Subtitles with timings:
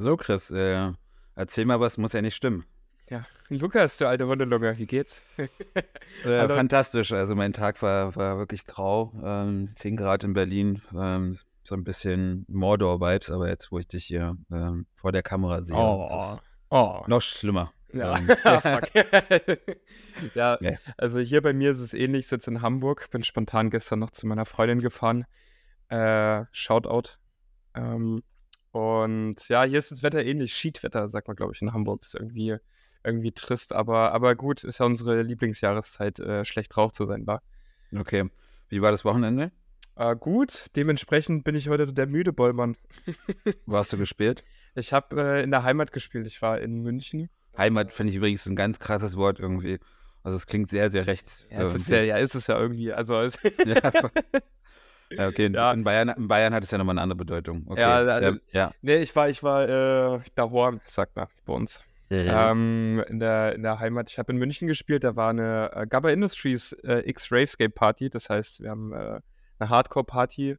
[0.00, 0.92] So, Chris, äh,
[1.34, 2.64] erzähl mal was, muss ja nicht stimmen.
[3.10, 5.22] Ja, Lukas, du alte Hundelunge, wie geht's?
[6.24, 9.12] Äh, fantastisch, also mein Tag war, war wirklich grau.
[9.22, 14.04] Ähm, 10 Grad in Berlin, ähm, so ein bisschen Mordor-Vibes, aber jetzt, wo ich dich
[14.04, 16.38] hier ähm, vor der Kamera sehe, Oh, ist es
[16.70, 17.02] oh.
[17.06, 17.72] noch schlimmer.
[17.92, 18.28] Ja, Ähm,
[20.34, 20.78] ja, Nee.
[20.96, 24.10] also hier bei mir ist es ähnlich, ich sitze in Hamburg, bin spontan gestern noch
[24.10, 25.26] zu meiner Freundin gefahren.
[25.88, 27.18] Äh, Shoutout.
[27.74, 28.22] Ähm,
[28.72, 32.02] und ja, hier ist das Wetter ähnlich, Schiedwetter, sagt man, glaube ich, in Hamburg.
[32.02, 32.56] Ist irgendwie,
[33.04, 37.42] irgendwie trist, aber, aber gut, ist ja unsere Lieblingsjahreszeit, äh, schlecht drauf zu sein, war.
[37.96, 38.28] okay,
[38.68, 39.52] wie war das Wochenende?
[39.96, 42.76] Äh, gut, dementsprechend bin ich heute der müde Bollmann.
[43.66, 44.44] Wo hast du gespielt?
[44.74, 47.28] Ich habe äh, in der Heimat gespielt, ich war in München.
[47.56, 49.78] Heimat finde ich übrigens ein ganz krasses Wort irgendwie.
[50.22, 51.46] Also es klingt sehr, sehr rechts.
[51.50, 52.92] Ja, es ist ja, ja, ist es ja irgendwie.
[52.92, 53.92] Also, es, ja,
[55.18, 55.46] okay.
[55.46, 55.72] in- Ja.
[55.72, 57.64] In, Bayern, in Bayern hat es ja nochmal eine andere Bedeutung.
[57.68, 57.80] Okay.
[57.80, 58.70] Ja, da- ja, ja.
[58.82, 59.68] nee, ich war, ich war
[60.16, 61.84] äh, daheim, sagt man bei uns.
[62.52, 64.10] Ähm, in, der, in der Heimat.
[64.10, 68.10] Ich habe in München gespielt, da war eine äh, Gabba Industries äh, X-Ravescape Party.
[68.10, 69.20] Das heißt, wir haben äh,
[69.60, 70.56] eine Hardcore-Party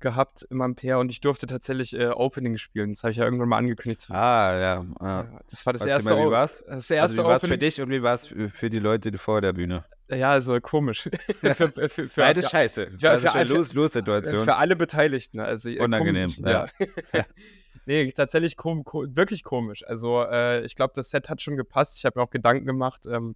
[0.00, 2.90] gehabt im Ampere und ich durfte tatsächlich äh, Opening spielen.
[2.92, 4.10] Das habe ich ja irgendwann mal angekündigt.
[4.10, 4.60] Ah, ja.
[4.60, 4.84] ja.
[5.00, 6.58] Ja, das war das erste, mal, wie war's?
[6.66, 9.16] das Also erste wie war es für dich und wie war es für, die Leute
[9.18, 9.84] vor der Bühne?
[10.08, 11.02] Ja, also komisch.
[11.40, 12.90] für, für, für, für, Beides für, scheiße.
[12.98, 14.44] für- also für- los, los Situation.
[14.44, 15.40] Für alle Beteiligten.
[15.40, 16.66] Also, äh, Unangenehm, Komisch, ja.
[17.12, 17.24] ja.
[17.86, 19.84] nee, tatsächlich kom ko wirklich komisch.
[19.86, 21.96] Also, äh, ich glaube, das Set hat schon gepasst.
[21.96, 23.34] Ich habe mir auch Gedanken gemacht, ähm,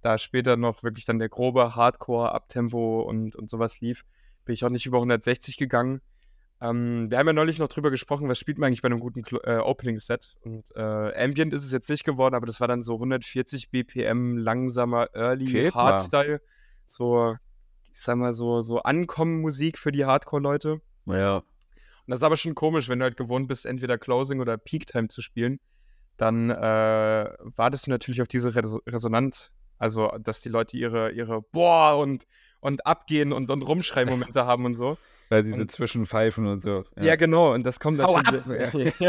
[0.00, 4.04] da später noch wirklich dann der grobe Hardcore, Abtempo und, und sowas lief,
[4.48, 6.00] bin ich auch nicht über 160 gegangen.
[6.62, 9.22] Ähm, wir haben ja neulich noch drüber gesprochen, was spielt man eigentlich bei einem guten
[9.44, 10.36] äh, Opening-Set.
[10.40, 14.38] Und äh, Ambient ist es jetzt nicht geworden, aber das war dann so 140 BPM
[14.38, 15.70] langsamer Early.
[15.70, 16.40] Hardstyle.
[16.86, 17.36] So,
[17.92, 20.80] ich sag mal, so, so Ankommen-Musik für die Hardcore-Leute.
[21.06, 21.36] ja.
[21.36, 24.86] Und das ist aber schon komisch, wenn du halt gewohnt bist, entweder Closing oder Peak
[24.86, 25.60] Time zu spielen,
[26.16, 26.54] dann äh,
[27.38, 29.50] wartest du natürlich auf diese Res Resonanz.
[29.78, 32.26] Also, dass die Leute ihre, ihre Boah und,
[32.60, 34.98] und abgehen und, und Rumschrei-Momente haben und so.
[35.30, 36.84] Weil diese Und- Zwischenpfeifen und so.
[36.98, 37.52] Ja, genau.
[37.52, 38.94] Und das kommt Hau natürlich.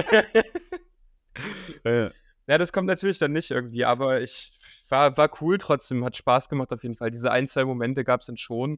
[1.86, 2.12] Ja.
[2.48, 4.52] ja, das kommt natürlich dann nicht irgendwie, aber ich
[4.90, 7.12] war, war cool trotzdem, hat Spaß gemacht auf jeden Fall.
[7.12, 8.78] Diese ein, zwei Momente gab es dann schon.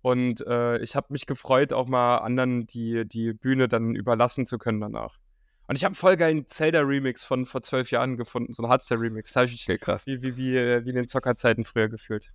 [0.00, 4.58] Und äh, ich habe mich gefreut, auch mal anderen die, die Bühne dann überlassen zu
[4.58, 5.18] können danach.
[5.72, 9.32] Und ich habe einen voll geilen Zelda-Remix von vor zwölf Jahren gefunden, so ein Hardstyle-Remix.
[9.32, 10.06] Da habe ich mich Okay, krass.
[10.06, 12.30] wie, wie, wie, äh, wie in den Zockerzeiten früher gefühlt.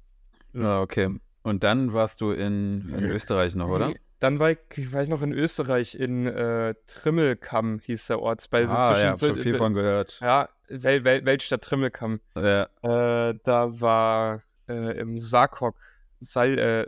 [0.54, 1.16] Ja, okay.
[1.44, 3.94] Und dann warst du in, in Österreich noch, oder?
[4.20, 4.58] Dann war ich,
[4.92, 8.44] war ich noch in Österreich, in äh, Trimmelkamm hieß der Ort.
[8.50, 10.18] Bei, Ah, zwischen- ja, hab schon viel von gehört.
[10.20, 12.20] Ja, Wel Wel Weltstadt Trimmelkamm.
[12.36, 12.64] Ja.
[12.82, 15.76] Äh, da war äh, im Sarkok,
[16.20, 16.88] Sal äh,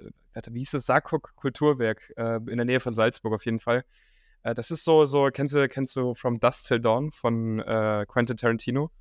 [0.49, 0.87] wie hieß das?
[0.87, 3.83] Sarkok Kulturwerk, äh, in der Nähe von Salzburg auf jeden Fall.
[4.49, 8.05] Äh, das ist so, so, kennst du, kennst du From Dust Till Dawn von äh,
[8.07, 8.91] Quentin Tarantino?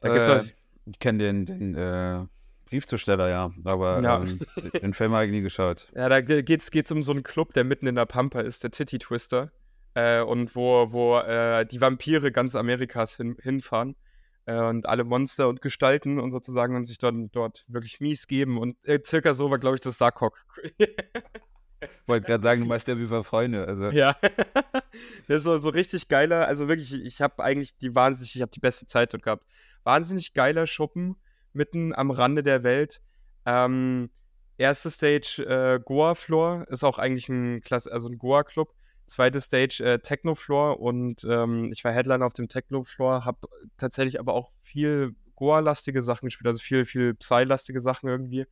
[0.00, 0.56] Da gibt's äh, halt,
[0.86, 2.26] ich kenne den, den äh,
[2.66, 3.50] Briefzusteller, ja.
[3.64, 4.22] Aber Ja.
[4.22, 4.40] Ähm,
[4.82, 5.88] den Film habe ich nie geschaut.
[5.94, 8.62] ja, da ge- geht's, geht's um so einen Club, der mitten in der Pampa ist,
[8.62, 9.50] der Titty Twister.
[9.96, 11.20] Und wo, wo
[11.64, 13.94] die Vampire ganz Amerikas hin, hinfahren.
[14.44, 18.58] Und alle Monster und Gestalten und sozusagen und sich dann dort wirklich mies geben.
[18.58, 20.44] Und äh, circa so war, glaube ich, das Sarkok.
[22.06, 23.66] Wollte gerade sagen, du machst ja wie für Freunde.
[23.66, 24.16] Also, Ja.
[25.28, 28.52] das ist so, so richtig geiler, also wirklich, ich habe eigentlich die wahnsinnig, ich habe
[28.52, 29.46] die beste Zeit dort gehabt.
[29.82, 31.16] Wahnsinnig geiler Schuppen,
[31.52, 33.00] mitten am Rande der Welt.
[33.46, 34.10] Ähm,
[34.58, 38.74] erste Stage äh, Goa Floor, ist auch eigentlich ein Klasse, also ein Goa Club.
[39.06, 43.48] Zweite Stage äh, Techno Floor und ähm, ich war Headliner auf dem Techno Floor, habe
[43.76, 48.46] tatsächlich aber auch viel Goa-lastige Sachen gespielt, also viel, viel Psy-lastige Sachen irgendwie.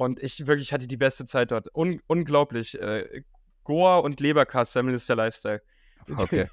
[0.00, 1.68] Und ich wirklich hatte die beste Zeit dort.
[1.76, 2.80] Un unglaublich.
[2.80, 3.22] Äh,
[3.64, 5.60] Goa und Leberkassemmel ist der Lifestyle.
[6.16, 6.46] okay.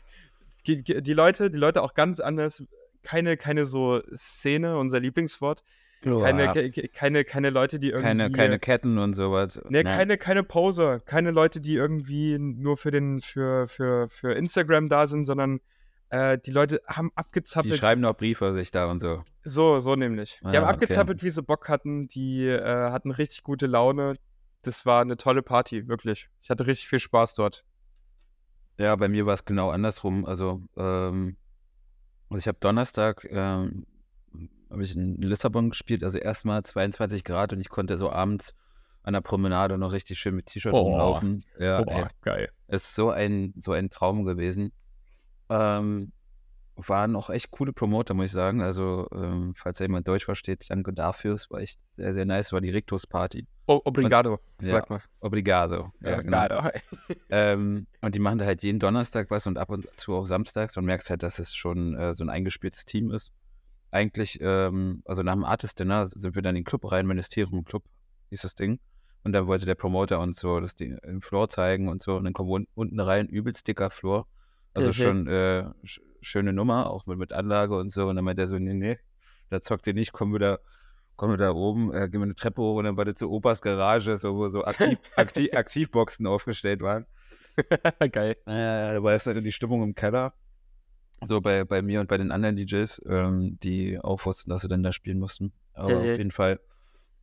[0.65, 2.61] Die, die Leute, die Leute auch ganz anders.
[3.03, 5.63] Keine, keine so Szene, unser Lieblingswort.
[6.01, 8.05] Keine, Boah, ke- keine, keine Leute, die irgendwie.
[8.05, 9.61] keine, keine Ketten und sowas.
[9.69, 9.95] Nee, Nein.
[9.95, 15.07] keine, keine Poser, keine Leute, die irgendwie nur für den, für, für, für Instagram da
[15.07, 15.61] sind, sondern
[16.09, 17.73] äh, die Leute haben abgezappelt.
[17.73, 19.23] Die schreiben noch Briefe sich da und so.
[19.43, 20.39] So, so nämlich.
[20.41, 20.73] Die Ah, haben okay.
[20.73, 22.07] abgezappelt, wie sie Bock hatten.
[22.07, 22.61] Die äh,
[22.91, 24.15] hatten richtig gute Laune.
[24.63, 26.29] Das war eine tolle Party, wirklich.
[26.41, 27.63] Ich hatte richtig viel Spaß dort.
[28.77, 30.25] Ja, bei mir war es genau andersrum.
[30.25, 31.37] Also, ähm,
[32.29, 33.85] also ich habe Donnerstag, ähm,
[34.69, 38.53] habe ich in Lissabon gespielt, also erstmal 22 Grad und ich konnte so abends
[39.03, 40.81] an der Promenade noch richtig schön mit T-Shirt Boah.
[40.81, 41.45] rumlaufen.
[41.57, 42.49] Ja, ey, geil.
[42.67, 44.73] ist so ein, so ein Traum gewesen.
[45.49, 46.11] Ähm,
[46.79, 48.61] waren auch echt coole Promoter, muss ich sagen.
[48.61, 51.33] Also, ähm, falls jemand Deutsch versteht, danke dafür.
[51.33, 52.47] Es war echt sehr, sehr nice.
[52.47, 53.47] Es war die Rictus-Party.
[53.65, 54.69] O obrigado, Ja.
[54.73, 55.01] sag mal.
[55.19, 55.91] Obrigado.
[56.01, 56.37] Ja, genau.
[56.45, 56.69] Obrigado.
[57.29, 60.77] Ähm, und die machen da halt jeden Donnerstag was und ab und zu auch samstags
[60.77, 63.31] und merkst halt, dass es schon äh, so ein eingespieltes Team ist.
[63.91, 67.65] Eigentlich, ähm, also nach dem Artist Dinner sind wir dann in den Club rein, Ministerium
[67.65, 67.83] Club
[68.29, 68.79] hieß das Ding.
[69.23, 72.15] Und dann wollte der Promoter uns so das Ding im Floor zeigen und so.
[72.17, 74.27] Und dann kommen wir un- unten rein, übelst dicker Floor.
[74.77, 74.93] Also Mhm.
[74.93, 78.07] schon äh, sch schöne Nummer, auch mit, mit Anlage und so.
[78.07, 78.97] Und dann meint er so, nee, nee,
[79.49, 80.57] da zockt ihr nicht, kommen wir da,
[81.15, 83.29] kommen wir da oben, äh, gehen wir eine Treppe hoch und dann war das so
[83.29, 87.05] Opas Garage, so, wo so Aktiv, Aktiv, Aktivboxen aufgestellt waren.
[88.11, 88.35] Geil.
[88.45, 90.33] Naja, da war jetzt halt die Stimmung im Keller.
[91.23, 94.67] So bei, bei mir und bei den anderen DJs, ähm, die auch wussten, dass sie
[94.67, 95.51] dann da spielen mussten.
[95.73, 96.11] Aber Mhm.
[96.11, 96.59] auf jeden Fall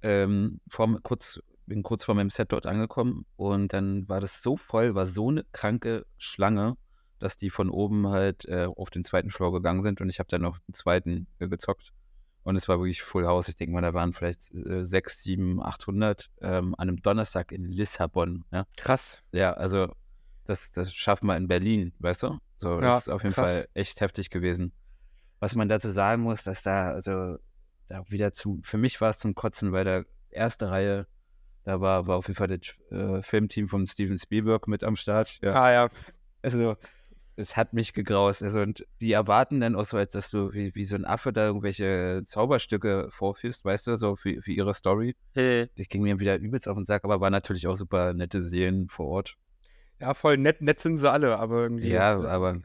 [0.02, 4.56] ähm, vor, kurz, bin kurz vor meinem Set dort angekommen und dann war das so
[4.56, 6.76] voll, war so eine kranke Schlange,
[7.18, 10.28] dass die von oben halt äh, auf den zweiten Floor gegangen sind und ich habe
[10.28, 11.92] dann noch den zweiten äh, gezockt.
[12.42, 13.48] Und es war wirklich Full House.
[13.48, 17.64] Ich denke mal, da waren vielleicht äh, 6, 7, 800 ähm, an einem Donnerstag in
[17.64, 18.44] Lissabon.
[18.52, 19.22] Ja, Krass.
[19.32, 19.88] ja also
[20.44, 22.38] das, das schafft man in Berlin, weißt du?
[22.58, 23.50] So, das Ja, ist auf jeden krass.
[23.60, 24.72] Fall echt heftig gewesen.
[25.40, 27.38] Was man dazu sagen muss, dass da, also,
[27.88, 31.06] da wieder zum, für mich war es zum Kotzen, weil da erste Reihe,
[31.64, 35.38] da war, war auf jeden Fall das äh, Filmteam von Steven Spielberg mit am Start.
[35.42, 35.54] Ja.
[35.54, 35.88] Ah ja.
[36.42, 36.76] Also,
[37.36, 38.42] es hat mich gegraust.
[38.42, 41.32] Also, und die erwarten dann auch so, als dass du wie, wie so ein Affe
[41.32, 45.16] da irgendwelche Zauberstücke vorführst, weißt du, so für, für ihre Story.
[45.34, 45.68] Hey.
[45.76, 48.88] Das ging mir wieder übelst auf den Sack, aber war natürlich auch super nette Seelen
[48.88, 49.36] vor Ort.
[50.00, 51.88] Ja, voll nett, nett sind sie alle, aber irgendwie.
[51.88, 52.60] Ja, äh, aber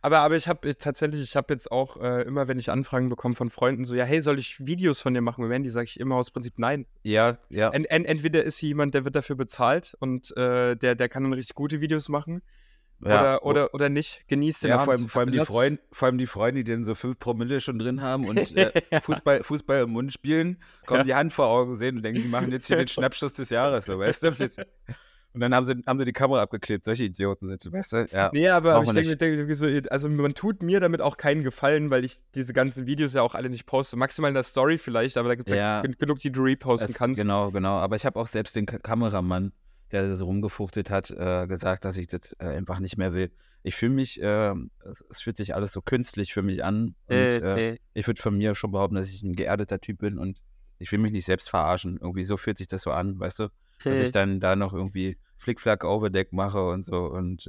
[0.00, 3.34] Aber, aber ich habe tatsächlich, ich habe jetzt auch äh, immer, wenn ich Anfragen bekomme
[3.34, 5.70] von Freunden, so, ja, hey, soll ich Videos von dir machen mit Mandy?
[5.70, 6.86] Sage ich immer aus Prinzip nein.
[7.02, 7.70] ja, ja.
[7.70, 11.24] En, en, entweder ist hier jemand, der wird dafür bezahlt und äh, der, der kann
[11.24, 12.42] dann richtig gute Videos machen
[13.04, 13.40] ja.
[13.40, 14.24] oder, oder, oder nicht.
[14.28, 16.84] Genießt den ja, vor allem, vor, allem die Freund, vor allem die Freunde, die dann
[16.84, 18.72] so fünf Promille schon drin haben und äh,
[19.02, 21.04] Fußball, Fußball im Mund spielen, kommen Ja.
[21.04, 23.86] die Hand vor Augen sehen und denken, die machen jetzt hier den Schnappschuss des Jahres,
[23.86, 24.32] so, weißt du?
[25.34, 26.84] Und dann haben sie, haben sie die Kamera abgeklebt.
[26.84, 28.08] Solche Idioten sind, weißt du?
[28.10, 28.30] Ja.
[28.32, 31.90] Nee, aber, aber ich denke, denke so, also man tut mir damit auch keinen Gefallen,
[31.90, 33.96] weil ich diese ganzen Videos ja auch alle nicht poste.
[33.98, 35.82] Maximal in der Story vielleicht, aber da gibt es ja, Ja.
[35.82, 37.20] gen- genug, die du reposten Es- kannst.
[37.20, 37.74] Genau, genau.
[37.74, 39.52] Aber ich habe auch selbst den Ka Kameramann,
[39.92, 43.30] der so rumgefuchtet hat, äh, gesagt, dass ich das äh, einfach nicht mehr will.
[43.62, 44.54] Ich fühle mich, äh,
[45.10, 46.94] es, fühlt sich alles so künstlich für mich an.
[47.06, 50.18] Und äh, äh, ich würde von mir schon behaupten, dass ich ein geerdeter Typ bin
[50.18, 50.40] und
[50.78, 51.98] ich will mich nicht selbst verarschen.
[52.00, 53.48] Irgendwie so fühlt sich das so an, weißt du?
[53.84, 57.46] Dass ich dann da noch irgendwie Flickflack Overdeck mache und so und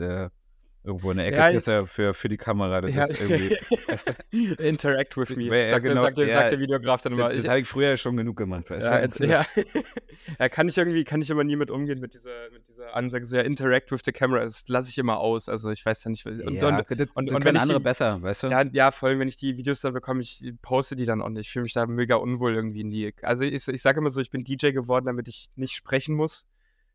[0.83, 2.81] irgendwo eine Ecke Ja, ich- pisse für, für die Kamera.
[2.81, 3.03] Das Ja.
[3.05, 3.57] ist irgendwie.
[3.87, 4.13] weißt du?
[4.63, 6.33] Interact with me, Ja, ja, sagt, der- genau, sagt, der- ja.
[6.33, 7.29] sagt der Videograf dann immer.
[7.29, 9.25] Das, das habe ich früher schon genug gemacht, weißt ja, du?
[9.25, 9.45] ja.
[10.39, 13.25] ja, kann ich irgendwie, kann ich immer nie mit umgehen mit dieser, mit dieser Ansage,
[13.25, 16.11] so ja, interact with the camera, das lasse ich immer aus, also ich weiß ja
[16.11, 18.43] nicht, und, ja, und, das, und- das und können wenn ich andere die- besser, weißt
[18.43, 18.47] du?
[18.47, 21.29] ja, ja, vor allem, wenn ich die Videos dann bekomme, ich poste die dann auch
[21.29, 21.47] nicht.
[21.47, 23.13] Ich fühle mich da mega unwohl irgendwie in die.
[23.21, 26.45] Also ich, ich sage immer so, ich bin DJ geworden, damit ich nicht sprechen muss.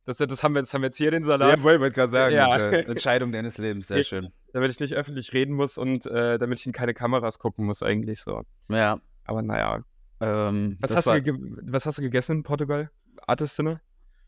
[0.06, 1.58] Das, das, haben wir, das haben wir jetzt hier den Salat.
[1.58, 2.34] Ja, wollte gerade sagen.
[2.34, 2.56] Ja.
[2.56, 4.28] äh, Entscheidung deines Lebens, sehr schön.
[4.52, 7.82] damit ich nicht öffentlich reden muss und äh, damit ich in keine Kameras gucken muss,
[7.82, 8.42] eigentlich so.
[8.68, 9.00] Ja.
[9.24, 9.82] Aber naja.
[10.20, 12.90] Ähm, Was, hast, war, du was hast du gegessen in Portugal?
[13.26, 13.80] Artist Dinner?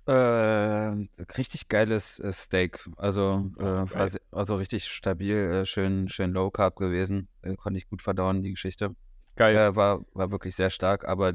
[0.07, 1.07] Äh,
[1.37, 2.89] richtig geiles äh, Steak.
[2.97, 7.29] Also, äh, war, se- also richtig stabil, äh, schön, schön Low Carb gewesen.
[7.43, 8.95] Äh, konnte ich gut verdauen, die Geschichte.
[9.37, 9.77] Geil.
[9.77, 11.35] War, war wirklich sehr stark, aber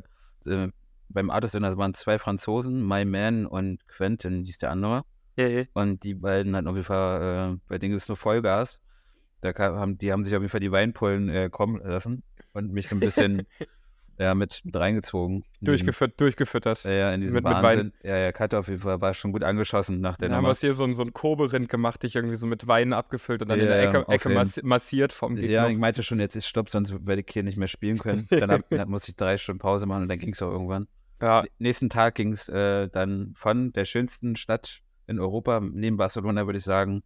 [1.14, 5.04] beim Artist Dinner waren zwei Franzosen, My Man und Quentin hieß der andere.
[5.38, 5.64] Ja.
[5.74, 8.80] Und die beiden hatten auf jeden Fall, äh, bei denen ist nur Vollgas.
[9.42, 12.72] Da kam, haben, die haben sich auf jeden Fall die Weinpullen äh, kommen lassen und
[12.72, 13.48] mich so ein bisschen
[14.20, 15.38] ja, mit, mit reingezogen.
[15.62, 16.84] in Durchgeführt, durchgefüttert.
[16.84, 17.64] Ja, ja, in diesem Mit- mit Wein.
[17.64, 17.94] Wahnsinn.
[18.04, 20.50] Ja, ja, Katte auf jeden Fall war schon gut angeschossen nach der Dann haben Nummer.
[20.50, 23.42] wir es hier so, ein- so ein Koberind gemacht, dich irgendwie so mit Wein abgefüllt
[23.42, 25.50] und dann in Ja, der ja, Ecke, Ecke massi massiert vom Gegner.
[25.50, 28.28] Ja, ich meinte schon, jetzt ist Stopp, sonst werde ich hier nicht mehr spielen können.
[28.30, 30.88] Dann, hab, dann musste ich drei Stunden Pause machen und dann ging es auch irgendwann.
[31.22, 31.44] Ja.
[31.60, 36.58] Nächsten Tag ging es äh, dann von der schönsten Stadt in Europa, neben Barcelona, würde
[36.58, 37.04] ich sagen,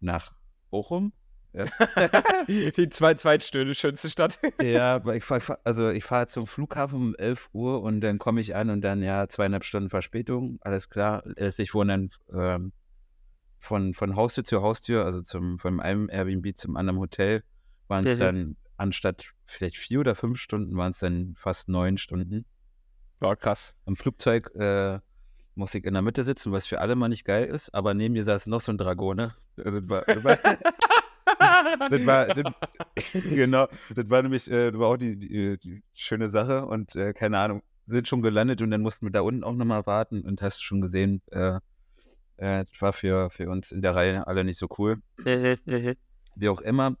[0.00, 0.32] nach
[0.70, 1.12] Bochum.
[2.48, 4.40] Die zweit, zweitstönde schönste Stadt.
[4.60, 8.00] Ja, aber ich fahr, ich fahr, also ich fahre zum Flughafen um 11 Uhr und
[8.00, 11.22] dann komme ich an und dann ja zweieinhalb Stunden Verspätung, alles klar.
[11.36, 12.72] Äh, Ich wohne dann ähm,
[13.60, 17.44] von, von Haustür zu Haustür, also zum, von einem Airbnb zum anderen Hotel,
[17.88, 18.20] waren es Mhm.
[18.20, 22.44] dann anstatt vielleicht vier oder fünf Stunden, waren es dann fast neun Stunden.
[23.20, 23.74] War krass.
[23.86, 24.98] Im Flugzeug äh,
[25.54, 28.14] musste ich in der Mitte sitzen, was für alle mal nicht geil ist, aber neben
[28.14, 29.34] mir saß noch so ein Dragone.
[29.56, 30.36] Also, Das war, das war,
[31.90, 32.52] das war, das,
[33.12, 37.12] genau, das war nämlich, äh, das war auch die, die, die schöne Sache und äh,
[37.12, 40.42] keine Ahnung, sind schon gelandet und dann mussten wir da unten auch nochmal warten und
[40.42, 41.60] hast schon gesehen, äh,
[42.36, 44.96] äh, das war für, für uns in der Reihe alle nicht so cool.
[46.36, 46.96] Wie auch immer,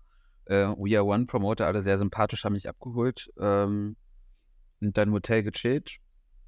[0.46, 3.32] Äh, We Are One Promoter, alle sehr sympathisch, haben mich abgeholt.
[3.38, 3.96] Ähm,
[4.80, 5.96] und dann im Hotel gechillt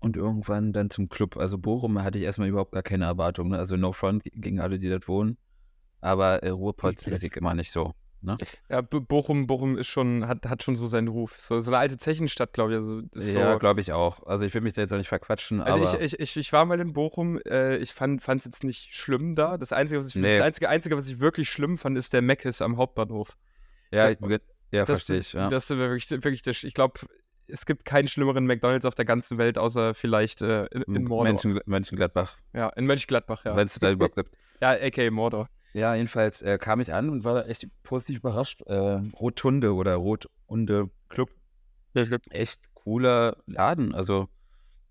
[0.00, 1.36] und irgendwann dann zum Club.
[1.36, 3.50] Also Bochum hatte ich erstmal überhaupt gar keine Erwartungen.
[3.50, 3.58] Ne?
[3.58, 5.38] Also No Front gegen alle, die dort wohnen.
[6.00, 7.94] Aber äh, Ruhrpott-Musik immer nicht so.
[8.22, 8.36] Ne?
[8.68, 11.36] Ja, Bochum, Bochum ist schon, hat, hat schon so seinen Ruf.
[11.38, 12.78] So, so eine alte Zechenstadt, glaube ich.
[12.78, 13.02] Also
[13.38, 14.26] ja, so, glaube ich auch.
[14.26, 15.60] Also ich will mich da jetzt auch nicht verquatschen.
[15.60, 18.64] also aber ich, ich, ich, ich war mal in Bochum, äh, ich fand es jetzt
[18.64, 19.58] nicht schlimm da.
[19.58, 20.32] Das Einzige, was ich, Nee.
[20.32, 23.36] das Einzige, Einzige, was ich wirklich schlimm fand, ist der Meckes am Hauptbahnhof.
[23.92, 24.40] ja, Ja, ich,
[24.72, 25.32] ja Das, verstehe ich.
[25.32, 25.48] Ja.
[25.48, 27.00] das ist wirklich, wirklich das, ich glaube,
[27.48, 31.32] es gibt keinen schlimmeren McDonalds auf der ganzen Welt, außer vielleicht äh, in, in Mordor.
[31.32, 33.56] Mönchen, Mönchengladbach, Ja, in Mönchengladbach, ja.
[33.56, 34.30] wenn es da überhaupt gibt.
[34.62, 35.10] Ja, a.k.a.
[35.10, 35.50] Mordor.
[35.74, 38.62] Ja, jedenfalls äh, kam ich an und war echt positiv überrascht.
[38.62, 41.28] Äh, Rotunde oder Rotunde Club.
[42.30, 43.94] Echt cooler Laden.
[43.94, 44.28] Also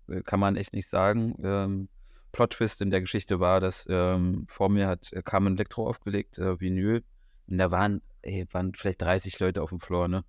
[0.08, 1.34] äh, kann man echt nicht sagen.
[1.42, 1.88] Ähm,
[2.30, 6.60] Plot-Twist in der Geschichte war, dass ähm, vor mir hat äh, Carmen Electro aufgelegt, äh,
[6.60, 7.02] Vinyl.
[7.48, 10.24] Und da waren, ey, waren vielleicht 30 Leute auf dem Floor, ne?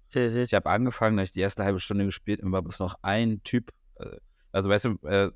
[0.45, 2.95] Ich habe angefangen, da habe ich die erste halbe Stunde gespielt und war bis noch
[3.01, 3.71] ein Typ.
[3.95, 4.17] Äh,
[4.51, 5.31] also, weißt du, äh,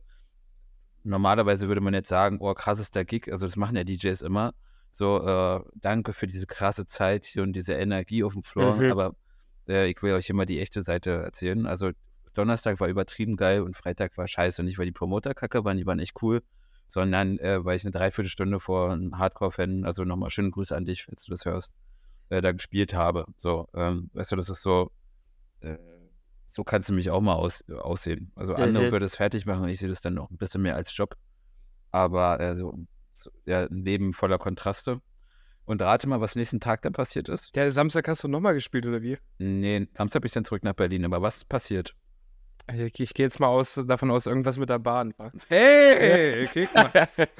[1.03, 4.53] normalerweise würde man jetzt sagen, oh, krassester Gig, also das machen ja DJs immer.
[4.91, 8.75] So, äh, danke für diese krasse Zeit hier und diese Energie auf dem Floor.
[8.75, 8.91] Mhm.
[8.91, 9.15] Aber
[9.67, 11.65] äh, ich will euch immer die echte Seite erzählen.
[11.65, 11.91] Also,
[12.33, 14.63] Donnerstag war übertrieben geil und Freitag war scheiße.
[14.63, 16.41] Nicht, weil die Promoter kacke waren, die waren echt cool,
[16.91, 21.05] sondern äh, weil ich eine Dreiviertelstunde vor einem Hardcore-Fan, also nochmal schönen Gruß an dich,
[21.05, 21.73] falls du das hörst,
[22.27, 23.23] äh, da gespielt habe.
[23.37, 24.91] So, ähm, weißt du, das ist so,
[25.61, 25.77] äh,
[26.47, 28.33] so kannst du mich auch mal aus, aussehen.
[28.35, 28.91] Also andere Mhm.
[28.91, 31.15] würde es fertig machen und ich sehe das dann noch ein bisschen mehr als Job.
[31.91, 32.77] Aber äh, so,
[33.13, 34.99] so, ja, ein Leben voller Kontraste.
[35.63, 37.55] Und rate mal, was nächsten Tag dann passiert ist.
[37.55, 39.17] Ja, Samstag hast du nochmal gespielt, oder wie?
[39.37, 41.05] Nee, Samstag bin ich dann zurück nach Berlin.
[41.05, 41.95] Aber was ist passiert?
[42.73, 45.13] Ich, ich gehe jetzt mal aus, davon aus, irgendwas mit der Bahn.
[45.49, 46.91] Hey, guck mal.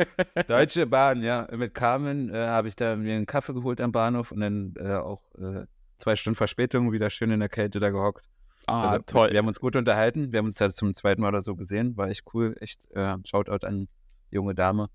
[0.47, 1.47] Deutsche Bahn, ja.
[1.51, 4.93] Mit Carmen äh, habe ich da mir einen Kaffee geholt am Bahnhof und dann äh,
[4.95, 5.65] auch äh,
[5.97, 8.25] zwei Stunden Verspätung wieder schön in der Kälte da gehockt.
[8.67, 9.31] ah, Also, toll.
[9.31, 10.31] Wir haben uns gut unterhalten.
[10.31, 11.95] Wir haben uns da zum zweiten Mal oder so gesehen.
[11.97, 12.55] War echt cool.
[12.59, 13.87] Echt äh, Shoutout an
[14.31, 14.89] junge Dame.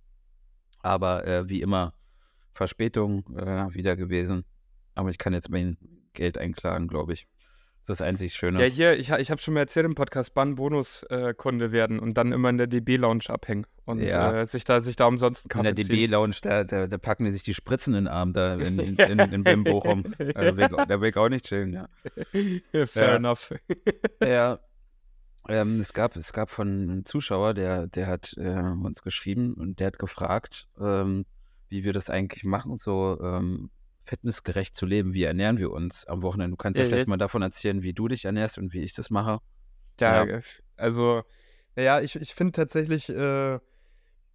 [0.82, 1.94] Aber äh, wie immer,
[2.52, 4.44] Verspätung äh, wieder gewesen.
[4.94, 5.76] Aber ich kann jetzt mein
[6.12, 7.26] Geld einklagen, glaube ich.
[7.86, 8.60] Das ist das einzig Schöne.
[8.60, 12.50] Ja, hier, ich, ich habe schon mal erzählt im Podcast, Bahn-Bonus-Kunde werden und dann immer
[12.50, 14.40] in der DB-Lounge abhängen und Ja.
[14.40, 15.94] äh, sich, da, sich da umsonst einen in der Kaffee.
[16.06, 18.96] DB-Lounge, da, da, da packen die sich die Spritzen in den Arm da in, in,
[18.98, 20.02] in, in Bimbo rum.
[20.34, 21.88] Also da will ich auch nicht chillen, ja.
[22.86, 23.16] Fair Ja.
[23.16, 23.54] enough.
[24.22, 24.58] Ja.
[25.48, 29.78] Ähm, es, gab, es gab von einem Zuschauer, der, der hat äh, uns geschrieben und
[29.78, 31.24] der hat gefragt, ähm,
[31.68, 33.70] wie wir das eigentlich machen, so ähm,
[34.06, 35.12] fitnessgerecht zu leben.
[35.12, 36.52] Wie ernähren wir uns am Wochenende?
[36.52, 36.88] Du kannst ja Mhm.
[36.88, 39.40] vielleicht mal davon erzählen, wie du dich ernährst und wie ich das mache.
[40.00, 40.40] Ja, Ja.
[40.76, 41.22] also,
[41.74, 43.58] naja, ich, ich finde tatsächlich, äh,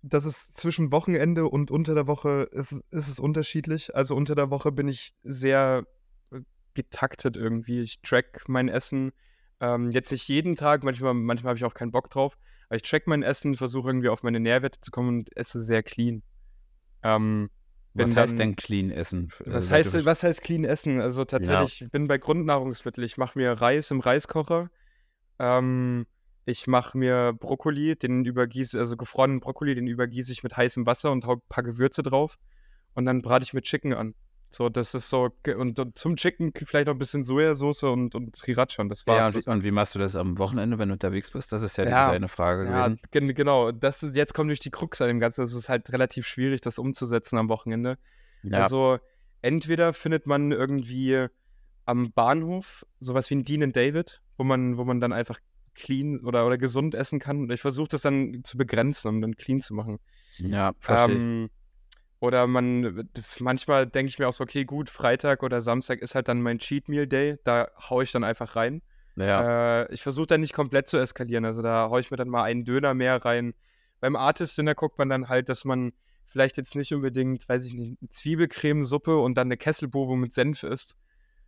[0.03, 3.95] dass es zwischen Wochenende und unter der Woche ist, ist es unterschiedlich.
[3.95, 5.85] Also unter der Woche bin ich sehr
[6.31, 6.39] äh,
[6.73, 7.81] getaktet irgendwie.
[7.81, 9.11] Ich track mein Essen.
[9.59, 12.35] Ähm, jetzt nicht jeden Tag, manchmal, manchmal habe ich auch keinen Bock drauf.
[12.67, 15.83] Aber ich track mein Essen, versuche irgendwie auf meine Nährwerte zu kommen und esse sehr
[15.83, 16.23] clean.
[17.03, 17.49] Ähm,
[17.93, 19.31] Was heißt dann- denn clean essen?
[19.45, 21.01] Äh, was heißt, was heißt clean essen?
[21.01, 23.05] Also tatsächlich, ich bin bei Grundnahrungsmitteln.
[23.05, 24.69] Ich mache mir Reis im Reiskocher.
[25.39, 26.05] Ähm,
[26.45, 31.11] ich mache mir Brokkoli, den übergieße, also gefrorenen Brokkoli, den übergieße ich mit heißem Wasser
[31.11, 32.37] und hau ein paar Gewürze drauf.
[32.93, 34.15] Und dann brate ich mit Chicken an.
[34.53, 38.35] So, das ist so, und, und zum Chicken vielleicht noch ein bisschen Sojasauce und, und
[38.35, 38.81] Sriracha.
[38.81, 39.33] Und das Ja, war's.
[39.33, 41.53] und, wie- und wie machst du das am Wochenende, wenn du unterwegs bist?
[41.53, 42.99] Das ist ja, Ja, eine Frage Ja, gewesen.
[43.11, 43.71] gen genau.
[43.71, 45.45] Das ist, jetzt kommt durch die Krux an dem Ganzen.
[45.45, 47.97] Es ist halt relativ schwierig, das umzusetzen am Wochenende.
[48.43, 48.99] Ja, Also
[49.41, 51.27] entweder findet man irgendwie
[51.85, 55.39] am Bahnhof sowas wie ein Dean and David, wo man, wo man dann einfach
[55.75, 57.37] clean oder, oder gesund essen kann.
[57.43, 59.99] Und ich versuche das dann zu begrenzen, um dann clean zu machen.
[60.39, 61.15] ja verstehe.
[61.15, 61.49] Ähm,
[62.21, 66.13] oder man, das, manchmal denke ich mir auch so, okay, gut, Freitag oder Samstag ist
[66.13, 68.83] halt dann mein Cheat Meal Day, da haue ich dann einfach rein.
[69.15, 69.47] Ja,
[69.85, 71.45] Äh, ich versuche dann nicht komplett zu eskalieren.
[71.45, 73.55] Also da haue ich mir dann mal einen Döner mehr rein.
[73.99, 75.93] Beim Artist Dinner guckt man dann halt, dass man
[76.25, 80.61] vielleicht jetzt nicht unbedingt, weiß ich nicht, eine Zwiebelcremesuppe und dann eine Kesselbowo mit Senf
[80.63, 80.95] isst.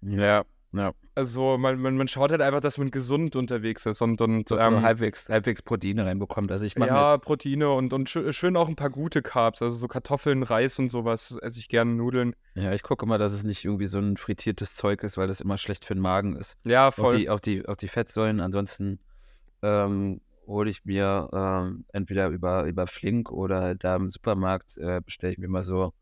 [0.02, 0.92] ja, ja.
[1.16, 4.82] Also man, man, man schaut halt einfach, dass man gesund unterwegs ist und, und ähm,
[4.82, 6.52] halbwegs, halbwegs Proteine reinbekommt.
[6.52, 9.88] Also ich ja, Proteine und, und schö- schön auch ein paar gute Carbs, also so
[9.88, 12.36] Kartoffeln, Reis und sowas esse ich gerne, Nudeln.
[12.56, 15.40] Ja, ich gucke immer, dass es nicht irgendwie so ein frittiertes Zeug ist, weil das
[15.40, 16.58] immer schlecht für den Magen ist.
[16.66, 17.18] Ja, Auch voll.
[17.18, 18.40] die, auch die, auch die Fettsäuren.
[18.40, 19.00] Ansonsten
[19.62, 25.02] ähm, hole ich mir ähm, entweder über, über Flink oder halt da im Supermarkt äh,
[25.06, 25.94] bestelle ich mir mal so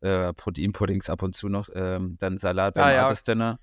[0.00, 1.68] äh, Proteinpuddings ab und zu noch.
[1.74, 3.14] Ähm, dann Salat beim Ah, ja.
[3.26, 3.58] Dinner.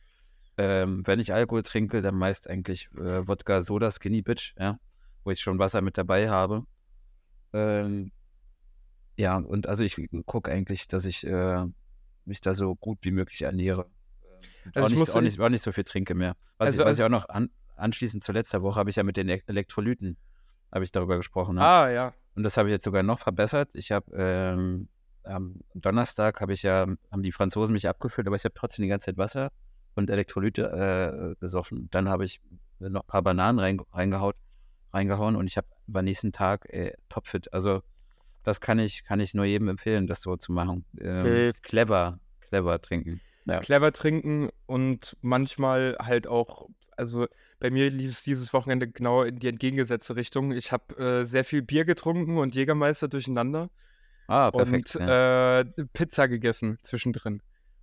[0.64, 4.78] Ähm, wenn ich Alkohol trinke, dann meist eigentlich äh, Wodka, Soda, Skinny Bitch, ja,
[5.24, 6.66] wo ich schon Wasser mit dabei habe.
[7.52, 8.12] Ähm,
[9.18, 11.66] ja, und also ich gucke eigentlich, dass ich äh,
[12.26, 13.90] mich da so gut wie möglich ernähre.
[14.66, 16.36] Ähm, also auch, nicht, auch, nicht, auch nicht so viel trinke mehr.
[16.60, 18.98] Was, also, ich, was also, ich auch noch an, anschließend zu letzter Woche habe ich
[18.98, 20.16] ja mit den Elektrolyten,
[20.72, 21.56] habe ich darüber gesprochen.
[21.56, 21.62] Ne?
[21.62, 22.14] Ah, ja.
[22.36, 23.72] Und das habe ich jetzt sogar noch verbessert.
[23.74, 24.90] Ich habe ähm,
[25.24, 28.90] am Donnerstag habe ich ja, haben die Franzosen mich abgefüllt, aber ich habe trotzdem die
[28.90, 29.52] ganze Zeit Wasser
[29.96, 31.88] und Elektrolyte äh, gesoffen.
[31.92, 32.42] Dann habe ich
[32.80, 34.36] noch ein paar Bananen rein, reingehaut,
[34.94, 37.54] reingehauen und ich habe am nächsten Tag äh, topfit.
[37.54, 37.82] Also
[38.44, 40.86] das kann ich, kann ich nur jedem empfehlen, das so zu machen.
[41.00, 43.22] Ähm, äh, clever, clever trinken.
[43.46, 43.60] Ja.
[43.60, 47.28] Clever trinken und manchmal halt auch, also
[47.60, 50.52] bei mir lief es dieses Wochenende genau in die entgegengesetzte Richtung.
[50.52, 53.70] Ich habe äh, sehr viel Bier getrunken und Jägermeister durcheinander.
[54.28, 54.96] Ah, perfekt.
[54.96, 55.60] Und ja.
[55.60, 57.42] äh, Pizza gegessen zwischendrin.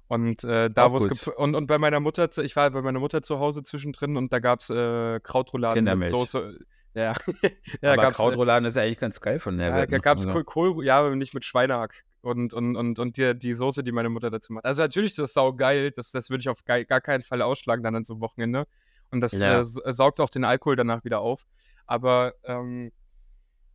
[0.08, 3.22] Und äh, da, wo es und, und bei meiner Mutter, ich war bei meiner Mutter
[3.22, 6.58] zu Hause zwischendrin und da gab es äh, Krautrouladen mit Soße.
[6.94, 7.14] Ja,
[7.82, 10.42] ja Aber Krautrouladen ist ja eigentlich ganz geil von der Ja, da gab es also.
[10.42, 12.04] Kohl, ja, aber nicht mit Schweinehack.
[12.22, 14.64] Und, und, und, und die, die Soße, die meine Mutter dazu macht.
[14.64, 17.94] Also natürlich ist das saugeil, das, das würde ich auf gar, keinen Fall ausschlagen dann
[17.94, 18.66] an so einem Wochenende.
[19.10, 19.60] Und das ja.
[19.60, 21.44] äh, saugt auch den Alkohol danach wieder auf.
[21.86, 22.90] Aber ähm,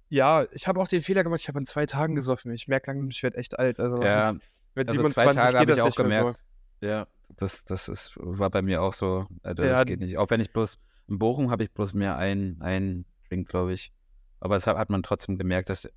[0.10, 2.52] ja, ich habe auch den Fehler gemacht, ich habe an zwei Tagen gesoffen.
[2.52, 3.80] Ich merke langsam, ich werde echt alt.
[3.80, 4.34] Also ja.
[4.34, 4.42] mit,
[4.76, 6.38] mit also 27 zwei Tage das ich auch gemerkt.
[6.82, 6.88] So.
[6.88, 9.28] Ja, das, das ist, war bei mir auch so.
[9.42, 9.78] Also ja.
[9.78, 10.18] Das geht nicht.
[10.18, 13.92] Auch wenn ich bloß, in Bochum habe ich bloß mehr ein, ein Drink, glaube ich.
[14.40, 15.88] Aber das hat man trotzdem gemerkt, dass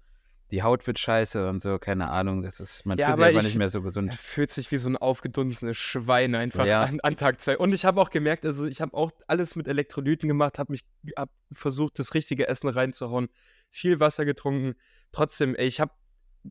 [0.52, 2.42] die Haut wird scheiße und so, keine Ahnung.
[2.42, 4.12] Das ist, man ja, fühlt sich aber nicht mehr so gesund.
[4.12, 6.82] Er fühlt sich wie so ein aufgedunsenes Schwein einfach ja.
[6.82, 7.58] an, an, Tag zwei.
[7.58, 10.84] Und ich habe auch gemerkt, also ich habe auch alles mit Elektrolyten gemacht, habe mich
[11.16, 13.28] hab versucht, das richtige Essen reinzuhauen,
[13.70, 14.74] viel Wasser getrunken.
[15.10, 15.92] Trotzdem, ey, ich habe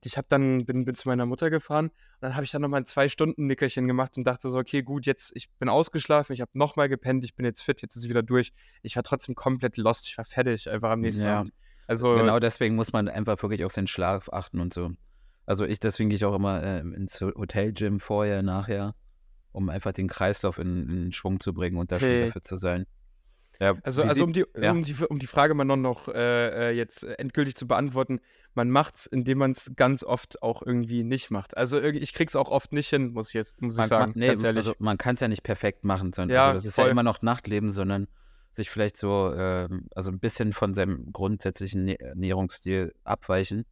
[0.03, 2.81] ich habe dann bin, bin zu meiner Mutter gefahren und dann habe ich dann nochmal
[2.81, 6.41] ein zwei Stunden Nickerchen gemacht und dachte so okay gut jetzt ich bin ausgeschlafen ich
[6.41, 9.35] habe nochmal gepennt ich bin jetzt fit jetzt ist es wieder durch ich war trotzdem
[9.35, 11.39] komplett lost ich war fertig einfach am nächsten ja.
[11.39, 11.53] Abend
[11.87, 14.91] also genau deswegen muss man einfach wirklich auf den Schlaf achten und so.
[15.45, 18.95] Also ich, deswegen gehe ich auch immer äh, ins Hotelgym vorher, nachher,
[19.51, 22.01] um einfach den Kreislauf in, in Schwung zu bringen und da hey.
[22.01, 22.85] schon dafür zu sein.
[23.59, 24.71] Ja, also, also um, die, ja.
[24.71, 28.19] um, die, um die Frage mal noch, noch äh, äh jetzt endgültig zu beantworten,
[28.53, 31.57] man macht es, indem man es ganz oft auch irgendwie nicht macht.
[31.57, 34.11] Also ich krieg's auch oft nicht hin, muss ich jetzt muss man, ich sagen.
[34.15, 36.75] Man, nee, also man kann es ja nicht perfekt machen, sondern ja, also das ist
[36.75, 36.85] voll.
[36.85, 38.07] ja immer noch Nachtleben, sondern
[38.53, 43.65] sich vielleicht so, ähm, also ein bisschen von seinem grundsätzlichen Ernährungsstil abweichen,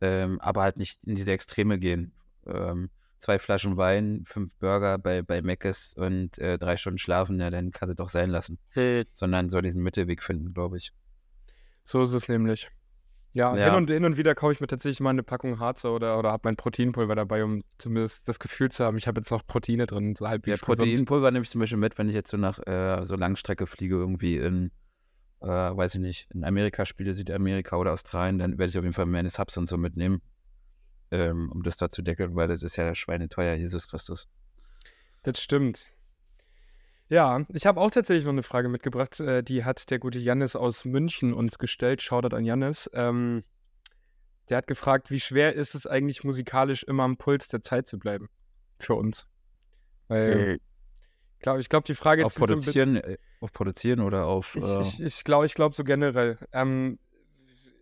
[0.00, 2.12] ähm, aber halt nicht in diese Extreme gehen.
[2.46, 2.90] Ähm,
[3.26, 7.72] zwei Flaschen Wein, fünf Burger bei, bei Mc's und äh, drei Stunden schlafen, ja, dann
[7.72, 8.58] kann sie doch sein lassen.
[8.70, 9.04] Hey.
[9.12, 10.92] Sondern soll diesen Mittelweg finden, glaube ich.
[11.82, 12.70] So ist es nämlich.
[13.32, 15.92] Ja, ja, Hin, und, hin und wieder kaufe ich mir tatsächlich mal eine Packung Harzer
[15.92, 19.30] oder, oder habe mein Proteinpulver dabei, um zumindest das Gefühl zu haben, ich habe jetzt
[19.30, 22.30] noch Proteine drin, so halbwegs Ja, Proteinpulver nehme ich zum Beispiel mit, wenn ich jetzt
[22.30, 24.70] so nach äh, so Langstrecke fliege, irgendwie in,
[25.40, 28.94] äh, weiß ich nicht, in Amerika spiele, Südamerika oder Australien, dann werde ich auf jeden
[28.94, 30.22] Fall meine Subs und so mitnehmen,
[31.10, 34.28] ähm, um das da zu deckeln, weil das ist ja schweineteuer, Jesus Christus.
[35.22, 35.90] Das stimmt.
[37.08, 39.20] Ja, ich habe auch tatsächlich noch eine Frage mitgebracht.
[39.20, 42.02] Äh, die hat der gute Jannis aus München uns gestellt.
[42.02, 42.90] Shoutout an Jannis.
[42.94, 43.44] Ähm,
[44.48, 47.98] der hat gefragt, wie schwer ist es eigentlich musikalisch immer am Puls der Zeit zu
[47.98, 48.28] bleiben?
[48.78, 49.28] Für uns.
[50.08, 50.58] Weil,
[51.40, 54.56] glaub, ich glaube, die Frage auf produzieren, so äh, auf produzieren oder auf.
[54.56, 54.80] Ich, äh...
[54.82, 56.38] ich, ich glaube, ich glaub so generell.
[56.52, 56.98] Ähm,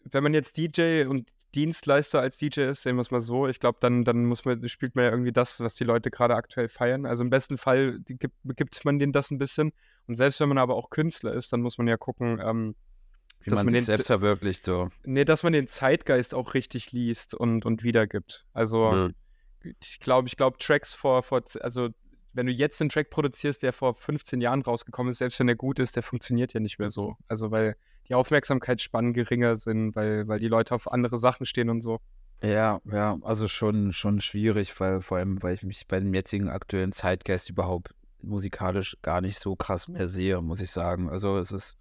[0.05, 3.61] wenn man jetzt DJ und Dienstleister als DJ ist, sehen wir es mal so, ich
[3.61, 6.69] glaube, dann, dann muss man, spielt man ja irgendwie das, was die Leute gerade aktuell
[6.69, 7.07] feiern.
[7.07, 9.73] Also im besten Fall gibt, gibt man denen das ein bisschen.
[10.07, 12.75] Und selbst wenn man aber auch Künstler ist, dann muss man ja gucken, ähm,
[13.41, 14.89] wie dass man, man sich den, selbst verwirklicht so.
[15.05, 18.47] Nee, dass man den Zeitgeist auch richtig liest und, und wiedergibt.
[18.53, 19.15] Also mhm.
[19.81, 21.91] ich glaube, ich glaube, Tracks vor, vor, also
[22.35, 25.57] wenn du jetzt einen Track produzierst, der vor 15 Jahren rausgekommen ist, selbst wenn der
[25.57, 27.17] gut ist, der funktioniert ja nicht mehr so.
[27.29, 27.77] Also weil
[28.09, 32.01] die Aufmerksamkeitsspannen geringer sind, weil, weil die Leute auf andere Sachen stehen und so.
[32.43, 36.49] Ja, ja, also schon, schon schwierig, weil vor allem, weil ich mich bei dem jetzigen
[36.49, 41.09] aktuellen Zeitgeist überhaupt musikalisch gar nicht so krass mehr sehe, muss ich sagen.
[41.09, 41.79] Also es ist,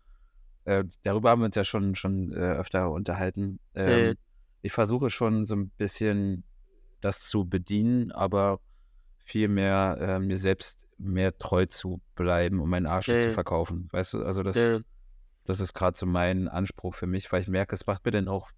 [0.66, 3.60] äh, darüber haben wir uns ja schon, schon äh, öfter unterhalten.
[3.76, 4.14] Ähm, mhm.
[4.62, 6.44] Ich versuche schon so ein bisschen
[7.02, 8.60] das zu bedienen, aber
[9.24, 13.22] viel mehr äh, mir selbst mehr treu zu bleiben und meinen Arsch mhm.
[13.22, 13.90] zu verkaufen.
[13.92, 14.84] Weißt du, also das, mhm.
[15.46, 18.28] das ist gerade so mein Anspruch für mich, weil ich merke, es macht mir dann
[18.28, 18.50] auch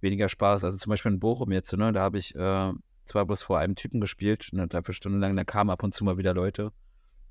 [0.00, 0.64] weniger Spaß.
[0.64, 2.72] Also zum Beispiel in Bochum jetzt, ne, da habe ich äh,
[3.04, 6.18] zwar bloß vor einem Typen gespielt, eine Dreiviertelstunde lang, da kamen ab und zu mal
[6.18, 6.72] wieder Leute.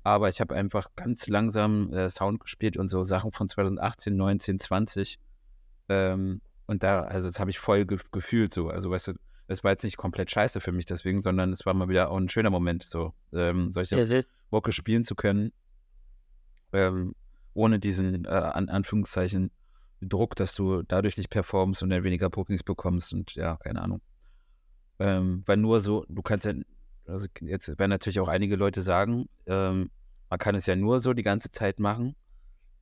[0.02, 4.58] Aber ich habe einfach ganz langsam äh, Sound gespielt und so Sachen von 2018, 19,
[4.58, 5.18] 20.
[5.88, 8.68] Ähm, und da, also das habe ich voll ge gefühlt so.
[8.68, 9.12] Also weißt du,
[9.48, 12.18] es war jetzt nicht komplett scheiße für mich deswegen, sondern es war mal wieder auch
[12.18, 14.70] ein schöner Moment, so ähm, solche mhm.
[14.70, 15.52] Spielen zu können,
[16.72, 17.14] ähm,
[17.54, 19.50] ohne diesen, äh, an Anführungszeichen,
[20.00, 24.00] Druck, dass du dadurch nicht performst und dann weniger Bookings bekommst und ja, keine Ahnung.
[25.00, 26.52] Ähm, weil nur so, du kannst ja,
[27.06, 29.90] also jetzt werden natürlich auch einige Leute sagen, ähm,
[30.28, 32.14] man kann es ja nur so die ganze Zeit machen,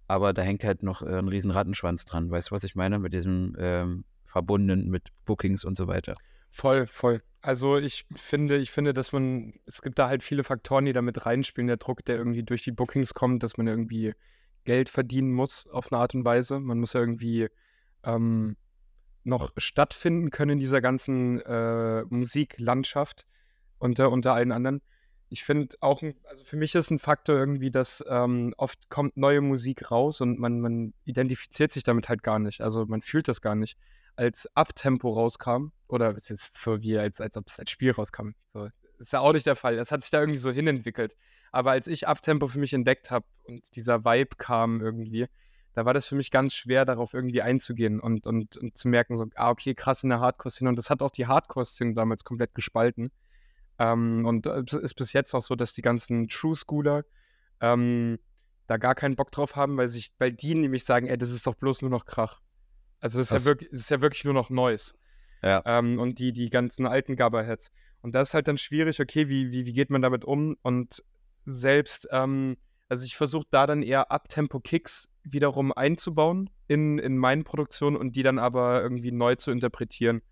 [0.08, 2.30] aber da hängt halt noch äh, ein riesen Rattenschwanz dran.
[2.30, 2.98] Weißt du, was ich meine?
[2.98, 6.16] Mit diesem ähm, Verbunden mit Bookings und so weiter.
[6.56, 7.22] Voll, voll.
[7.42, 11.26] Also ich finde, ich finde, dass man, es gibt da halt viele Faktoren, die damit
[11.26, 11.68] reinspielen.
[11.68, 14.14] Der Druck, der irgendwie durch die Bookings kommt, dass man irgendwie
[14.64, 16.58] Geld verdienen muss auf eine Art und Weise.
[16.58, 17.48] Man muss ja irgendwie
[18.04, 18.56] ähm,
[19.22, 23.26] noch stattfinden können in dieser ganzen äh, Musiklandschaft
[23.78, 24.80] unter, unter allen anderen.
[25.28, 29.42] Ich finde auch, also für mich ist ein Faktor irgendwie, dass ähm, oft kommt neue
[29.42, 32.62] Musik raus und man, man identifiziert sich damit halt gar nicht.
[32.62, 33.76] Also man fühlt das gar nicht.
[34.16, 38.30] Als Abtempo rauskam, oder so wie, als, als ob es als Spiel rauskam.
[38.46, 39.76] So, ist ja auch nicht der Fall.
[39.76, 41.16] Das hat sich da irgendwie so hinentwickelt.
[41.52, 45.26] Aber als ich Abtempo für mich entdeckt habe und dieser Vibe kam irgendwie,
[45.74, 49.16] da war das für mich ganz schwer, darauf irgendwie einzugehen und, und, und zu merken,
[49.16, 50.70] so, ah, okay, krass in der Hardcore-Szene.
[50.70, 53.12] Und das hat auch die Hardcore-Szene damals komplett gespalten.
[53.78, 57.04] Ähm, und es ist bis jetzt auch so, dass die ganzen True Schooler
[57.60, 58.18] ähm,
[58.66, 61.46] da gar keinen Bock drauf haben, weil, sich, weil die nämlich sagen, ey, das ist
[61.46, 62.40] doch bloß nur noch Krach.
[63.00, 64.94] Also das ist, ja wirklich, das ist ja wirklich nur noch Neues.
[65.42, 65.62] Ja.
[65.64, 67.70] Ähm, und die, die ganzen alten Gabberheads.
[68.00, 70.56] Und das ist halt dann schwierig, okay, wie, wie, wie geht man damit um?
[70.62, 71.02] Und
[71.44, 72.56] selbst, ähm,
[72.88, 78.22] also ich versuche da dann eher Abtempo-Kicks wiederum einzubauen in, in meinen Produktionen und die
[78.22, 80.22] dann aber irgendwie neu zu interpretieren.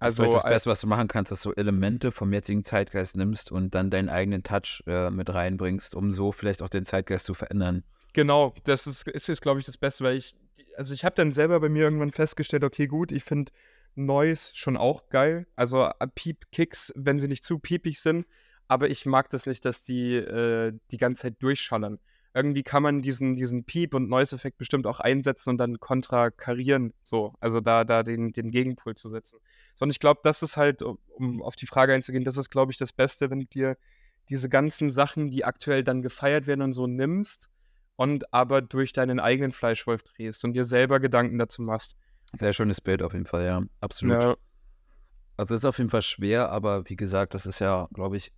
[0.00, 3.52] Also das, das Beste, was du machen kannst, dass du Elemente vom jetzigen Zeitgeist nimmst
[3.52, 7.34] und dann deinen eigenen Touch äh, mit reinbringst, um so vielleicht auch den Zeitgeist zu
[7.34, 7.84] verändern.
[8.14, 10.34] Genau, das ist, ist jetzt, glaube ich, das Beste, weil ich,
[10.76, 13.52] also ich habe dann selber bei mir irgendwann festgestellt, okay, gut, ich finde
[13.94, 15.46] Noise schon auch geil.
[15.56, 18.26] Also äh, Piep-Kicks, wenn sie nicht zu piepig sind,
[18.68, 21.98] aber ich mag das nicht, dass die äh, die ganze Zeit durchschallern
[22.34, 27.34] irgendwie kann man diesen, diesen Piep- und Noise-Effekt bestimmt auch einsetzen und dann kontrakarieren, so,
[27.40, 29.40] also da, da den, den Gegenpol zu setzen.
[29.74, 32.78] Sondern ich glaube, das ist halt, um auf die Frage einzugehen, das ist, glaube ich,
[32.78, 33.76] das Beste, wenn du dir
[34.28, 37.48] diese ganzen Sachen, die aktuell dann gefeiert werden und so nimmst
[38.00, 41.98] und aber durch deinen eigenen Fleischwolf drehst und dir selber Gedanken dazu machst.
[42.38, 44.22] Sehr schönes Bild auf jeden Fall, ja, absolut.
[44.22, 44.36] Ja.
[45.36, 48.32] Also ist auf jeden Fall schwer, aber wie gesagt, das ist ja, glaube ich,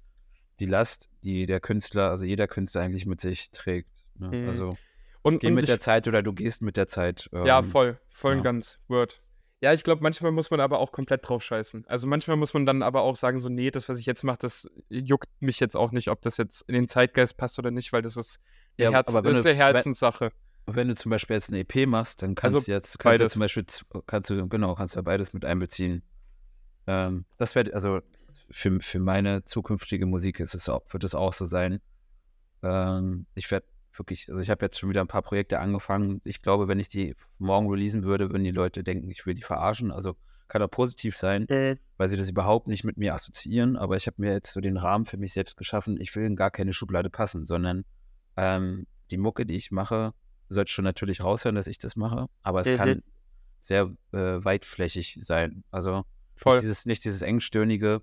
[0.58, 4.02] die Last, die der Künstler, also jeder Künstler eigentlich mit sich trägt.
[4.18, 4.36] Ne?
[4.36, 4.48] Mhm.
[4.48, 4.76] Also
[5.22, 7.30] und, geh und mit ich, der Zeit oder du gehst mit der Zeit.
[7.32, 8.38] Ähm, ja, voll, voll ja.
[8.38, 9.22] und ganz, Word.
[9.60, 11.84] Ja, ich glaube, manchmal muss man aber auch komplett drauf scheißen.
[11.86, 14.38] Also manchmal muss man dann aber auch sagen, so, nee, das, was ich jetzt mache,
[14.40, 17.92] das juckt mich jetzt auch nicht, ob das jetzt in den Zeitgeist passt oder nicht,
[17.92, 18.40] weil das ist,
[18.76, 20.32] ja, Herz, aber das ist eine Herzenssache.
[20.66, 23.20] Wenn, wenn, du zum Beispiel jetzt eine EP machst, dann kannst also du jetzt kannst
[23.20, 23.64] du zum Beispiel,
[24.06, 26.02] kannst du, genau, kannst du beides mit einbeziehen.
[26.86, 28.00] Ähm, das wäre, also
[28.50, 31.80] für, für meine zukünftige Musik ist es auch, wird es auch so sein.
[32.62, 36.20] Ähm, ich werde wirklich, also ich habe jetzt schon wieder ein paar Projekte angefangen.
[36.24, 39.42] Ich glaube, wenn ich die morgen releasen würde, würden die Leute denken, ich will die
[39.42, 39.90] verarschen.
[39.90, 40.16] Also
[40.48, 41.76] kann auch positiv sein, äh.
[41.96, 43.76] weil sie das überhaupt nicht mit mir assoziieren.
[43.76, 45.98] Aber ich habe mir jetzt so den Rahmen für mich selbst geschaffen.
[46.00, 47.84] Ich will in gar keine Schublade passen, sondern
[48.36, 50.14] ähm, die Mucke, die ich mache,
[50.48, 52.26] sollte schon natürlich raushören, dass ich das mache.
[52.42, 52.76] Aber es äh.
[52.76, 53.02] kann
[53.60, 55.64] sehr äh, weitflächig sein.
[55.70, 56.54] Also Voll.
[56.56, 58.02] Nicht dieses, nicht dieses engstirnige,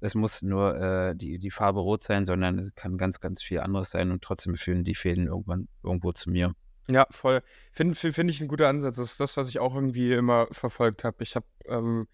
[0.00, 3.60] es muss nur äh, die, die Farbe rot sein, sondern es kann ganz, ganz viel
[3.60, 6.52] anderes sein und trotzdem fühlen die Fäden irgendwann irgendwo zu mir.
[6.88, 7.42] Ja, voll.
[7.72, 8.96] Finde find ich ein guter Ansatz.
[8.96, 11.22] Das ist das, was ich auch irgendwie immer verfolgt habe.
[11.22, 12.06] Ich habe ähm,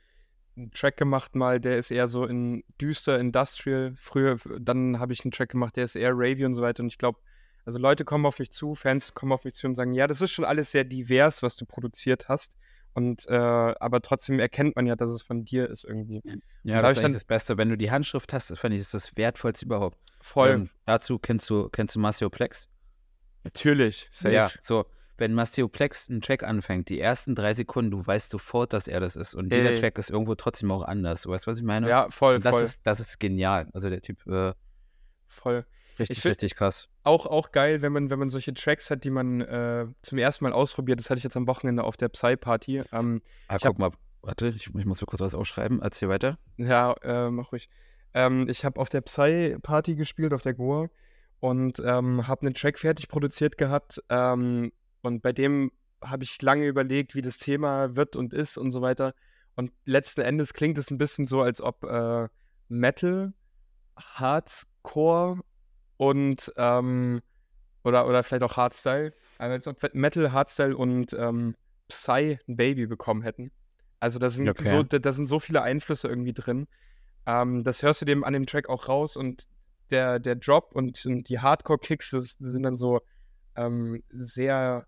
[0.57, 3.92] einen Track gemacht mal, der ist eher so in düster Industrial.
[3.96, 6.83] Früher, dann habe ich einen Track gemacht, der ist eher Ravy und so weiter.
[6.83, 7.18] Und ich glaube,
[7.64, 10.20] also Leute kommen auf mich zu, Fans kommen auf mich zu und sagen, ja, das
[10.20, 12.57] ist schon alles sehr divers, was du produziert hast.
[12.94, 16.22] Und äh, aber trotzdem erkennt man ja, dass es von dir ist irgendwie.
[16.62, 17.57] Ja, das ist dann, das Beste.
[17.57, 19.98] Wenn du die Handschrift hast, finde ich, ist das wertvollste überhaupt.
[20.20, 20.51] Voll.
[20.51, 22.68] Ähm, dazu kennst du, kennst du Marcio Plex?
[23.44, 24.35] Natürlich, safe.
[24.35, 24.85] Ja, so,
[25.16, 29.01] wenn Marcio Plex einen Track anfängt, die ersten drei Sekunden, du weißt sofort, dass er
[29.01, 29.35] das ist.
[29.35, 31.22] Und dieser Track ist irgendwo trotzdem auch anders.
[31.22, 31.88] Du weißt, was ich meine?
[31.88, 32.62] Ja, voll, das voll.
[32.62, 33.68] Ist, das ist genial.
[33.72, 34.27] Also der Typ.
[34.27, 34.53] Äh,
[35.29, 35.64] voll.
[35.98, 36.88] Richtig, richtig krass.
[37.05, 40.44] Auch, auch geil, wenn man, wenn man solche Tracks hat, die man äh, zum ersten
[40.44, 40.98] Mal ausprobiert.
[40.98, 42.83] Das hatte ich jetzt am Wochenende auf der Psy-Party.
[42.92, 43.90] Ähm, ah, guck hab, mal,
[44.22, 45.83] warte, ich, ich, muss mir kurz was aufschreiben.
[45.83, 46.38] Erzähl weiter.
[46.57, 47.68] Ja, äh, mach ruhig.
[48.14, 50.88] Ähm, ich habe auf der Psy-Party gespielt, auf der Goa
[51.40, 54.02] und ähm, habe einen Track fertig produziert gehabt.
[54.09, 58.72] Ähm, und bei dem habe ich lange überlegt, wie das Thema wird und ist und
[58.72, 59.14] so weiter.
[59.55, 62.28] Und letzten Endes klingt es ein bisschen so, als ob äh,
[62.68, 63.35] Metal,
[63.96, 65.40] Hardcore
[65.96, 67.20] und ähm,
[67.85, 69.12] oder, oder vielleicht auch Hardstyle.
[69.38, 71.57] Also als ob Metal, Hardstyle und ähm,
[71.88, 73.50] Psy ein Baby bekommen hätten.
[74.00, 74.68] Also da sind, okay.
[74.68, 76.66] so, da, da, sind so viele Einflüsse irgendwie drin.
[77.26, 79.44] Ähm, das hörst du dem an dem Track auch raus und
[79.90, 83.00] der, der Drop und, und die Hardcore-Kicks, das, das, sind dann so
[83.57, 84.87] ähm, sehr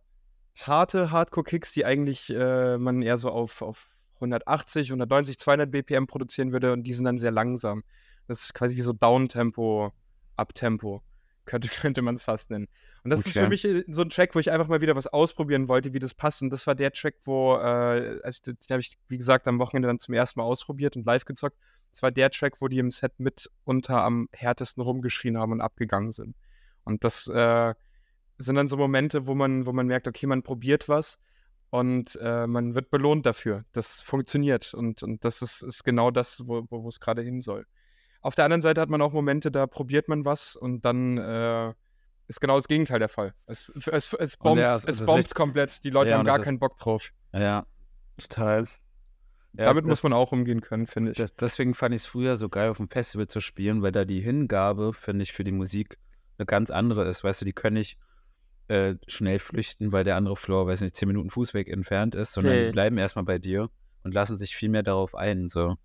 [0.57, 3.87] harte Hardcore-Kicks, die eigentlich äh, man eher so auf, auf
[4.17, 7.83] 180, 190, 200 BPM produzieren würde und die sind dann sehr langsam.
[8.27, 9.93] Das ist quasi wie so Downtempo,
[10.37, 11.03] Uptempo.
[11.44, 12.68] Könnte, könnte man es fast nennen.
[13.03, 13.29] Und das okay.
[13.29, 15.92] ist für mich äh, so ein Track, wo ich einfach mal wieder was ausprobieren wollte,
[15.92, 16.40] wie das passt.
[16.42, 19.88] Und das war der Track, wo, äh, also den habe ich, wie gesagt, am Wochenende
[19.88, 21.57] dann zum ersten Mal ausprobiert und live gezockt.
[21.90, 26.12] Das war der Track, wo die im Set mitunter am härtesten rumgeschrien haben und abgegangen
[26.12, 26.35] sind.
[26.85, 27.75] Und das äh,
[28.38, 31.18] sind dann so Momente, wo man, wo man merkt, okay, man probiert was
[31.70, 33.64] und äh, man wird belohnt dafür.
[33.73, 37.66] Das funktioniert und, und das ist, ist genau das, wo, wo es gerade hin soll.
[38.25, 41.75] Auf der anderen Seite hat man auch Momente, da probiert man was und dann äh,
[42.27, 43.35] ist genau das Gegenteil der Fall.
[43.45, 45.85] Es, es, es bombt, ja, es, es bombt komplett.
[45.85, 47.11] Die Leute ja, haben gar keinen Bock drauf.
[47.35, 47.67] Ja,
[48.17, 48.65] total.
[49.59, 51.19] Ja, Damit das, muss man auch umgehen können, finde ich.
[51.19, 54.07] Das, deswegen fand ich es früher so geil, auf dem Festival zu spielen, weil da
[54.07, 55.99] die Hingabe, finde ich, für die Musik
[56.39, 57.25] eine ganz andere ist.
[57.25, 57.99] Weißt du, die können nicht
[58.69, 62.55] äh, schnell flüchten, weil der andere Floor, weiß nicht, zehn Minuten Fußweg entfernt ist, sondern
[62.55, 62.67] hey.
[62.69, 63.69] die bleiben erstmal bei dir
[64.03, 65.49] und lassen sich viel mehr darauf ein.
[65.49, 65.77] So.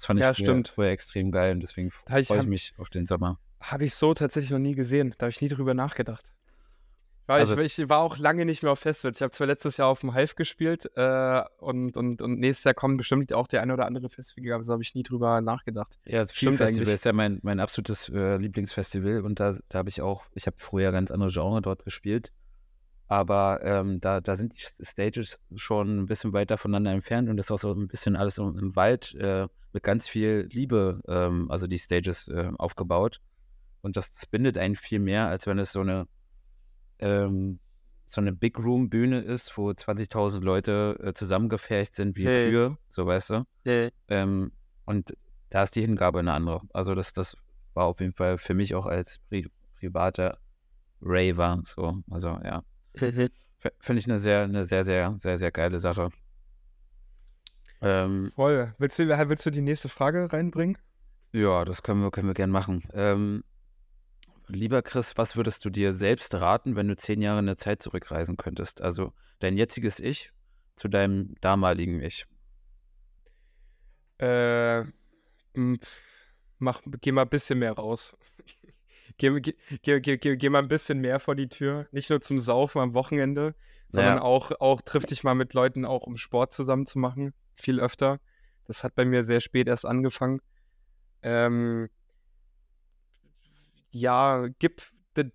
[0.00, 2.88] Das fand ich ja, früher, früher, extrem geil und deswegen freue ich, ich mich auf
[2.88, 3.38] den Sommer.
[3.60, 5.14] Habe ich so tatsächlich noch nie gesehen.
[5.18, 6.32] Da habe ich nie drüber nachgedacht.
[7.26, 9.18] Weil also, ich, ich, war auch lange nicht mehr auf Festivals.
[9.18, 12.72] Ich habe zwar letztes Jahr auf dem Hive gespielt äh, und, und, und nächstes Jahr
[12.72, 15.98] kommen bestimmt auch der eine oder andere Festival, aber so habe ich nie drüber nachgedacht.
[16.06, 16.88] Ja, das Festival eigentlich.
[16.88, 20.56] ist ja mein, mein absolutes äh, Lieblingsfestival und da, da habe ich auch, ich habe
[20.58, 22.32] früher ganz andere Genre dort gespielt,
[23.10, 27.46] aber ähm, da, da sind die Stages schon ein bisschen weiter voneinander entfernt und das
[27.46, 31.66] ist auch so ein bisschen alles im Wald äh, mit ganz viel Liebe, ähm, also
[31.66, 33.20] die Stages äh, aufgebaut
[33.82, 36.06] und das bindet einen viel mehr, als wenn es so eine
[37.00, 37.58] ähm,
[38.06, 42.50] so eine Big Room Bühne ist, wo 20.000 Leute äh, zusammengefercht sind wie hey.
[42.50, 43.44] Kühe, so weißt du.
[43.64, 43.90] Hey.
[44.06, 44.52] Ähm,
[44.84, 45.16] und
[45.48, 46.60] da ist die Hingabe eine andere.
[46.72, 47.36] Also das, das
[47.74, 49.48] war auf jeden Fall für mich auch als Pri
[49.80, 50.38] privater
[51.02, 52.02] Raver so.
[52.08, 52.62] Also ja.
[52.94, 53.30] Finde
[53.96, 56.10] ich eine sehr, eine sehr, sehr, sehr, sehr geile Sache.
[57.82, 58.74] Ähm, Voll.
[58.78, 60.78] Willst du, willst du die nächste Frage reinbringen?
[61.32, 62.82] Ja, das können wir, können wir gern machen.
[62.92, 63.44] Ähm,
[64.52, 67.82] Lieber Chris, was würdest du dir selbst raten, wenn du zehn Jahre in der Zeit
[67.82, 68.82] zurückreisen könntest?
[68.82, 70.32] Also dein jetziges Ich
[70.74, 72.26] zu deinem damaligen Ich.
[74.18, 74.82] Äh,
[76.58, 78.16] mach, geh mal ein bisschen mehr raus.
[79.18, 81.86] Geh, geh, geh, geh, mal ein bisschen mehr vor die Tür.
[81.92, 83.54] Nicht nur zum Saufen am Wochenende,
[83.88, 87.34] sondern auch, auch triff dich mal mit Leuten auch, um Sport zusammen zu machen.
[87.54, 88.20] Viel öfter.
[88.66, 90.40] Das hat bei mir sehr spät erst angefangen.
[91.22, 91.88] Ähm,
[93.90, 94.82] ja, gib.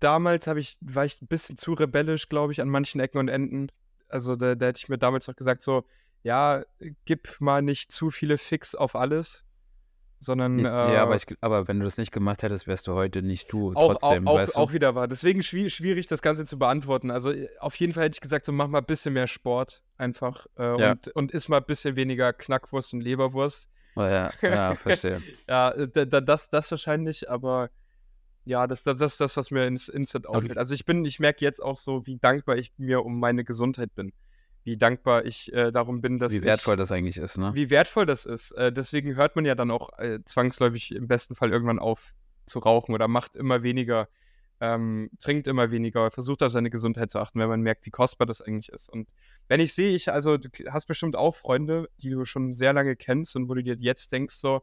[0.00, 3.68] Damals ich, war ich ein bisschen zu rebellisch, glaube ich, an manchen Ecken und Enden.
[4.08, 5.84] Also da, da hätte ich mir damals noch gesagt, so,
[6.22, 6.64] ja,
[7.04, 9.44] gib mal nicht zu viele Fix auf alles,
[10.26, 10.58] sondern.
[10.58, 13.50] Äh, ja, aber, ich, aber wenn du das nicht gemacht hättest, wärst du heute nicht
[13.50, 13.72] du.
[13.74, 14.70] Auch, trotzdem, auch, weißt auch, du?
[14.70, 15.08] auch wieder wahr.
[15.08, 17.10] Deswegen schwierig, das Ganze zu beantworten.
[17.10, 19.82] Also äh, auf jeden Fall hätte ich gesagt, so mach mal ein bisschen mehr Sport
[19.96, 20.90] einfach äh, ja.
[20.92, 23.70] und, und iss mal ein bisschen weniger Knackwurst und Leberwurst.
[23.94, 25.22] Oh ja, ja, verstehe.
[25.48, 27.70] ja, das, das wahrscheinlich, aber
[28.44, 30.58] ja, das, das, das ist das, was mir ins Instant auffällt.
[30.58, 33.94] Also ich bin, ich merke jetzt auch so, wie dankbar ich mir um meine Gesundheit
[33.94, 34.12] bin.
[34.66, 37.52] Wie dankbar ich äh, darum bin, dass Wie wertvoll ich, das eigentlich ist, ne?
[37.54, 38.50] Wie wertvoll das ist.
[38.50, 42.58] Äh, deswegen hört man ja dann auch äh, zwangsläufig im besten Fall irgendwann auf zu
[42.58, 44.08] rauchen oder macht immer weniger,
[44.60, 48.26] ähm, trinkt immer weniger, versucht auf seine Gesundheit zu achten, wenn man merkt, wie kostbar
[48.26, 48.88] das eigentlich ist.
[48.88, 49.08] Und
[49.46, 52.96] wenn ich sehe, ich, also du hast bestimmt auch Freunde, die du schon sehr lange
[52.96, 54.62] kennst und wo du dir jetzt denkst, so,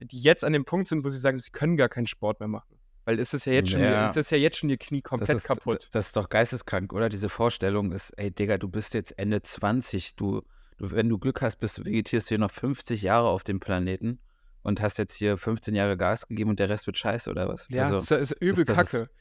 [0.00, 2.48] die jetzt an dem Punkt sind, wo sie sagen, sie können gar keinen Sport mehr
[2.48, 2.78] machen.
[3.04, 4.08] Weil es ist ja jetzt schon, ja.
[4.08, 5.88] es ist ja jetzt schon ihr Knie komplett das ist, kaputt.
[5.92, 7.08] Das ist doch geisteskrank, oder?
[7.08, 10.42] Diese Vorstellung ist, ey Digga, du bist jetzt Ende 20, du,
[10.78, 14.20] du wenn du Glück hast, bist, vegetierst du hier noch 50 Jahre auf dem Planeten
[14.62, 17.66] und hast jetzt hier 15 Jahre Gas gegeben und der Rest wird scheiße, oder was?
[17.70, 19.04] Ja, also, das ist übel das, das Kacke.
[19.04, 19.12] Ist,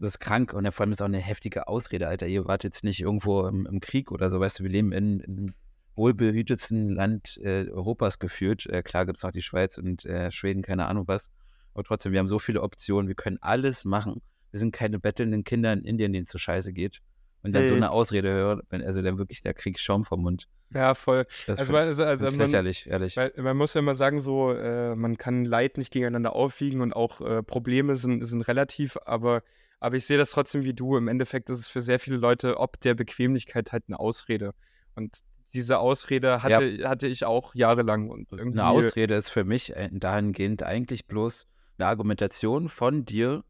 [0.00, 2.26] das ist krank und vor allem ist auch eine heftige Ausrede, Alter.
[2.26, 5.20] Ihr wart jetzt nicht irgendwo im, im Krieg oder so, weißt du, wir leben in,
[5.20, 5.54] in
[5.94, 8.66] wohlbehütetsten Land äh, Europas gefühlt.
[8.66, 11.30] Äh, klar gibt es noch die Schweiz und äh, Schweden, keine Ahnung was.
[11.74, 14.22] Aber trotzdem, wir haben so viele Optionen, wir können alles machen.
[14.50, 17.00] Wir sind keine bettelnden Kinder in Indien, denen es so scheiße geht.
[17.42, 17.68] Und dann hey.
[17.68, 20.48] so eine Ausrede hören, wenn also dann wirklich der Krieg Schaum vom Mund.
[20.72, 21.26] Ja, voll.
[21.46, 23.16] Das also, also, also ist man, lächerlich, ehrlich.
[23.16, 26.94] Weil, man muss ja immer sagen, so, äh, man kann Leid nicht gegeneinander aufwiegen und
[26.94, 29.42] auch äh, Probleme sind, sind relativ, aber,
[29.78, 30.96] aber ich sehe das trotzdem wie du.
[30.96, 34.54] Im Endeffekt ist es für sehr viele Leute ob der Bequemlichkeit halt eine Ausrede.
[34.94, 35.20] Und
[35.52, 36.88] diese Ausrede hatte, ja.
[36.88, 38.08] hatte ich auch jahrelang.
[38.08, 41.46] Und irgendwie eine Ausrede ist für mich äh, dahingehend eigentlich bloß,
[41.78, 43.44] eine Argumentation von dir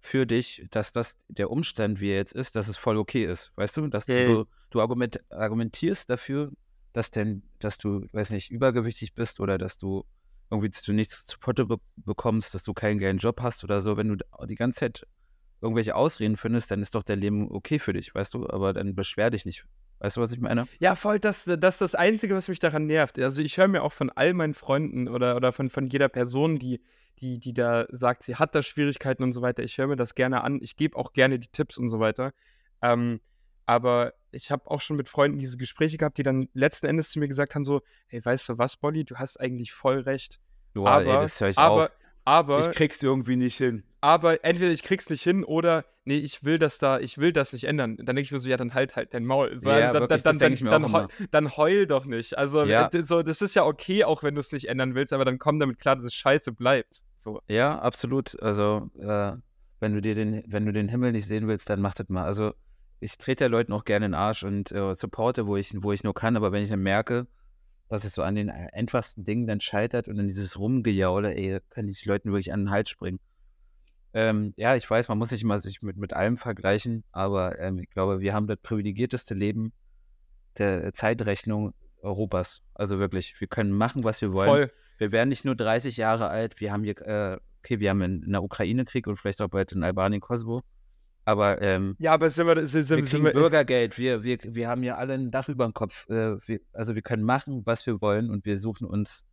[0.00, 3.52] für dich, dass das der Umstand, wie er jetzt ist, dass es voll okay ist.
[3.56, 4.26] Weißt du, dass hey.
[4.26, 6.50] du, du argument, argumentierst dafür,
[6.92, 10.04] dass denn, dass du, weiß nicht, übergewichtig bist oder dass du
[10.50, 13.96] irgendwie zu nichts zu Potte be bekommst, dass du keinen geilen Job hast oder so.
[13.96, 15.06] Wenn du die ganze Zeit
[15.62, 18.48] irgendwelche Ausreden findest, dann ist doch dein Leben okay für dich, weißt du?
[18.50, 19.64] Aber dann beschwer dich nicht
[20.02, 20.66] Weißt du, was ich meine?
[20.80, 23.20] Ja, voll, das, das ist das Einzige, was mich daran nervt.
[23.20, 26.58] Also ich höre mir auch von all meinen Freunden oder, oder von, von jeder Person,
[26.58, 26.82] die,
[27.20, 30.16] die, die da sagt, sie hat da Schwierigkeiten und so weiter, ich höre mir das
[30.16, 30.58] gerne an.
[30.60, 32.32] Ich gebe auch gerne die Tipps und so weiter.
[32.82, 33.20] Ähm,
[33.64, 37.20] aber ich habe auch schon mit Freunden diese Gespräche gehabt, die dann letzten Endes zu
[37.20, 40.40] mir gesagt haben: so, hey, weißt du was, Bolli, du hast eigentlich voll recht.
[40.74, 41.98] Boah, aber, ey, das höre ich aber, auf.
[42.24, 43.82] Aber, Ich krieg's irgendwie nicht hin.
[44.00, 47.52] aber entweder ich krieg's nicht hin oder nee, ich will das da, ich will das
[47.52, 47.96] nicht ändern.
[47.96, 49.56] Dann denke ich mir so, ja, dann halt halt dein Maul.
[49.56, 52.36] So, Ja, also dann, wirklich, heul, dann heul doch nicht.
[52.36, 52.90] Also Ja.
[53.02, 55.58] so, das ist ja okay, auch wenn du es nicht ändern willst, aber dann komm
[55.60, 57.02] damit klar, dass es scheiße bleibt.
[57.16, 57.40] So.
[57.48, 58.40] Ja, absolut.
[58.42, 59.32] Also, äh,
[59.80, 62.24] wenn du dir den, wenn du den Himmel nicht sehen willst, dann mach das mal.
[62.24, 62.52] Also,
[63.00, 65.92] ich trete ja Leuten auch gerne in den Arsch und äh, supporte, wo ich, wo
[65.92, 67.26] ich nur kann, aber wenn ich dann merke,
[67.92, 71.50] dass es so an den äh, einfachsten Dingen dann scheitert und dann dieses Rumgejaule, ey,
[71.52, 73.20] da kann ich Leuten wirklich an den Hals springen.
[74.14, 77.78] Ähm, ja, ich weiß, man muss nicht immer sich mit, mit allem vergleichen, aber ähm,
[77.78, 79.74] ich glaube, wir haben das privilegierteste Leben
[80.56, 82.62] der Zeitrechnung Europas.
[82.72, 84.48] Also wirklich, wir können machen, was wir wollen.
[84.48, 84.72] Voll.
[84.96, 88.22] Wir werden nicht nur 30 Jahre alt, wir haben hier, äh, okay, wir haben in,
[88.22, 90.62] in der Ukraine Krieg und vielleicht auch bald in Albanien, Kosovo.
[91.24, 94.38] Aber ähm, Ja, aber sind wir, sind, wir sind, kriegen sind wir, Bürgergeld, wir, wir,
[94.42, 96.08] wir haben hier alle ein Dach über dem Kopf.
[96.08, 99.24] Äh, wir, also wir können machen, was wir wollen und wir suchen uns,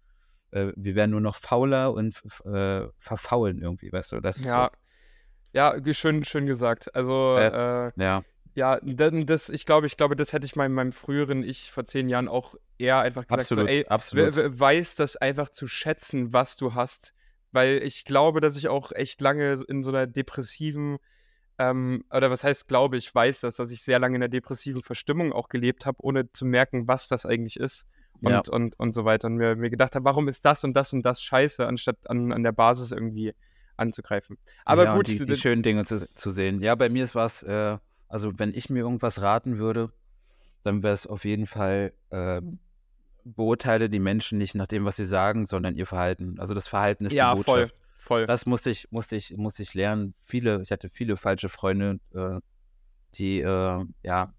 [0.52, 4.20] äh, wir werden nur noch fauler und äh, verfaulen irgendwie, weißt du?
[4.20, 4.70] Das ist ja,
[5.54, 6.94] ja, ge- schön, schön gesagt.
[6.96, 8.24] Also, Äh, äh, so, ja,
[8.54, 12.08] Ja, das, ich glaube, ich glaube, das hätte ich meinem, meinem früheren Ich vor zehn
[12.10, 14.36] Jahren auch eher einfach gesagt, absolut, so, ey, absolut.
[14.36, 17.14] we- we- weiß das einfach zu schätzen, was du hast.
[17.52, 20.98] Weil ich glaube, dass ich auch echt lange in so einer depressiven,
[21.60, 24.82] ähm, oder was heißt glaube ich, weiß das, dass ich sehr lange in einer depressiven
[24.82, 27.86] Verstimmung auch gelebt habe, ohne zu merken, was das eigentlich ist.
[28.22, 28.42] Und, Ja.
[28.50, 29.28] und, und so weiter.
[29.28, 32.34] Und mir, mir gedacht habe, warum ist das und das und das scheiße, anstatt an,
[32.34, 33.34] an der Basis irgendwie
[33.78, 34.38] anzugreifen.
[34.66, 36.62] Aber ja, gut, die, die schönen Dinge zu, zu sehen.
[36.62, 37.78] Ja, bei mir ist was, äh,
[38.10, 39.92] also wenn ich mir irgendwas raten würde,
[40.64, 42.42] dann wäre es auf jeden Fall, äh,
[43.24, 46.40] beurteile die Menschen nicht nach dem, was sie sagen, sondern ihr Verhalten.
[46.40, 47.70] Also das Verhalten ist ja, die Botschaft.
[47.70, 47.80] voll.
[48.26, 50.16] Das musste ich, musste ich, musste ich lernen.
[50.24, 52.40] Viele, ich hatte viele falsche Freunde, äh,
[53.16, 54.34] die äh, ja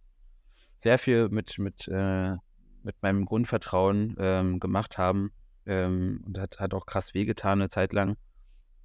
[0.79, 2.37] sehr viel mit, mit, äh,
[2.83, 5.31] mit meinem Grundvertrauen ähm, gemacht haben.
[5.67, 8.17] Ähm, und hat, hat auch krass wehgetan eine Zeit lang.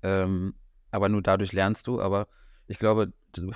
[0.03, 0.55] Ähm,
[0.91, 2.01] aber nur dadurch lernst du.
[2.01, 2.27] Aber
[2.67, 3.51] ich glaube, du,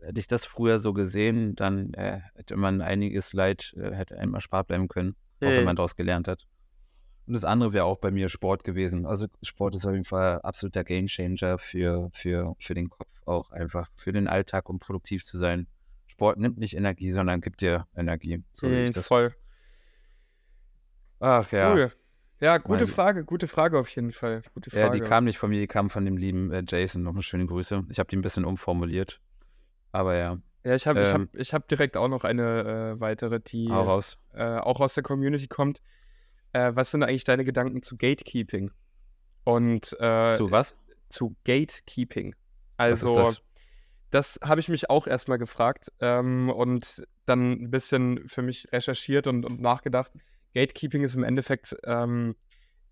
[0.00, 4.34] hätte ich das früher so gesehen, dann äh, hätte man einiges Leid, äh, hätte einem
[4.34, 6.46] erspart bleiben können, auch wenn man daraus gelernt hat.
[7.26, 9.06] Und das andere wäre auch bei mir Sport gewesen.
[9.06, 13.88] Also Sport ist auf jeden Fall absoluter Gamechanger für, für, für den Kopf auch einfach,
[13.96, 15.66] für den Alltag, um produktiv zu sein.
[16.08, 18.42] Sport nimmt nicht Energie, sondern gibt dir Energie.
[18.52, 19.06] So sehe ich Mm, das.
[19.06, 19.34] voll.
[21.20, 21.72] Ach ja.
[21.72, 21.92] Cool.
[22.40, 24.42] Ja, gute Meine- Frage, gute Frage auf jeden Fall.
[24.54, 25.00] Gute Ja, Frage.
[25.00, 27.02] die kam nicht von mir, die kam von dem lieben äh, Jason.
[27.04, 27.84] Noch eine schöne Grüße.
[27.88, 29.20] Ich habe die ein bisschen umformuliert.
[29.92, 33.00] Aber ja, ja, ich habe ich ähm, hab, ich hab direkt auch noch eine äh,
[33.00, 34.18] weitere, die raus.
[34.34, 35.80] äh, auch aus der Community kommt.
[36.52, 38.70] Äh, was sind eigentlich deine Gedanken zu Gatekeeping?
[39.44, 40.76] Und äh, Zu was?
[41.08, 42.34] zu Gatekeeping.
[42.76, 43.42] Also, das?
[44.10, 49.26] das habe ich mich auch erstmal gefragt ähm, und dann ein bisschen für mich recherchiert
[49.26, 50.12] und, und nachgedacht.
[50.54, 52.34] Gatekeeping ist im Endeffekt, ähm,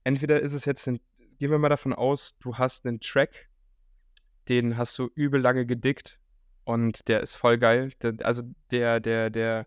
[0.05, 1.01] entweder ist es jetzt, ein,
[1.39, 3.49] gehen wir mal davon aus, du hast einen Track,
[4.49, 6.19] den hast du übel lange gedickt
[6.65, 7.93] und der ist voll geil.
[8.03, 9.67] Der, also der, der, der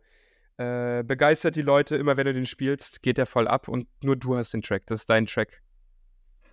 [0.58, 4.16] äh, begeistert die Leute, immer wenn du den spielst, geht der voll ab und nur
[4.16, 4.86] du hast den Track.
[4.88, 5.62] Das ist dein Track.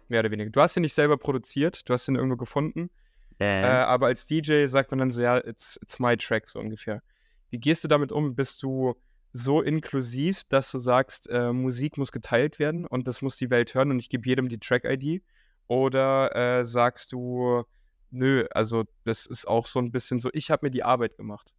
[0.09, 0.51] Mehr oder weniger.
[0.51, 2.91] Du hast ihn nicht selber produziert, du hast ihn irgendwo gefunden.
[3.39, 7.03] Äh, aber als DJ sagt man dann so, ja, it's, it's my track, so ungefähr.
[7.49, 8.35] Wie gehst du damit um?
[8.35, 8.95] Bist du
[9.33, 13.75] so inklusiv, dass du sagst, äh, Musik muss geteilt werden und das muss die Welt
[13.75, 15.23] hören und ich gebe jedem die Track-ID?
[15.69, 17.63] Oder äh, sagst du,
[18.11, 21.55] nö, also das ist auch so ein bisschen so, ich habe mir die Arbeit gemacht.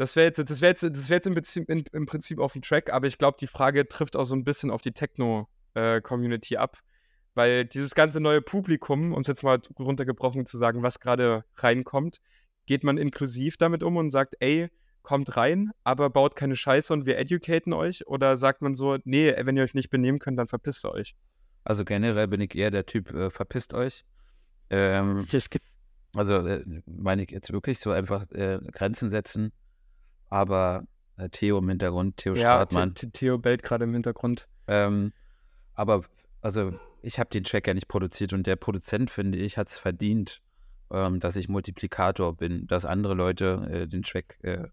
[0.00, 2.54] Das wäre jetzt, das wär jetzt, das wär jetzt im, Prinzip, in, im Prinzip auf
[2.54, 6.56] den Track, aber ich glaube, die Frage trifft auch so ein bisschen auf die Techno-Community
[6.56, 6.78] ab.
[7.34, 12.22] Weil dieses ganze neue Publikum, um es jetzt mal runtergebrochen zu sagen, was gerade reinkommt,
[12.64, 14.70] geht man inklusiv damit um und sagt, ey,
[15.02, 18.06] kommt rein, aber baut keine Scheiße und wir educaten euch?
[18.06, 21.14] Oder sagt man so, nee, wenn ihr euch nicht benehmen könnt, dann verpisst ihr euch?
[21.62, 24.06] Also generell bin ich eher der Typ, äh, verpisst euch.
[24.70, 25.26] Ähm,
[26.14, 29.52] also äh, meine ich jetzt wirklich so einfach äh, Grenzen setzen.
[30.30, 30.84] Aber
[31.16, 32.94] äh, Theo im Hintergrund, Theo Ja, Stratmann.
[32.96, 34.48] The- The- Theo bellt gerade im Hintergrund.
[34.66, 35.12] Ähm,
[35.74, 36.04] aber
[36.40, 36.72] also
[37.02, 40.40] ich habe den Track ja nicht produziert und der Produzent, finde ich, hat es verdient,
[40.90, 44.68] ähm, dass ich Multiplikator bin, dass andere Leute äh, den Track äh,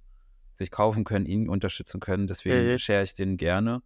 [0.54, 2.28] sich kaufen können, ihn unterstützen können.
[2.28, 2.78] Deswegen Mhm.
[2.78, 3.82] share ich den gerne.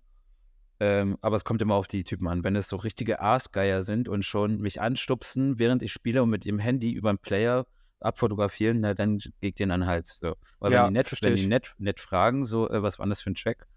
[0.80, 2.44] Ähm, aber es kommt immer auf die Typen an.
[2.44, 6.46] Wenn es so richtige Aasgeier sind und schon mich anstupsen, während ich spiele und mit
[6.46, 7.68] ihrem Handy über den Player
[8.02, 10.20] abfotografieren, na, dann geht den an den Hals.
[10.20, 10.36] So.
[10.60, 13.22] Weil Ja, wenn die nett, wenn die nett, nett fragen, so, äh, was war das
[13.22, 13.68] für ein Track,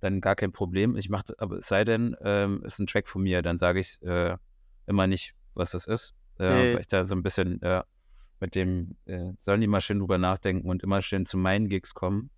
[0.00, 0.96] dann gar kein Problem.
[0.96, 4.02] Ich mache, aber es sei denn, ähm, ist ein Track von mir, dann sage ich
[4.02, 4.36] äh,
[4.86, 6.14] immer nicht, was das ist.
[6.38, 6.74] Äh, Nee.
[6.74, 7.82] Weil ich da so ein bisschen äh,
[8.40, 11.94] mit dem, äh, sollen die mal schön drüber nachdenken und immer schön zu meinen Gigs
[11.94, 12.30] kommen,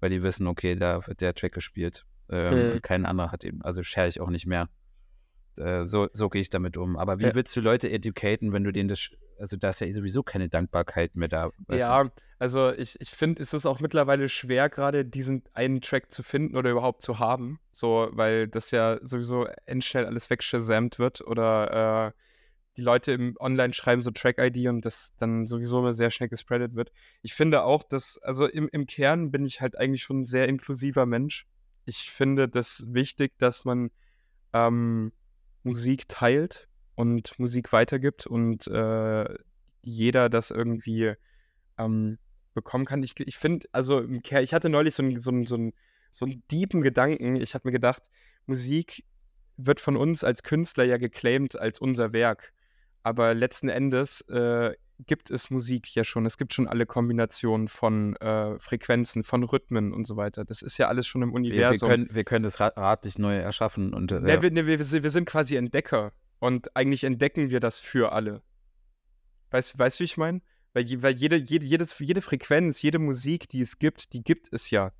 [0.00, 2.06] weil die wissen, okay, da wird der Track gespielt.
[2.30, 4.68] Ähm, und kein anderer hat ihn, also share ich auch nicht mehr.
[5.58, 6.96] Äh, so so gehe ich damit um.
[6.96, 7.34] Aber wie Ja.
[7.34, 11.16] willst du Leute educaten, wenn du denen das, also da ist ja sowieso keine Dankbarkeit
[11.16, 11.50] mehr da.
[11.66, 11.76] weißt du?
[11.76, 16.22] Ja, also ich, ich finde, es ist auch mittlerweile schwer, gerade diesen einen Track zu
[16.22, 17.58] finden oder überhaupt zu haben.
[17.72, 22.20] So, weil das ja sowieso endschnell alles weggesamt wird oder äh,
[22.76, 26.74] die Leute im Online schreiben so Track-ID und das dann sowieso immer sehr schnell gespreadet
[26.74, 26.92] wird.
[27.20, 30.48] Ich finde auch, dass, also im, im Kern bin ich halt eigentlich schon ein sehr
[30.48, 31.46] inklusiver Mensch.
[31.84, 33.90] Ich finde das wichtig, dass man
[34.52, 35.12] ähm,
[35.62, 39.24] Musik teilt und Musik weitergibt und äh,
[39.82, 41.14] jeder das irgendwie
[41.78, 42.18] ähm,
[42.54, 43.02] bekommen kann.
[43.02, 45.72] Ich, ich finde, also ich hatte neulich so einen so einen- so einen-
[46.12, 47.36] so einen deepen Gedanken.
[47.36, 48.02] Ich habe mir gedacht,
[48.46, 49.04] Musik
[49.56, 52.52] wird von uns als Künstler ja geclaimed als unser Werk.
[53.04, 54.74] Aber letzten Endes äh,
[55.06, 56.26] gibt es Musik ja schon.
[56.26, 60.44] Es gibt schon alle Kombinationen von äh, Frequenzen, von Rhythmen und so weiter.
[60.44, 61.88] Das ist ja alles schon im wir, wir, Universum.
[61.88, 63.92] können, wir können das Rad, Rad nicht neu erschaffen.
[63.94, 66.12] Und, äh, Ne, wir, ne, wir, sind- wir sind quasi Entdecker.
[66.38, 68.42] Und eigentlich entdecken wir das für alle.
[69.50, 70.40] Weißt du, weißt, wie ich meine?
[70.72, 74.70] Weil, weil jede, jede, jedes, jede Frequenz, jede Musik, die es gibt, die gibt es
[74.70, 74.92] ja.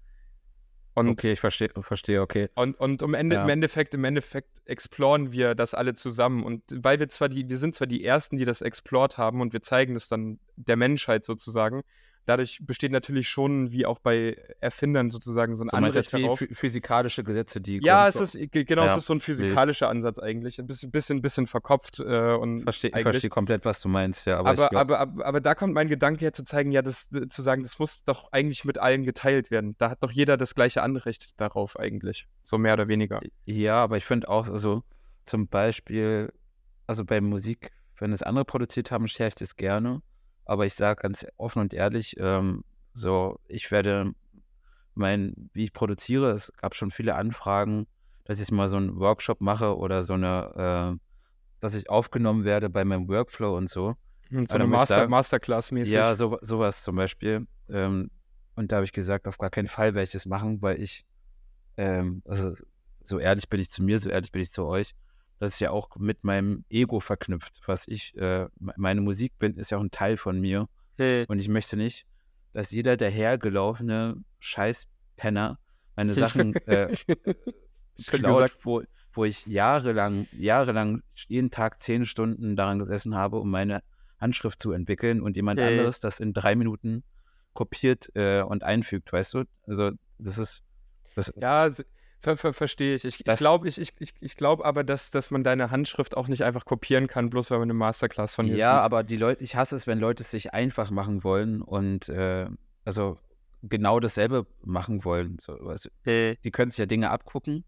[1.09, 2.49] Und, okay, ich verstehe, verstehe, okay.
[2.55, 3.45] und, und im, Ende, Ja.
[3.45, 6.45] im Endeffekt, im Endeffekt exploren wir das alle zusammen.
[6.45, 9.53] Und weil wir zwar die, wir sind zwar die Ersten, die das explored haben und
[9.53, 11.83] wir zeigen das dann der Menschheit sozusagen,
[12.31, 16.41] dadurch besteht natürlich schon, wie auch bei Erfindern sozusagen, so ein So Anrecht darauf.
[16.41, 18.93] phy- physikalische Gesetze, die Ja, es ist, ge- genau, Ja.
[18.93, 20.59] es ist so ein physikalischer Ansatz eigentlich.
[20.59, 24.39] Ein bisschen, bisschen, bisschen verkopft äh, und Verstehe ich verstehe komplett, was du meinst, ja.
[24.39, 27.09] Aber, Aber, glaub, aber, aber, aber da kommt mein Gedanke her zu zeigen, ja, das,
[27.13, 29.75] äh, zu sagen, das muss doch eigentlich mit allen geteilt werden.
[29.79, 32.27] Da hat doch jeder das gleiche Anrecht darauf eigentlich.
[32.43, 33.21] So mehr oder weniger.
[33.45, 34.83] Ja, aber ich finde auch, also
[35.25, 36.33] zum Beispiel,
[36.87, 40.01] also bei Musik, wenn es andere produziert haben, share ich das gerne.
[40.45, 44.13] Aber ich sage ganz offen und ehrlich, ähm, so, ich werde
[44.95, 47.87] mein, wie ich produziere, es gab schon viele Anfragen,
[48.25, 51.07] dass ich mal so einen Workshop mache oder so eine, äh,
[51.61, 53.95] dass ich aufgenommen werde bei meinem Workflow und so.
[54.29, 55.93] Hm, So eine Master, Masterclass-mäßig.
[55.95, 57.47] Ja, so, sowas zum Beispiel.
[57.69, 58.11] Ähm,
[58.57, 61.05] und da habe ich gesagt, auf gar keinen Fall werde ich das machen, weil ich,
[61.77, 62.53] ähm, also
[63.03, 64.93] so ehrlich bin ich zu mir, so ehrlich bin ich zu euch.
[65.41, 69.57] Das ist ja auch mit meinem Ego verknüpft, was ich, äh, me- meine Musik bin,
[69.57, 70.69] ist ja auch ein Teil von mir.
[70.99, 71.25] Hm.
[71.29, 72.07] Und ich möchte nicht,
[72.53, 75.59] dass jeder dahergelaufene Scheißpenner
[75.97, 76.95] meine Sachen äh,
[78.07, 78.83] klaut, wo,
[79.13, 83.83] wo ich jahrelang, jahrelang jeden Tag zehn Stunden daran gesessen habe, um meine
[84.19, 85.71] Handschrift zu entwickeln und jemand Ja, ja.
[85.71, 87.03] anderes das in drei Minuten
[87.55, 89.45] kopiert äh, und einfügt, weißt du?
[89.67, 90.63] Also das ist
[91.17, 91.71] das, Ja,
[92.21, 93.05] ver, ver, verstehe ich.
[93.05, 96.45] Ich, ich glaube ich, ich, ich, glaub aber, dass, dass man deine Handschrift auch nicht
[96.45, 98.85] einfach kopieren kann, bloß weil man eine Masterclass von dir ja, sieht.
[98.85, 102.47] aber die Leute, ich hasse es, wenn Leute es sich einfach machen wollen und äh,
[102.85, 103.17] also
[103.63, 105.39] genau dasselbe machen wollen.
[105.41, 105.91] So, weißt du?
[106.05, 106.37] Hm.
[106.45, 107.65] die können sich ja Dinge abgucken.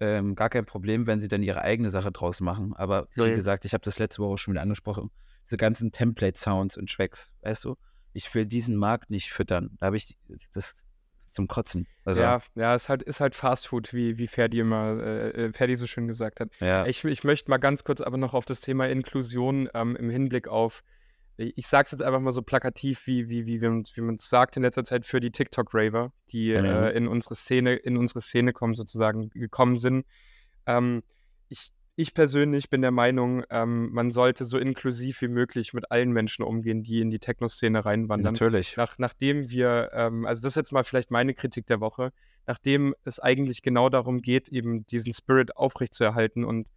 [0.00, 2.72] Ähm, gar kein Problem, wenn sie dann ihre eigene Sache draus machen.
[2.74, 3.34] Aber wie Ja.
[3.34, 5.10] gesagt, ich habe das letzte Woche schon wieder angesprochen.
[5.44, 7.76] Diese ganzen Template-Sounds und Tracks, weißt du?
[8.12, 9.70] Ich will diesen Markt nicht füttern.
[9.78, 10.16] Da habe ich
[10.52, 10.86] das
[11.32, 11.86] zum Kotzen.
[12.04, 15.52] Also, ja, ja, ist halt, ist halt Fast Food, wie, wie Ferdi immer, äh, äh,
[15.52, 16.50] Ferdi so schön gesagt hat.
[16.60, 16.86] ja.
[16.86, 20.48] Ich, ich möchte mal ganz kurz aber noch auf das Thema Inklusion ähm, im Hinblick
[20.48, 20.82] auf,
[21.38, 24.56] ich sage es jetzt einfach mal so plakativ, wie, wie, wie, man wie es sagt
[24.56, 26.64] in letzter Zeit für die TikTok-Raver, die Mhm.
[26.64, 30.04] äh, in unsere Szene, in unsere Szene kommen, sozusagen, gekommen sind.
[30.66, 31.04] Ähm,
[31.48, 36.12] ich, ich persönlich bin der Meinung, ähm, man sollte so inklusiv wie möglich mit allen
[36.12, 38.76] Menschen umgehen, die in die Techno-Szene reinwandern natürlich.
[38.76, 42.12] nach, nachdem wir, ähm, also das ist jetzt mal vielleicht meine Kritik der Woche,
[42.46, 46.68] nachdem es eigentlich genau darum geht, eben diesen Spirit aufrechtzuerhalten und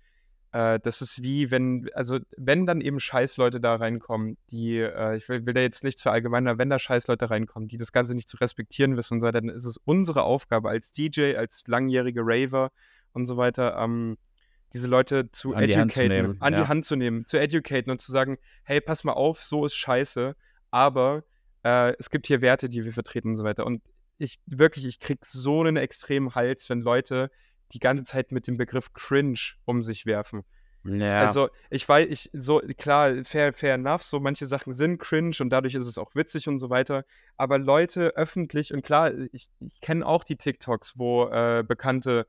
[0.53, 5.29] äh, das ist wie, wenn, also wenn dann eben Scheißleute da reinkommen, die, äh, ich
[5.29, 8.37] will, will da jetzt nichts verallgemeinern, wenn da Scheißleute reinkommen, die das Ganze nicht zu
[8.37, 12.71] respektieren wissen und so weiter, dann ist es unsere Aufgabe als DJ, als langjährige Raver
[13.13, 14.17] und so weiter, ähm,
[14.73, 16.61] diese Leute zu An die Hand zu educaten, nehmen, an ja.
[16.61, 19.75] die Hand zu nehmen, zu educaten und zu sagen, hey, pass mal auf, so ist
[19.75, 20.35] scheiße,
[20.69, 21.23] aber
[21.63, 23.65] äh, es gibt hier Werte, die wir vertreten und so weiter.
[23.65, 23.81] Und
[24.17, 27.31] ich wirklich, ich krieg so einen extremen Hals, wenn Leute
[27.73, 30.43] die ganze Zeit mit dem Begriff cringe um sich werfen.
[30.83, 35.35] Ja, Also ich weiß, ich so klar, fair, fair enough, so manche Sachen sind cringe
[35.39, 37.05] und dadurch ist es auch witzig und so weiter.
[37.37, 42.25] Aber Leute öffentlich und klar, ich, ich kenne auch die TikToks, wo äh, bekannte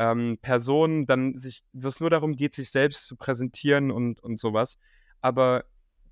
[0.00, 4.78] ähm, Personen dann sich, es nur darum geht, sich selbst zu präsentieren und, und sowas.
[5.20, 5.64] Aber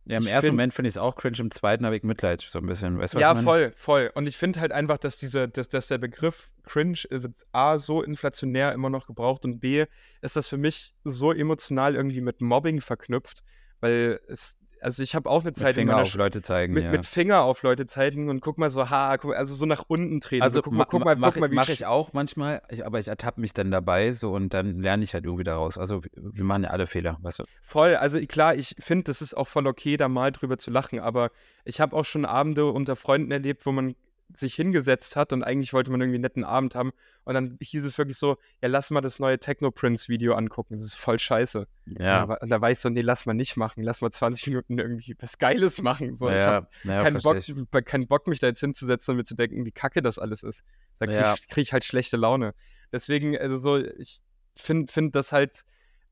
[0.05, 2.03] Ja, im ich ersten find- Moment finde ich es auch cringe, im zweiten habe ich
[2.03, 2.99] Mitleid, so ein bisschen.
[2.99, 4.11] Weißt Ja, voll, voll.
[4.15, 7.79] Und ich finde halt einfach, dass diese, dass, dass der Begriff cringe äh, wird A
[7.79, 9.87] so inflationär immer noch gebraucht und B
[10.21, 13.43] ist das für mich so emotional irgendwie mit Mobbing verknüpft,
[13.81, 16.85] weil es, also ich habe auch eine Mit Zeit in Finger auf Leute zeigen, mit,
[16.85, 16.91] ja.
[16.91, 20.43] mit Finger auf Leute zeigen und guck mal so, ha, also so nach unten treten.
[20.43, 22.63] also so, guck mal, guck mal, mach, guck mal, wie mach sch- ich auch manchmal,
[22.71, 25.79] ich, aber ich ertappe mich dann dabei so und dann lerne ich halt irgendwie daraus.
[25.79, 27.45] Also wir- wir machen ja alle Fehler, weißt du.
[27.63, 31.01] Voll, also klar, ich finde, das ist auch voll okay, da mal drüber zu lachen,
[31.01, 31.31] aber
[31.65, 33.95] ich habe auch schon Abende unter Freunden erlebt, wo man
[34.35, 36.93] sich hingesetzt hat und eigentlich wollte man irgendwie einen netten Abend haben
[37.25, 40.77] und dann hieß es wirklich so, ja, lass mal das neue Techno Prince Video angucken,
[40.77, 41.67] das ist voll scheiße.
[41.99, 44.47] Ja, Und da, da war ich so, nee, lass mal nicht machen, lass mal 20
[44.49, 46.15] Minuten irgendwie was Geiles machen.
[46.15, 47.85] So, ich ja, habe ja, keinen, Bock, ich.
[47.87, 50.63] keinen Bock, mich da jetzt hinzusetzen und mir zu denken, wie kacke das alles ist.
[50.99, 51.35] Da kriege Ja.
[51.35, 52.55] ich, krieg ich halt schlechte Laune.
[52.93, 54.21] Deswegen, also so, ich
[54.57, 55.65] finde find das halt,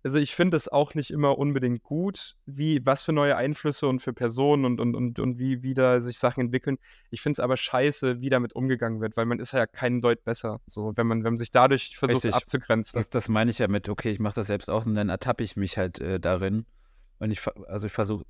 [0.07, 4.00] also ich finde das auch nicht immer unbedingt gut, wie, was für neue Einflüsse und
[4.00, 6.78] für Personen und, und, und, und wie, wie da sich Sachen entwickeln.
[7.11, 10.22] Ich finde es aber scheiße, wie damit umgegangen wird, weil man ist ja keinen Deut
[10.22, 12.34] besser, so, wenn man, wenn man sich dadurch versucht Richtig.
[12.34, 12.96] abzugrenzen.
[12.96, 15.42] Das, das meine ich ja mit, okay, ich mache das selbst auch und dann ertappe
[15.42, 16.66] ich mich halt äh, darin.
[17.18, 18.24] Und ich, also ich versuche,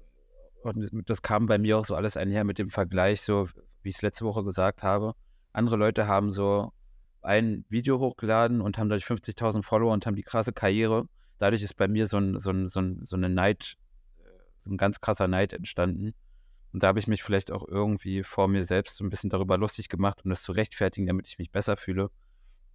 [0.63, 3.51] und das kam bei mir auch so alles einher mit dem Vergleich, so
[3.83, 5.13] wie ich es letzte Woche gesagt habe.
[5.53, 6.73] Andere Leute haben so
[7.21, 11.07] ein Video hochgeladen und haben dadurch 50.000 Follower und haben die krasse Karriere.
[11.39, 13.77] Dadurch ist bei mir so, ein, so, ein, so, ein, so eine Neid,
[14.19, 14.23] äh,
[14.59, 16.15] so ein ganz krasser Neid entstanden.
[16.73, 19.57] Und da habe ich mich vielleicht auch irgendwie vor mir selbst so ein bisschen darüber
[19.59, 22.11] lustig gemacht, um das zu rechtfertigen, damit ich mich besser fühle.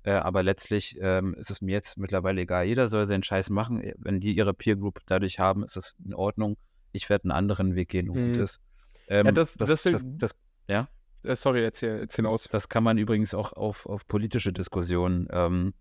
[0.04, 2.66] Äh, aber letztlich ähm, ist es mir jetzt mittlerweile egal.
[2.66, 3.82] Jeder soll seinen Scheiß machen.
[3.84, 6.58] Äh, Wenn die ihre Peer Group dadurch haben, ist es in Ordnung.
[6.92, 8.60] Ich werde einen anderen Weg gehen und gut ist.
[9.08, 10.32] Ähm, Ja, das- das, das das, das,
[10.68, 10.88] ja,
[11.24, 12.48] Äh, sorry, erzähl, erzähl aus.
[12.50, 15.74] das kann man übrigens auch auf, auf politische Diskussionen ähm,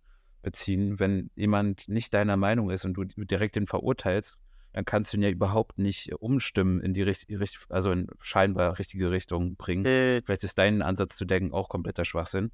[0.42, 0.98] beziehen.
[1.00, 4.38] Wenn jemand nicht deiner Meinung ist und du direkt den verurteilst,
[4.72, 9.10] dann kannst du ihn ja überhaupt nicht umstimmen in die richtige, also in scheinbar richtige
[9.10, 9.84] Richtung bringen.
[10.24, 12.52] Vielleicht ist dein Ansatz zu denken auch kompletter Schwachsinn.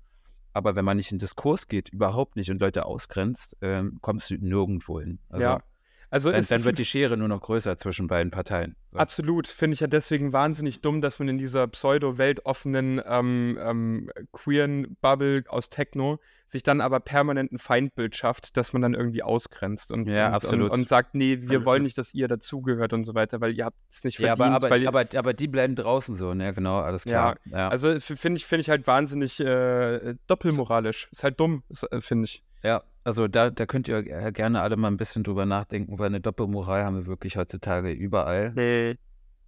[0.52, 4.36] Aber wenn man nicht in Diskurs geht, überhaupt nicht und Leute ausgrenzt, ähm, kommst du
[4.36, 5.18] nirgendwo hin.
[5.28, 5.62] Also ja.
[6.10, 8.76] Also dann, dann wird die Schere nur noch größer zwischen beiden Parteien.
[8.92, 8.98] So.
[8.98, 14.96] Absolut, finde ich ja deswegen wahnsinnig dumm, dass man in dieser pseudo-weltoffenen, ähm, ähm, queeren
[15.00, 19.90] Bubble aus Techno sich dann aber permanent ein Feindbild schafft, dass man dann irgendwie ausgrenzt
[19.90, 23.14] und, Ja, und, und, und sagt, nee, wir wollen nicht, dass ihr dazugehört und so
[23.16, 24.54] weiter, weil ihr habt es nicht Ja, verdient.
[24.54, 26.54] aber, aber, ihr, aber, aber die bleiben draußen so, ne?
[26.54, 27.36] Genau, alles klar.
[27.46, 31.08] Ja, also f- finde ich, finde ich halt wahnsinnig äh, doppelmoralisch.
[31.10, 32.44] Ist halt dumm, äh, finde ich.
[32.62, 36.06] ja also da, da könnt ihr äh, gerne alle mal ein bisschen drüber nachdenken, weil
[36.06, 38.52] eine Doppelmoral haben wir wirklich heutzutage überall.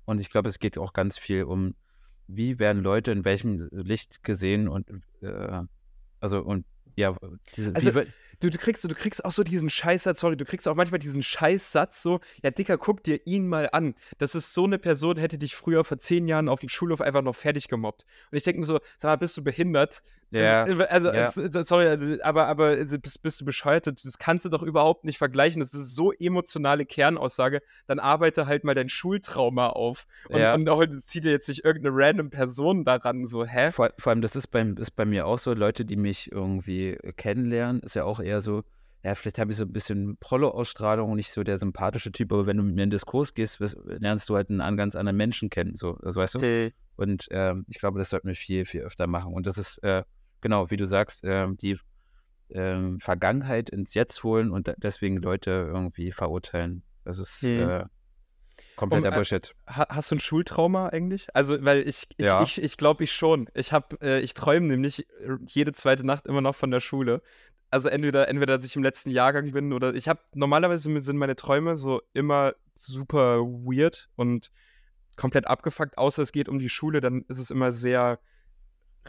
[0.05, 1.75] Und ich glaube, es geht auch ganz viel um,
[2.29, 4.89] wie werden Leute in welchem Licht gesehen und
[5.23, 5.63] äh,
[6.21, 7.17] also und ja,
[7.57, 7.91] diese, Also,
[8.41, 11.25] Du, du, kriegst, du kriegst auch so diesen Scheißsatz, sorry, du kriegst auch manchmal diesen
[11.25, 13.97] Scheißsatz so, ja, Dicker, guck dir ihn mal an.
[14.19, 17.23] Das ist so eine Person, hätte dich früher vor zehn Jahren auf dem Schulhof einfach
[17.23, 18.05] noch fertig gemobbt.
[18.31, 20.03] Und ich denke mir so, sag mal, bist du behindert?
[20.31, 21.27] Ja, Also, ja.
[21.27, 23.87] es- es- sorry, also, aber, aber also, bist, bist du bescheuert?
[23.87, 25.61] Das kannst du doch überhaupt nicht vergleichen.
[25.61, 27.61] Das ist so emotionale Kernaussage.
[27.87, 30.05] Dann arbeite halt mal dein Schultrauma auf.
[30.29, 30.55] Und, Ja.
[30.55, 33.73] und heute zieht dir jetzt nicht irgendeine random Person daran, so, hä?
[33.73, 36.91] Vor, vor allem, das ist, beim, ist bei mir auch so, Leute, die mich irgendwie
[36.91, 38.65] äh, kennenlernen, ist ja auch eher so,
[39.05, 42.57] ja, vielleicht habe ich so ein bisschen Prollo-Ausstrahlung, nicht so der sympathische Typ, aber wenn
[42.57, 45.51] du mit mir in den Diskurs gehst, lernst du halt einen an- ganz anderen Menschen
[45.51, 46.71] kennen, so, also weißt du?
[46.97, 49.33] Und ähm, ich glaube, das sollten wir viel, viel öfter machen.
[49.33, 50.03] Und das ist, äh,
[50.41, 51.79] genau, wie du sagst, ähm, die
[52.51, 56.83] ähm, Vergangenheit ins Jetzt holen und deswegen Leute irgendwie verurteilen.
[57.05, 57.69] Das ist Hm.
[57.69, 57.85] äh,
[58.77, 59.55] kompletter Um, äh, Bullshit.
[59.69, 61.29] Ha hast du ein Schultrauma eigentlich?
[61.35, 62.43] Also, weil ich, ich, Ja.
[62.43, 63.49] ich, ich glaube ich schon.
[63.55, 67.23] Ich habe, äh, ich träume nämlich äh, jede zweite Nacht immer noch von der Schule.
[67.71, 71.37] Also entweder, entweder, dass ich im letzten Jahrgang bin oder ich habe, normalerweise sind meine
[71.37, 74.51] Träume so immer super weird und
[75.17, 78.21] komplett abgefuckt, außer es geht um die Schule, dann ist es immer sehr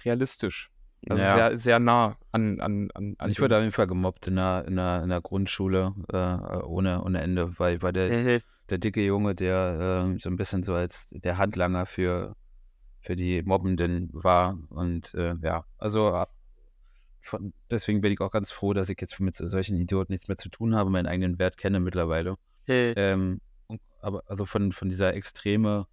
[0.04, 0.72] realistisch.
[1.08, 1.34] Also Ja.
[1.34, 4.66] sehr, sehr nah an, an, an, an Ich wurde auf jeden Fall gemobbt in der,
[4.68, 8.39] in der, in der Grundschule äh, ohne, ohne Ende, weil, weil der, Mhm.
[8.70, 12.36] der dicke Junge, der ähm, so ein bisschen so als der Handlanger für,
[13.02, 14.58] für die Mobbenden war.
[14.70, 16.34] Und äh, ja, also ab-
[17.22, 20.38] von, deswegen bin ich auch ganz froh, dass ich jetzt mit solchen Idioten nichts mehr
[20.38, 22.36] zu tun habe, meinen eigenen Wert kenne mittlerweile.
[22.97, 25.86] Ähm, und, aber also von, von dieser extreme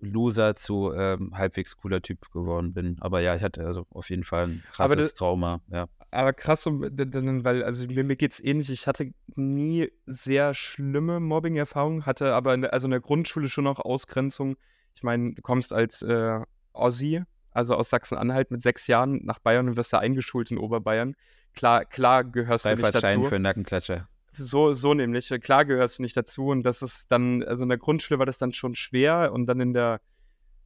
[0.00, 2.96] Loser zu ähm, halbwegs cooler Typ geworden bin.
[3.00, 5.86] Aber ja, ich hatte also auf jeden Fall ein Aber krasses das- Trauma, ja.
[6.10, 8.70] Aber krass, weil, also mir, mir geht's ähnlich.
[8.70, 13.66] Ich hatte nie sehr schlimme Mobbing-Erfahrungen, hatte aber in, der- also in der Grundschule schon
[13.66, 14.56] auch Ausgrenzung.
[14.94, 16.40] Ich meine, du kommst als äh,
[16.72, 21.14] Ossi, also aus Sachsen-Anhalt, mit sechs Jahren nach Bayern und wirst da eingeschult in Oberbayern.
[21.54, 23.24] Klar, klar gehörst du nicht dazu.
[23.24, 24.08] für Nackenklatscher.
[24.32, 25.28] So, so nämlich.
[25.40, 28.38] Klar gehörst du nicht dazu und das ist dann, also in der Grundschule war das
[28.38, 30.00] dann schon schwer und dann in der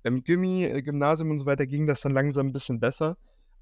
[0.03, 3.17] im Gimmi, äh, Gymnasium und so weiter ging das dann langsam ein bisschen besser.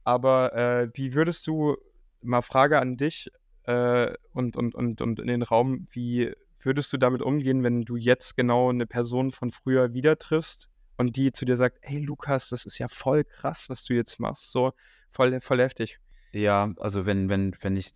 [0.04, 1.76] Aber äh, wie würdest du,
[2.22, 3.30] mal Frage an dich
[3.64, 7.96] äh, und, und, und, und in den Raum, wie würdest du damit umgehen, wenn du
[7.96, 12.50] jetzt genau eine Person von früher wieder triffst und die zu dir sagt, hey Lukas,
[12.50, 14.72] das ist ja voll krass, was du jetzt machst, so
[15.08, 15.98] voll, voll heftig.
[16.32, 17.92] Ja, also wenn, wenn, wenn ich,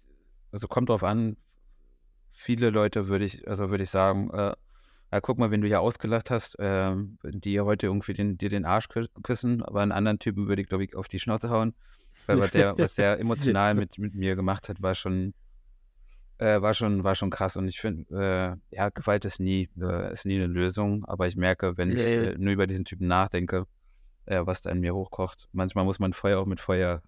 [0.50, 1.36] also kommt drauf an,
[2.34, 4.52] viele Leute würde ich, also würde ich sagen, äh,
[5.12, 8.64] ja, guck mal, wenn du ja ausgelacht hast, äh, die heute irgendwie den, dir den
[8.64, 8.88] Arsch
[9.22, 11.74] küssen, aber einen anderen Typen würde ich, glaube ich, auf die Schnauze hauen.
[12.26, 15.34] Weil was der, was der emotional mit, mit mir gemacht hat, war schon,
[16.38, 17.56] äh, war schon, war schon krass.
[17.56, 21.04] Und ich finde, äh, ja, Gewalt ist nie, äh, ist nie eine Lösung.
[21.04, 23.66] Aber ich merke, wenn ich äh, nur über diesen Typen nachdenke,
[24.26, 25.48] äh, was da in mir hochkocht.
[25.52, 27.02] Manchmal muss man Feuer auch mit Feuer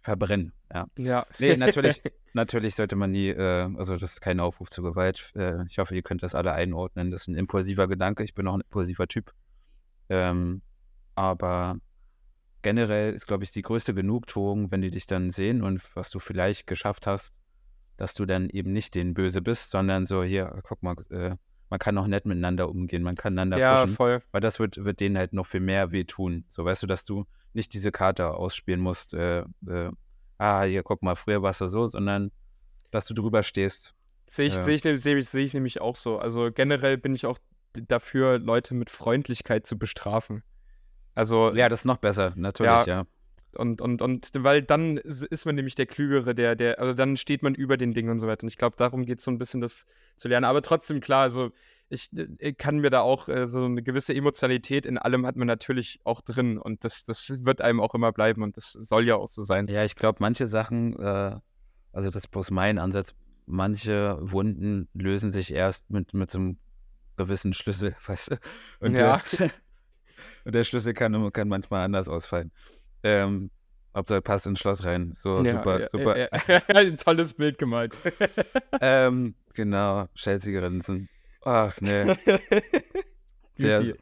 [0.00, 0.52] verbrennen.
[0.72, 0.86] Ja.
[0.96, 1.26] ja.
[1.38, 2.00] Nee, natürlich,
[2.32, 5.32] natürlich sollte man nie, also das ist kein Aufruf zur Gewalt.
[5.66, 7.10] ich hoffe, ihr könnt das alle einordnen.
[7.10, 8.24] Das ist ein impulsiver Gedanke.
[8.24, 9.32] Ich bin auch ein impulsiver Typ.
[10.08, 10.62] Ähm,
[11.14, 11.76] aber
[12.62, 16.18] generell ist, glaube ich, die größte Genugtuung, wenn die dich dann sehen und was du
[16.18, 17.34] vielleicht geschafft hast,
[17.96, 21.36] dass du dann eben nicht den Böse bist, sondern so, hier, guck mal, äh,
[21.68, 23.96] man kann auch nett miteinander umgehen, man kann einander ja, pushen.
[23.96, 24.22] voll.
[24.32, 26.44] Weil das wird, wird denen halt noch viel mehr wehtun.
[26.48, 29.90] So, weißt du, dass du nicht diese Karte ausspielen musst, äh, äh,
[30.38, 32.30] ah, hier, guck mal, früher warst du so, sondern
[32.90, 33.94] dass du drüber stehst.
[34.28, 36.18] Sehe ich, seh ich, seh ich, seh ich nämlich auch so.
[36.18, 37.38] Also generell bin ich auch
[37.72, 40.42] dafür, Leute mit Freundlichkeit zu bestrafen.
[41.14, 41.52] Also.
[41.54, 43.00] Ja, das ist noch besser, natürlich, ja.
[43.00, 43.06] ja.
[43.56, 47.42] Und, und, und weil dann ist man nämlich der Klügere, der, der, also dann steht
[47.42, 48.44] man über den Dingen und so weiter.
[48.44, 49.86] Und ich glaube, darum geht es so ein bisschen, das
[50.16, 50.44] zu lernen.
[50.44, 51.50] Aber trotzdem, klar, also
[51.90, 55.36] ich, ich äh, kann mir da auch äh, so eine gewisse Emotionalität in allem hat
[55.36, 56.56] man natürlich auch drin.
[56.56, 59.66] Und das, das wird einem auch immer bleiben und das soll ja auch so sein.
[59.68, 61.36] Ja, ich glaube, manche Sachen, äh,
[61.92, 63.14] also das ist bloß mein Ansatz,
[63.46, 66.58] manche Wunden lösen sich erst mit, mit so einem
[67.16, 68.36] gewissen Schlüssel, weißt du?
[68.78, 69.20] Und ja.
[69.38, 69.50] Der,
[70.44, 72.52] und der Schlüssel kann, kann manchmal anders ausfallen.
[73.02, 73.50] Ähm,
[73.96, 75.10] Hauptsache passt ins Schloss rein.
[75.14, 76.16] So, ja, super, ja, super.
[76.16, 76.28] Ja,
[76.68, 77.98] Ein tolles Bild gemalt.
[78.80, 81.08] ähm, genau, Rinsen.
[81.42, 82.16] Ach, ne.
[83.54, 83.94] Sehr.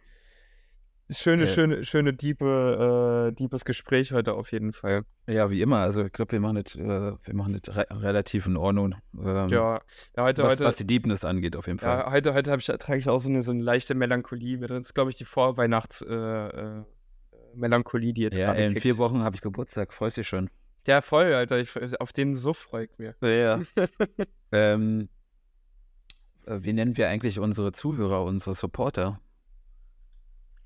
[1.10, 1.48] Schöne, ja.
[1.48, 5.04] schöne, schöne, diepe, äh, diebes Gespräch heute auf jeden Fall.
[5.26, 5.78] Ja, wie immer.
[5.78, 8.94] Also ich glaube, wir machen das, äh, wir machen das re relativ in Ordnung.
[9.14, 9.80] Ähm, ja,
[10.16, 11.98] ja, heute, was, heute, was die Deepness angeht, auf jeden Fall.
[11.98, 14.68] Ja, heute, heute ich, trage ich auch so eine, so eine leichte Melancholie mit.
[14.68, 16.82] Das ist, glaube ich, die Vorweihnachts- äh, äh
[17.54, 18.82] Melancholie, die jetzt ja, gerade in kickt.
[18.82, 20.50] vier Wochen habe ich Geburtstag, freust dich schon.
[20.86, 21.58] Ja, voll, Alter.
[21.58, 23.14] Ich, auf den so freut mir.
[23.20, 23.60] Ja.
[24.52, 25.06] ähm, äh,
[26.50, 29.20] wie nennen wir eigentlich unsere Zuhörer, unsere Supporter?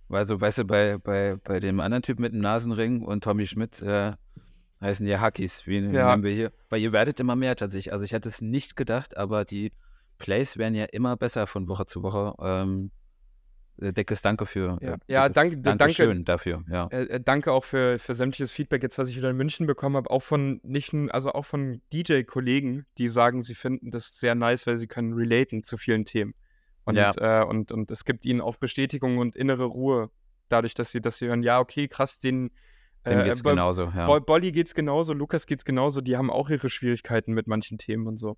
[0.08, 3.80] Also, weißt du, bei, bei, bei dem anderen Typ mit dem Nasenring und Tommy Schmidt
[3.80, 4.12] äh,
[4.80, 5.66] heißen die Hackies.
[5.66, 6.10] Wie ja.
[6.10, 6.52] nennen wir hier?
[6.68, 7.92] Weil ihr werdet immer mehr tatsächlich.
[7.92, 9.72] Also ich hätte es nicht gedacht, aber die
[10.18, 12.34] Plays werden ja immer besser von Woche zu Woche.
[12.40, 12.90] Ähm,
[13.82, 14.78] äh, dickes Danke für.
[14.80, 16.64] Ja, äh, ja danke, danke schön dafür.
[16.70, 16.86] Ja.
[16.88, 19.96] Äh, äh, danke auch für, für sämtliches Feedback jetzt, was ich wieder in München bekommen
[19.96, 24.66] habe, auch von nicht, also auch von DJ-Kollegen, die sagen, sie finden das sehr nice,
[24.66, 26.34] weil sie können relaten zu vielen Themen.
[26.84, 27.10] Und, ja.
[27.16, 30.10] äh, und, und es gibt ihnen auch Bestätigung und innere Ruhe,
[30.48, 32.50] dadurch, dass sie, dass sie hören, ja, okay, krass, den
[33.06, 34.06] dem äh, geht's genauso, ja.
[34.06, 38.06] Bo Bolly geht's genauso, Lukas geht's genauso, die haben auch ihre Schwierigkeiten mit manchen Themen
[38.06, 38.36] und so.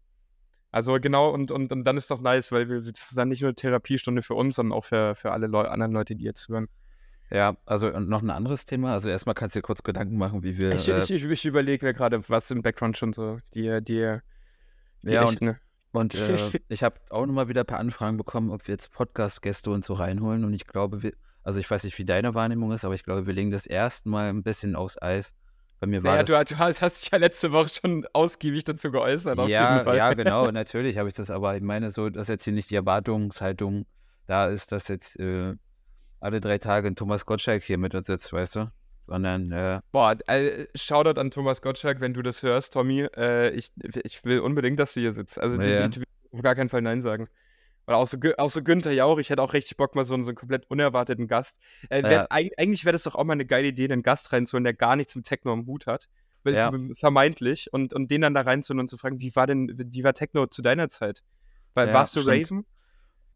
[0.75, 3.43] Also genau, und, und, und dann ist doch nice, weil wir, das ist dann nicht
[3.43, 6.49] nur eine Therapiestunde für uns, sondern auch für, für alle Leu anderen Leute, die jetzt
[6.49, 6.67] hören.
[7.31, 8.93] Ja, also und noch ein anderes Thema.
[8.93, 10.73] Also erstmal kannst du dir kurz Gedanken machen, wie wir.
[10.73, 14.19] Ich, äh, ich, ich, ich überlege mir gerade, was im Background schon so die, die,
[15.03, 15.51] die ja, echten,
[15.93, 18.91] und, und äh, ich habe auch nochmal wieder ein paar Anfragen bekommen, ob wir jetzt
[18.91, 20.45] Podcast-Gäste und so reinholen.
[20.45, 21.13] Und ich glaube, wir,
[21.45, 24.29] also ich weiß nicht, wie deine Wahrnehmung ist, aber ich glaube, wir legen das erstmal
[24.29, 25.37] ein bisschen aufs Eis,
[25.81, 29.39] bei mir war naja, du, du, hast dich ja letzte Woche schon ausgiebig dazu geäußert.
[29.49, 32.71] ja, ja, genau, natürlich habe ich das, aber ich meine so, dass jetzt hier nicht
[32.71, 33.87] die Erwartungshaltung
[34.27, 35.55] da ist, dass jetzt äh,
[36.21, 38.73] alle drei Tage ein Thomas Gottschalk hier mit uns sitzt, weißt du?
[39.07, 43.07] Sondern, äh, Boah, äh, Shoutout an Thomas Gottschalk, wenn du das hörst, Tommy.
[43.17, 43.71] Äh, ich,
[44.03, 45.39] ich will unbedingt, dass du hier sitzt.
[45.39, 45.87] Also, ja.
[45.87, 47.29] die, die, auf gar keinen Fall Nein sagen.
[47.87, 50.31] Oder auch so, auch so Günther Jauch, ich hätte auch richtig Bock, mal so, so
[50.31, 51.61] einen komplett unerwarteten Gast.
[51.91, 52.27] Äh, wär, ja.
[52.31, 55.15] eigentlich wäre das doch auch mal eine geile Idee, einen Gast reinzuholen, der gar nichts
[55.15, 56.09] mit Techno am Hut hat.
[56.47, 56.71] Ja.
[56.93, 57.73] Vermeintlich.
[57.73, 60.47] Und, und den dann da reinzuholen und zu fragen, wie war denn, wie war Techno
[60.47, 61.23] zu deiner Zeit?
[61.75, 62.51] Weil, ja, warst du stimmt.
[62.51, 62.67] Raven?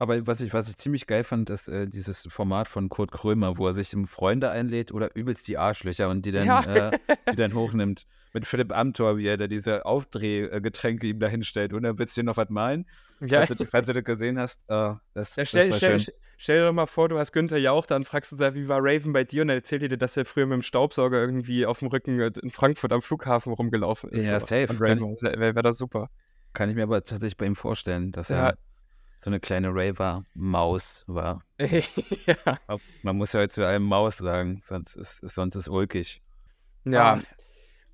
[0.00, 3.58] Aber was ich, was ich ziemlich geil fand, ist äh, dieses Format von Kurt Krömer,
[3.58, 6.90] wo er sich Freunde einlädt oder übelst die Arschlöcher und die dann, ja.
[6.90, 6.98] äh,
[7.30, 8.06] die dann hochnimmt.
[8.34, 11.72] Mit Philipp Amthor, wie er da diese Aufdrehgetränke ihm da hinstellt.
[11.72, 12.86] Und dann willst du dir noch was malen?
[13.20, 13.44] Ja.
[13.44, 16.00] Falls, du, falls du das gesehen hast, uh, das, ja, stell, das stell,
[16.36, 18.80] stell, dir doch mal vor, du hast Günther Jauch, dann fragst du dich, wie war
[18.82, 19.42] Raven bei dir?
[19.42, 22.50] Und er erzählt dir, dass er früher mit dem Staubsauger irgendwie auf dem Rücken in
[22.50, 24.28] Frankfurt am Flughafen rumgelaufen ist.
[24.28, 24.78] Ja, safe.
[24.78, 26.10] Wäre wär das super.
[26.52, 28.50] Kann ich mir aber tatsächlich bei ihm vorstellen, dass Ja.
[28.50, 28.58] er
[29.18, 31.42] so eine kleine Raver-Maus war.
[31.58, 32.36] ja.
[33.02, 36.22] Man muss ja heute zu einem Maus sagen, sonst ist, sonst ist ulkig.
[36.84, 37.14] Ja.
[37.14, 37.22] Ah.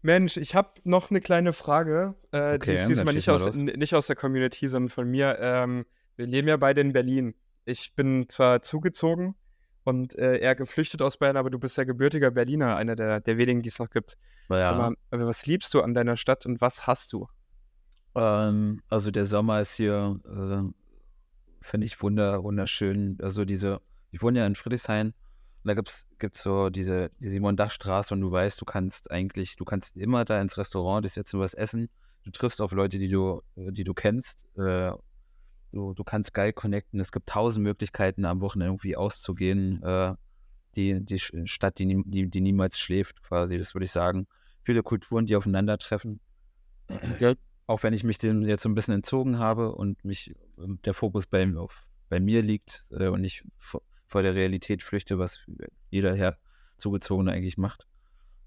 [0.03, 2.15] Mensch, ich habe noch eine kleine Frage.
[2.31, 5.39] Äh, die Okay, ist diesmal nicht aus, nicht aus der Community, sondern von mir.
[5.41, 7.35] Ähm, wir leben ja beide in Berlin.
[7.65, 9.35] Ich bin zwar zugezogen
[9.83, 13.39] und äh, eher geflüchtet aus Bayern, aber du bist ja gebürtiger Berliner, einer der, der
[13.39, 14.19] wenigen, die es noch gibt.
[14.51, 17.27] Naja, Aber, aber was liebst du an deiner Stadt und was hast du?
[18.15, 20.84] ähm, also der Sommer ist hier, äh,
[21.65, 23.19] finde ich wunder, wunderschön.
[23.21, 25.15] Also diese, ich wohne ja in Friedrichshain
[25.65, 29.97] da gibt's gibt's so diese die Simon-Dach-Straße und du weißt, du kannst eigentlich, du kannst
[29.97, 31.89] immer da ins Restaurant, dich setzen, was essen.
[32.23, 34.47] Du triffst auf Leute, die du, äh, die du kennst.
[34.57, 34.93] Äh,
[35.73, 37.01] du, du kannst geil connecten.
[37.01, 39.83] Es gibt tausend Möglichkeiten, am Wochenende irgendwie auszugehen.
[39.83, 40.15] Äh,
[40.77, 44.27] die, die Stadt, die, die, die niemals schläft, quasi, das würde ich sagen.
[44.65, 46.21] Viele Kulturen, die aufeinandertreffen.
[47.67, 50.95] Auch wenn ich mich dem jetzt so ein bisschen entzogen habe und mich ähm, der
[50.95, 55.41] Fokus bei, auf, bei mir liegt äh, und ich vor, vor der Realität flüchte, was
[55.91, 56.39] jeder Herr
[56.77, 57.87] Zugezogene eigentlich macht.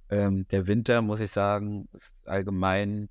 [0.09, 3.09] Ähm, der Winter, muss ich sagen, ist allgemein,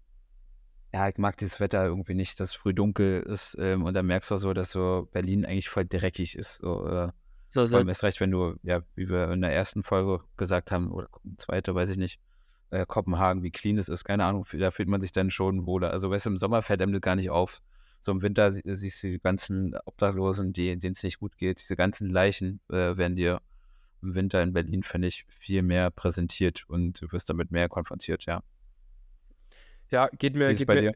[0.92, 4.30] ja, ich mag dieses Wetter irgendwie nicht, dass früh dunkel ist ähm, und dann merkst
[4.30, 6.56] du auch so, dass so Berlin eigentlich voll dreckig ist.
[6.56, 7.10] So, äh,
[7.52, 10.90] vor allem erst recht, wenn du, ja, wie wir in der ersten Folge gesagt haben,
[10.90, 12.20] oder zweite, weiß ich nicht,
[12.70, 15.90] äh, Kopenhagen, wie clean es ist, keine Ahnung, da fühlt man sich dann schon wohler.
[15.90, 17.60] Also, weißt du, im Sommer fällt einem das gar nicht auf.
[18.00, 21.76] So im Winter sie- siehst du die ganzen Obdachlosen, denen es nicht gut geht, diese
[21.76, 23.40] ganzen Leichen äh, werden dir
[24.02, 28.26] im Winter in Berlin, finde ich, viel mehr präsentiert und du wirst damit mehr konfrontiert,
[28.26, 28.42] ja.
[29.90, 30.94] Ja, geht mir, geht mir?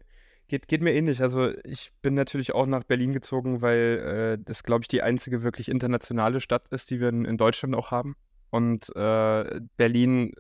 [0.49, 1.23] Geht, geht mir ähnlich.
[1.23, 5.45] Also ich bin natürlich auch nach Berlin gezogen, weil äh, das, glaube ich, die einzige
[5.45, 8.17] wirklich internationale Stadt ist, die wir in, in Deutschland auch haben.
[8.51, 10.33] Und äh, Berlin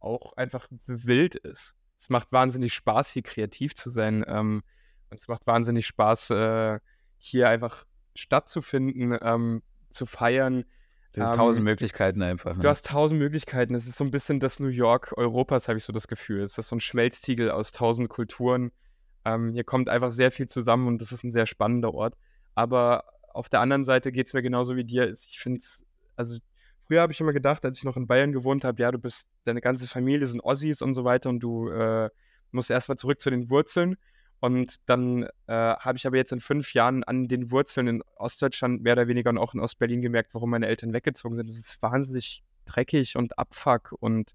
[0.00, 1.74] auch einfach wild ist.
[1.96, 4.24] Es macht wahnsinnig Spaß, hier kreativ zu sein.
[4.26, 4.62] Ähm,
[5.10, 6.78] und es macht wahnsinnig Spaß, äh,
[7.16, 10.64] hier einfach stattzufinden, ähm, zu feiern.
[11.16, 12.54] Diese Ähm, tausend Möglichkeiten einfach.
[12.54, 12.68] Du Ne?
[12.68, 13.74] hast tausend Möglichkeiten.
[13.74, 16.42] Es ist so ein bisschen das New York Europas, habe ich so das Gefühl.
[16.42, 18.70] Es ist so ein Schmelztiegel aus tausend Kulturen.
[19.24, 22.14] Ähm, hier kommt einfach sehr viel zusammen und das ist ein sehr spannender Ort.
[22.54, 25.10] Aber auf der anderen Seite geht es mir genauso wie dir.
[25.10, 25.84] Ich finde es,
[26.16, 26.38] also
[26.88, 29.28] früher habe ich immer gedacht, als ich noch in Bayern gewohnt habe, ja, du bist,
[29.44, 32.08] deine ganze Familie sind Ossis und so weiter und du äh,
[32.50, 33.96] musst erstmal zurück zu den Wurzeln.
[34.40, 38.82] Und dann äh, habe ich aber jetzt in fünf Jahren an den Wurzeln in Ostdeutschland
[38.82, 41.50] mehr oder weniger und auch in Ostberlin gemerkt, warum meine Eltern weggezogen sind.
[41.50, 44.34] Es ist wahnsinnig dreckig und Abfuck und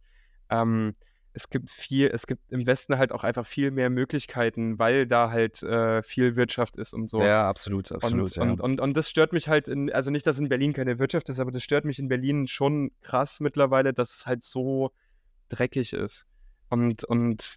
[0.49, 0.93] ähm,
[1.33, 5.31] es gibt viel, es gibt im Westen halt auch einfach viel mehr Möglichkeiten, weil da
[5.31, 7.21] halt äh, viel Wirtschaft ist und so.
[7.21, 8.29] Ja, absolut, absolut.
[8.29, 8.43] Und, ja.
[8.43, 11.29] und, und, und das stört mich halt, in, also nicht, dass in Berlin keine Wirtschaft
[11.29, 14.91] ist, aber das stört mich in Berlin schon krass mittlerweile, dass es halt so
[15.49, 16.27] dreckig ist.
[16.69, 17.55] Und, und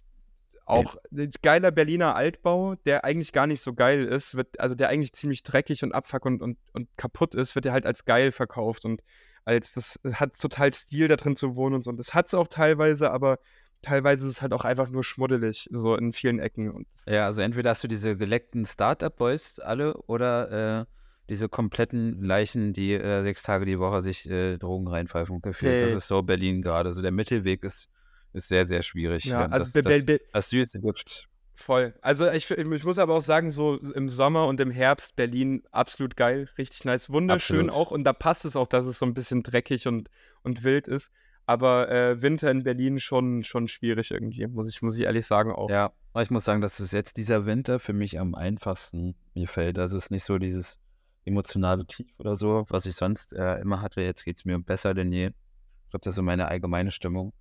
[0.65, 4.89] auch ein geiler Berliner Altbau, der eigentlich gar nicht so geil ist, wird, also der
[4.89, 8.31] eigentlich ziemlich dreckig und abfuck und, und, und kaputt ist, wird der halt als geil
[8.31, 9.01] verkauft und
[9.45, 11.89] als das hat total Stil da drin zu wohnen und so.
[11.89, 13.39] Und das hat es auch teilweise, aber
[13.81, 16.71] teilweise ist es halt auch einfach nur schmuddelig, so in vielen Ecken.
[16.71, 20.85] Und das, Ja, also entweder hast du diese geleckten Startup-Boys alle oder äh,
[21.29, 25.81] diese kompletten Leichen, die äh, sechs Tage die Woche sich äh, Drogen reinpfeifen gefühlt.
[25.81, 25.97] Das Hey.
[25.97, 26.89] ist so Berlin gerade.
[26.89, 27.89] Also der Mittelweg ist,
[28.33, 29.25] ist sehr, sehr schwierig.
[29.25, 31.27] ja, Ähm, also das, das, das süße Gift.
[31.59, 31.95] Voll.
[32.01, 36.15] Also ich, ich muss aber auch sagen, so im Sommer und im Herbst Berlin absolut
[36.15, 37.87] geil, richtig nice, wunderschön Absolut.
[37.87, 40.07] auch und da passt es auch, dass es so ein bisschen dreckig und,
[40.43, 41.09] und wild ist.
[41.47, 45.53] Aber äh, Winter in Berlin schon, schon schwierig irgendwie, muss ich, muss ich ehrlich sagen
[45.53, 45.69] auch.
[45.69, 49.47] Ja, aber ich muss sagen, dass es jetzt dieser Winter für mich am einfachsten mir
[49.47, 49.79] fällt.
[49.79, 50.77] Also es ist nicht so dieses
[51.23, 54.01] emotionale Tief oder so, was ich sonst äh, immer hatte.
[54.01, 55.27] Jetzt geht es mir besser denn je.
[55.27, 57.31] Ich glaube, das ist so meine allgemeine Stimmung.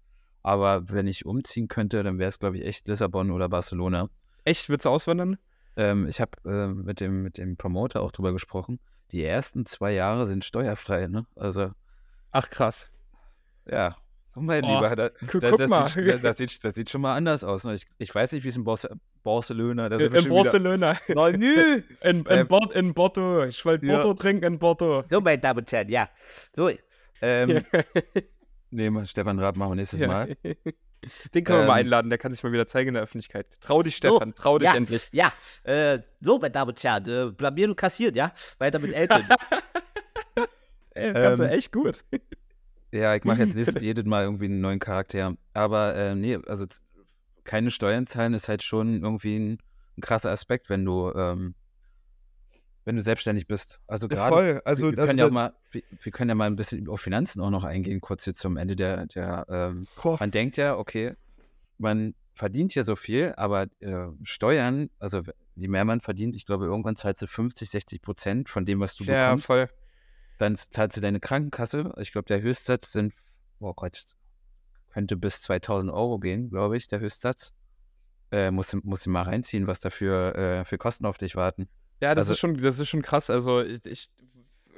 [0.44, 4.08] Aber wenn ich umziehen könnte, dann wäre es, glaube ich, echt Lissabon oder Barcelona.
[4.44, 5.36] Echt, willst du auswandern?
[5.74, 8.78] Ähm, ich habe äh, mit, dem, mit dem Promoter auch drüber gesprochen.
[9.10, 11.26] Die ersten zwei Jahre sind steuerfrei, ne?
[11.34, 11.72] Also,
[12.30, 12.92] Ach krass.
[13.70, 13.96] Ja,
[14.28, 14.94] so mein Oh, Lieber.
[14.94, 15.88] Da, Gu da, guck das, mal.
[15.88, 17.64] Sieht, das, sieht, das sieht schon mal anders aus.
[17.64, 17.74] Ne?
[17.74, 18.88] Ich, ich weiß nicht, wie es in Barce
[19.22, 20.96] Barcelona wir in Barcelona.
[21.08, 21.82] Nein, nö.
[22.02, 23.44] In, in, Ähm, Bord, in Porto.
[23.44, 23.94] Ich will ja.
[23.94, 25.02] Porto trinken in Porto.
[25.08, 26.08] So, meine Damen und Herren, ja.
[26.54, 26.70] So.
[27.22, 27.64] Ähm,
[28.70, 30.06] nee, mal Stefan Raab machen wir nächstes Ja.
[30.06, 30.36] Mal.
[31.34, 33.46] Den können wir mal Ähm, einladen, der kann sich mal wieder zeigen in der Öffentlichkeit.
[33.60, 35.08] Trau dich, Stefan, trau dich ja, endlich.
[35.12, 38.32] Ja, äh, so, meine Damen und Herren, äh, blamieren und kassieren, ja?
[38.58, 39.22] Weiter mit Elton.
[40.94, 42.04] Ey, kannst du Ähm, echt gut.
[42.96, 45.36] Ja, ich mache jetzt nächstes, jedes Mal irgendwie einen neuen Charakter.
[45.52, 46.66] Aber äh, nee, also
[47.44, 49.58] keine Steuern zahlen ist halt schon irgendwie ein,
[49.96, 51.54] ein krasser Aspekt, wenn du, ähm,
[52.84, 53.80] wenn du selbstständig bist.
[53.86, 54.62] Also gerade, Voll.
[54.64, 57.00] Also, wir, wir, also können ja mal, wir, wir können ja mal ein bisschen auf
[57.00, 59.86] Finanzen auch noch eingehen, kurz jetzt zum Ende der, der ähm,
[60.18, 61.14] man denkt ja, okay,
[61.78, 65.22] man verdient hier so viel, aber äh, Steuern, also
[65.54, 68.94] je mehr man verdient, ich glaube, irgendwann zahlst du 50, 60 Prozent von dem, was
[68.94, 69.46] du Ja, bekommst.
[69.46, 69.68] voll.
[70.38, 71.94] Dann zahlst du deine Krankenkasse.
[71.98, 73.14] Ich glaube, der Höchstsatz sind,
[73.60, 74.02] oh Gott,
[74.92, 77.54] könnte bis 2000 Euro gehen, glaube ich, der Höchstsatz.
[78.32, 81.68] Äh, muss, muss ich mal reinziehen, was dafür äh, für Kosten auf dich warten.
[82.00, 83.30] Ja, das Also- ist schon, das ist schon krass.
[83.30, 84.10] Also ich, ich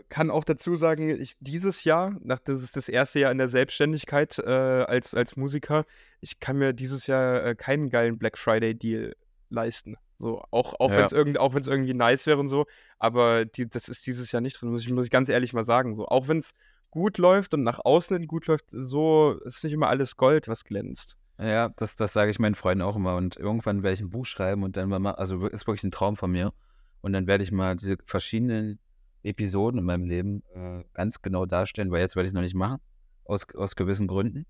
[0.08, 3.48] kann auch dazu sagen, ich, dieses Jahr, nach das ist das erste Jahr in der
[3.48, 5.84] Selbstständigkeit äh, als, als Musiker,
[6.20, 9.16] ich kann mir dieses Jahr äh, keinen geilen Black Friday Deal
[9.50, 9.96] leisten.
[10.18, 10.98] So, auch, auch Ja.
[10.98, 12.66] wenn es irgend, auch irgendwie nice wäre und so,
[12.98, 15.64] aber die, das ist dieses Jahr nicht drin, muss ich, muss ich ganz ehrlich mal
[15.64, 15.94] sagen.
[15.94, 16.52] So, auch wenn es
[16.90, 20.64] gut läuft und nach außen hin gut läuft, so ist nicht immer alles Gold, was
[20.64, 21.16] glänzt.
[21.38, 23.14] Ja, das, das sage ich meinen Freunden auch immer.
[23.14, 26.16] Und irgendwann werde ich ein Buch schreiben und dann mal, also ist wirklich ein Traum
[26.16, 26.52] von mir.
[27.00, 28.80] Und dann werde ich mal diese verschiedenen
[29.22, 32.56] Episoden in meinem Leben äh, ganz genau darstellen, weil jetzt werde ich es noch nicht
[32.56, 32.80] machen,
[33.24, 34.46] aus, aus gewissen Gründen.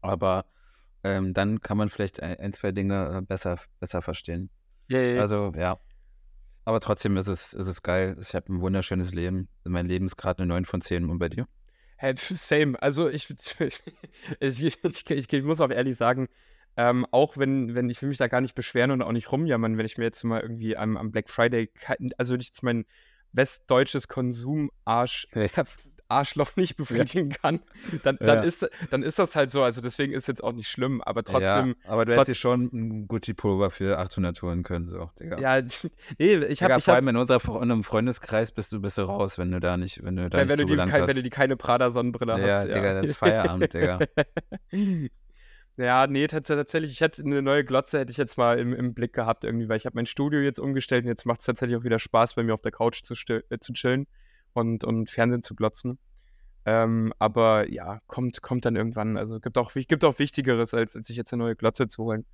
[0.00, 0.46] Aber
[1.02, 4.50] ähm, dann kann man vielleicht ein, ein zwei Dinge äh, besser, besser verstehen.
[4.88, 5.78] Ja, ja, Also ja.
[6.64, 8.16] Aber trotzdem ist es, ist es geil.
[8.20, 9.48] Ich habe ein wunderschönes Leben.
[9.64, 11.48] Mein Leben ist gerade eine 9 von 10 und bei dir?
[11.96, 12.80] Hey, same.
[12.82, 13.30] Also ich,
[13.60, 13.82] ich,
[14.40, 16.28] ich, ich, ich muss auch ehrlich sagen,
[16.76, 19.78] ähm, auch wenn, wenn ich will mich da gar nicht beschweren und auch nicht rumjammern,
[19.78, 21.70] wenn ich mir jetzt mal irgendwie am, am Black Friday,
[22.16, 22.84] also jetzt mein
[23.32, 25.26] westdeutsches Konsum-Arsch
[26.10, 27.60] Arschloch nicht befriedigen kann,
[28.02, 28.42] dann, dann, Ja.
[28.42, 29.62] ist, dann ist das halt so.
[29.62, 32.70] Also deswegen ist jetzt auch nicht schlimm, aber trotzdem, ja, aber du hättest dir schon
[32.72, 35.38] einen Gucci-Pullover für 800 holen können, so, Digga.
[35.38, 35.62] ja,
[36.18, 39.60] nee, ich habe vor allem in einem Freundeskreis bist du, bist du raus, wenn du
[39.60, 41.56] da nicht, wenn du da wenn, nicht wenn, du die, kein, wenn du die keine
[41.56, 42.68] Prada-Sonnenbrille ja, hast.
[42.68, 43.98] Digga, das ist Feierabend, Digga.
[45.76, 48.92] Ja, nee, tats tatsächlich, ich hätte eine neue Glotze hätte ich jetzt mal im, im
[48.92, 51.78] Blick gehabt irgendwie, weil ich habe mein Studio jetzt umgestellt und jetzt macht es tatsächlich
[51.78, 54.06] auch wieder Spaß, bei mir auf der Couch zu, äh, zu chillen
[54.52, 55.98] und, und Fernsehen zu glotzen.
[56.66, 59.16] Ähm, aber ja, kommt, kommt dann irgendwann.
[59.16, 62.26] Also gibt auch, gibt auch Wichtigeres, als, als sich jetzt eine neue Glotze zu holen.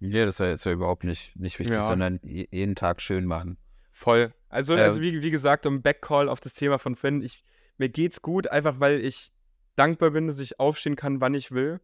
[0.00, 1.86] Nee, das ist ja, ja überhaupt nicht, nicht wichtig, Ja.
[1.86, 3.58] sondern je- jeden Tag schön machen.
[3.92, 4.32] Voll.
[4.48, 4.84] Also, Ja.
[4.84, 7.44] also wie, wie gesagt, um Backcall auf das Thema von Finn, ich,
[7.78, 9.32] mir geht's gut, einfach weil ich
[9.76, 11.80] dankbar bin, dass ich aufstehen kann, wann ich will.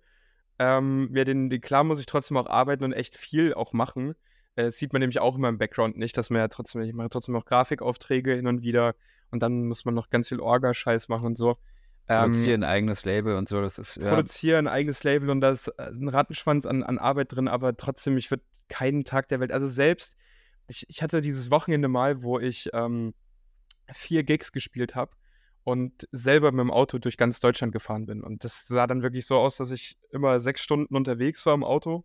[0.59, 4.15] Ähm, mir den, den, klar muss ich trotzdem auch arbeiten und echt viel auch machen.
[4.57, 6.93] Äh, Das sieht man nämlich auch immer im Background nicht, dass man ja trotzdem, ich
[6.93, 8.95] mache trotzdem auch Grafikaufträge hin und wieder
[9.31, 11.57] und dann muss man noch ganz viel Orga-Scheiß machen und so.
[12.09, 15.41] Ähm, Produzieren ein eigenes Label und so, das ist, ja, produziere ein eigenes Label und
[15.41, 19.29] da ist äh, ein Rattenschwanz an, an Arbeit drin, aber trotzdem, ich würde keinen Tag
[19.29, 20.17] der Welt, also selbst,
[20.67, 23.15] ich, ich hatte dieses Wochenende mal, wo ich ähm,
[23.93, 25.13] vier Gigs gespielt habe
[25.65, 28.23] und selber mit dem Auto durch ganz Deutschland gefahren bin.
[28.23, 31.65] Und das sah dann wirklich so aus, dass ich immer sechs Stunden unterwegs war im
[31.65, 32.05] Auto.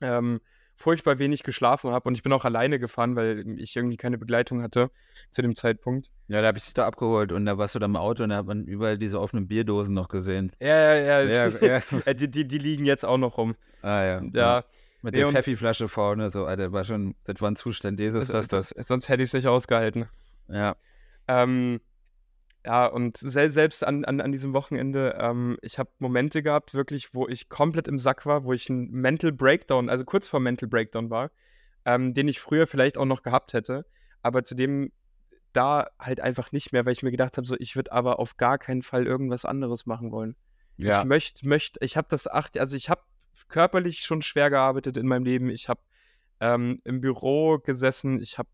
[0.00, 0.40] Ähm,
[0.76, 4.62] furchtbar wenig geschlafen habe und ich bin auch alleine gefahren, weil ich irgendwie keine Begleitung
[4.62, 4.90] hatte
[5.30, 6.10] zu dem Zeitpunkt.
[6.28, 8.30] ja, da habe ich dich da abgeholt und da warst du da im Auto und
[8.30, 10.52] da hat man überall diese offenen Bierdosen noch gesehen.
[10.60, 11.82] Ja, ja, Ja, ja.
[12.06, 12.14] ja.
[12.14, 13.54] Die, die, die liegen jetzt auch noch rum.
[13.82, 14.22] Ah ja.
[14.32, 14.64] Ja,
[15.02, 18.48] Mit Nee, der Pfeffi-Flasche vorne, so, Alter, war schon, das war ein Zustand, Jesus, was
[18.48, 18.70] das.
[18.70, 20.06] Sonst hätte ich es nicht ausgehalten.
[20.48, 20.76] Ja.
[21.28, 21.80] Ähm,
[22.64, 27.14] ja, und sel selbst an, an, an diesem Wochenende, ähm, ich habe Momente gehabt, wirklich,
[27.14, 30.68] wo ich komplett im Sack war, wo ich ein Mental Breakdown, also kurz vor Mental
[30.68, 31.30] Breakdown war,
[31.84, 33.84] ähm, den ich früher vielleicht auch noch gehabt hätte,
[34.22, 34.92] aber zudem
[35.52, 38.36] da halt einfach nicht mehr, weil ich mir gedacht habe, so, ich würde aber auf
[38.36, 40.34] gar keinen Fall irgendwas anderes machen wollen.
[40.76, 41.00] Ja.
[41.00, 43.02] Ich möchte, möchte, ich habe das acht, also ich habe
[43.48, 45.50] körperlich schon schwer gearbeitet in meinem Leben.
[45.50, 45.80] Ich habe
[46.40, 48.48] ähm, im Büro gesessen, ich habe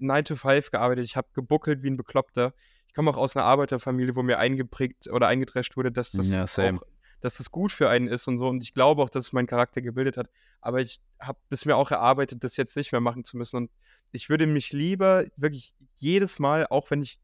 [0.00, 2.54] 9 to 5 gearbeitet, ich habe gebuckelt wie ein Bekloppter.
[2.92, 6.46] Ich komme auch aus einer Arbeiterfamilie, wo mir eingeprägt oder eingedrescht wurde, dass das, Ja,
[6.76, 6.82] auch,
[7.22, 8.48] dass das gut für einen ist und so.
[8.48, 10.28] Und ich glaube auch, dass es meinen Charakter gebildet hat.
[10.60, 13.56] Aber ich habe es mir auch erarbeitet, das jetzt nicht mehr machen zu müssen.
[13.56, 13.70] Und
[14.10, 17.18] ich würde mich lieber wirklich jedes Mal, auch wenn ich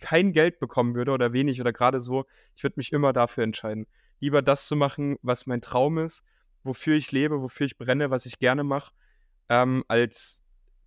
[0.00, 2.24] kein Geld bekommen würde oder wenig oder gerade so,
[2.56, 3.86] ich würde mich immer dafür entscheiden.
[4.20, 6.24] Lieber das zu machen, was mein Traum ist,
[6.64, 8.94] wofür ich lebe, wofür ich brenne, was ich gerne mache,
[9.50, 10.39] ähm, als,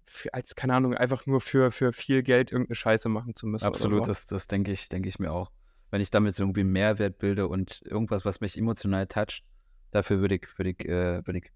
[0.05, 3.65] für- als, keine Ahnung, einfach nur für, für viel Geld irgendeine Scheiße machen zu müssen.
[3.65, 4.05] Absolut, so.
[4.05, 5.51] das, das denke ich, denke ich mir auch.
[5.91, 9.43] Wenn ich damit so irgendwie Mehrwert bilde und irgendwas, was mich emotional toucht,
[9.91, 11.51] dafür würde ich, würde ich, äh, würde ich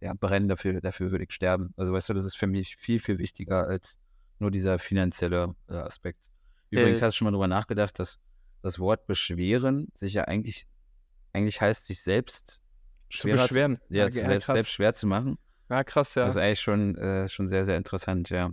[0.00, 1.72] ja, brennen, dafür, dafür würde ich sterben.
[1.76, 3.98] Also weißt du, das ist für mich viel, viel wichtiger als
[4.38, 6.30] nur dieser finanzielle äh, Aspekt.
[6.70, 8.18] Übrigens Äh, hast du schon mal drüber nachgedacht, dass
[8.60, 10.66] das Wort beschweren sich ja eigentlich,
[11.32, 12.60] eigentlich heißt, sich selbst
[13.10, 13.78] Zu beschweren.
[13.78, 15.38] Zu, ja, Ja, selbst, selbst schwer zu machen.
[15.70, 16.24] Ja, krass, ja.
[16.24, 18.50] Das ist eigentlich schon, äh, schon sehr, sehr interessant, ja.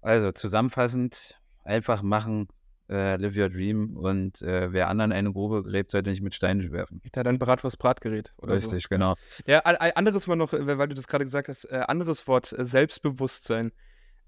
[0.00, 2.48] Also zusammenfassend, einfach machen,
[2.90, 6.70] äh, live your dream und äh, wer anderen eine Grube gräbt, sollte nicht mit Steinen
[6.72, 7.00] werfen.
[7.12, 8.68] Da dein Bratwurst-Bratgerät oder so.
[8.70, 9.14] Richtig, genau.
[9.46, 12.66] Ja, anderes mal noch, äh, weil du das gerade gesagt hast, äh, anderes Wort, äh,
[12.66, 13.72] Selbstbewusstsein.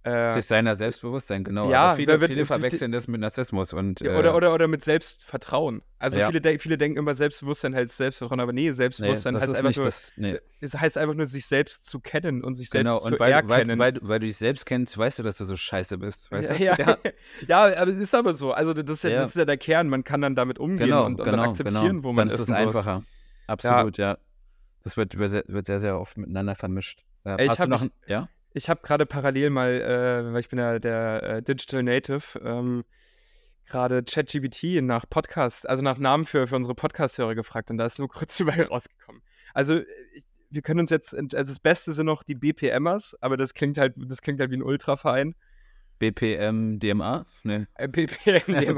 [0.07, 1.69] Äh, Sich seiner Selbstbewusstsein, genau.
[1.69, 4.69] Ja, aber viele, wird- viele verwechseln das mit Narzissmus und ja, äh, oder, oder, oder
[4.69, 5.83] mit Selbstvertrauen.
[5.99, 6.29] Also Ja.
[6.29, 9.59] viele, de viele denken immer, Selbstbewusstsein heißt Selbstvertrauen, aber nee, nee, Selbstbewusstsein das heißt ist
[9.59, 10.39] einfach nur, das, nee.
[10.61, 13.33] es heißt einfach nur, sich selbst zu kennen und sich selbst Genau, zu und weil,
[13.49, 13.79] weil, erkennen.
[13.81, 16.51] weil, du- weil du dich selbst kennst, weißt du, dass du so scheiße bist, weißt
[16.51, 16.55] du?
[16.63, 16.97] ja, ja.
[17.49, 18.53] ja, aber ist aber so.
[18.53, 19.17] Also das ist ja, Ja.
[19.23, 19.89] das ist ja der Kern.
[19.89, 22.05] Man kann dann damit umgehen Genau, und, und genau, dann akzeptieren, genau.
[22.05, 22.41] wo man Dann ist.
[22.43, 23.03] ist und es einfacher.
[23.49, 24.19] Absolut, ja.
[24.85, 27.03] Das wird, wird sehr, sehr oft miteinander vermischt.
[27.25, 28.29] Äh, Ey, ich hast du hab noch mich- ein, ja?
[28.57, 32.87] Ich habe gerade parallel mal, äh, weil ich bin ja der äh, Digital Native, ähm,
[33.67, 37.99] gerade ChatGPT nach Podcast, also nach Namen für, für unsere Podcast-Hörer gefragt und da ist
[37.99, 39.21] nur kurz dabei rausgekommen.
[39.53, 39.85] Also äh,
[40.15, 43.77] ich, wir können uns jetzt, also das Beste sind noch die BPMers, aber das klingt
[43.77, 45.35] halt, das klingt halt wie ein Ultraverein.
[45.99, 47.27] BPM, DMA?
[47.43, 47.67] Nee.
[47.75, 48.75] Äh, BPM, äh,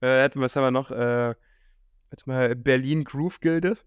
[0.00, 0.90] hätten wir, was haben wir noch?
[0.90, 3.78] Äh, warte mal, Berlin Groove Gilde.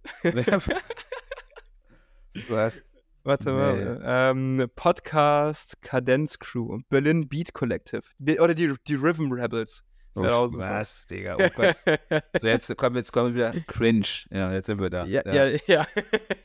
[2.48, 2.87] Was?
[3.28, 4.02] Warte mal.
[4.06, 6.80] Ähm, Podcast Kadenz Crew.
[6.88, 8.04] Berlin Beat Collective.
[8.20, 9.84] Bi- Oder die, die Rhythm Rebels.
[10.14, 10.50] Super.
[10.54, 11.36] was, Digga?
[11.36, 11.76] Oh Gott.
[12.40, 14.08] so, jetzt kommen, jetzt kommen wir wieder cringe.
[14.32, 15.06] Ja, jetzt sind wir da.
[15.06, 15.86] Ja, ja, ja.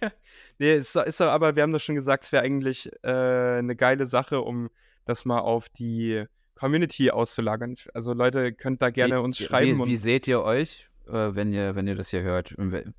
[0.58, 4.08] nee, ist, ist aber wir haben doch schon gesagt, es wäre eigentlich äh, eine geile
[4.08, 4.68] Sache, um
[5.04, 6.24] das mal auf die
[6.56, 7.76] Community auszulagern.
[7.94, 9.78] Also Leute, könnt da gerne wie, uns schreiben.
[9.78, 12.50] Wie, wie und, seht ihr euch, äh, wenn, ihr, wenn ihr das hier hört?
[12.58, 12.92] Und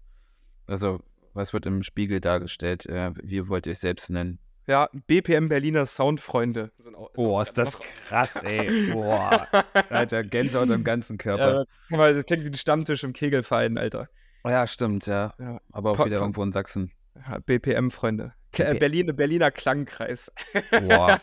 [0.67, 1.01] Also,
[1.34, 2.86] was wird im Spiegel dargestellt?
[2.86, 4.39] Äh, wie wollt ihr euch selbst nennen?
[4.65, 6.71] ja, BPM Berliner Soundfreunde.
[6.77, 8.91] Sind auch, Oh, noch- krass, ey.
[8.93, 9.45] Boah.
[9.89, 11.65] Alter, Gänsehaut am ganzen Körper.
[11.89, 14.07] Ja, das klingt wie ein Stammtisch im Kegelverein, Alter.
[14.45, 15.34] Ja, stimmt, ja.
[15.38, 15.59] Ja.
[15.71, 16.91] Aber auch wieder irgendwo in Sachsen.
[17.15, 18.34] Ja, BPM-Freunde.
[18.53, 18.79] Ke- äh, BPM.
[18.79, 20.31] Berlin, Berliner Klangkreis.
[20.71, 21.19] Boah.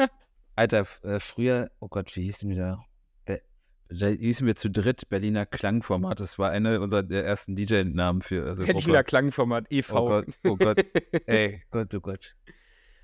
[0.56, 2.84] Alter, äh, früher, oh Gott, wie hießen wir da?
[3.94, 6.20] Da hießen wir zu dritt Berliner Klangformat.
[6.20, 9.04] Das war eine unserer der ersten DJ-Namen für also Berliner Gruppe.
[9.04, 9.96] Klangformat, e.V.
[10.04, 10.84] Oh Gott, oh Gott.
[11.26, 12.34] Ey, Gott, oh Gott.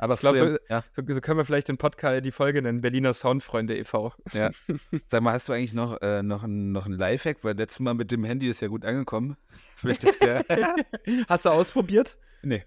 [0.01, 2.63] Aber Ich glaub, früher, so- ja, So, so können wir vielleicht den Podcast, die Folge
[2.63, 4.13] nennen, Berliner Soundfreunde e.V.
[4.33, 4.51] ja.
[5.07, 7.39] Sag mal, hast du eigentlich noch, äh, noch, ein, noch ein Lifehack?
[7.43, 9.37] Weil letztes Mal mit dem Handy ist ja gut angekommen.
[9.77, 10.45] Vielleicht ist der.
[11.29, 12.17] Hast du ausprobiert?
[12.43, 12.63] nee,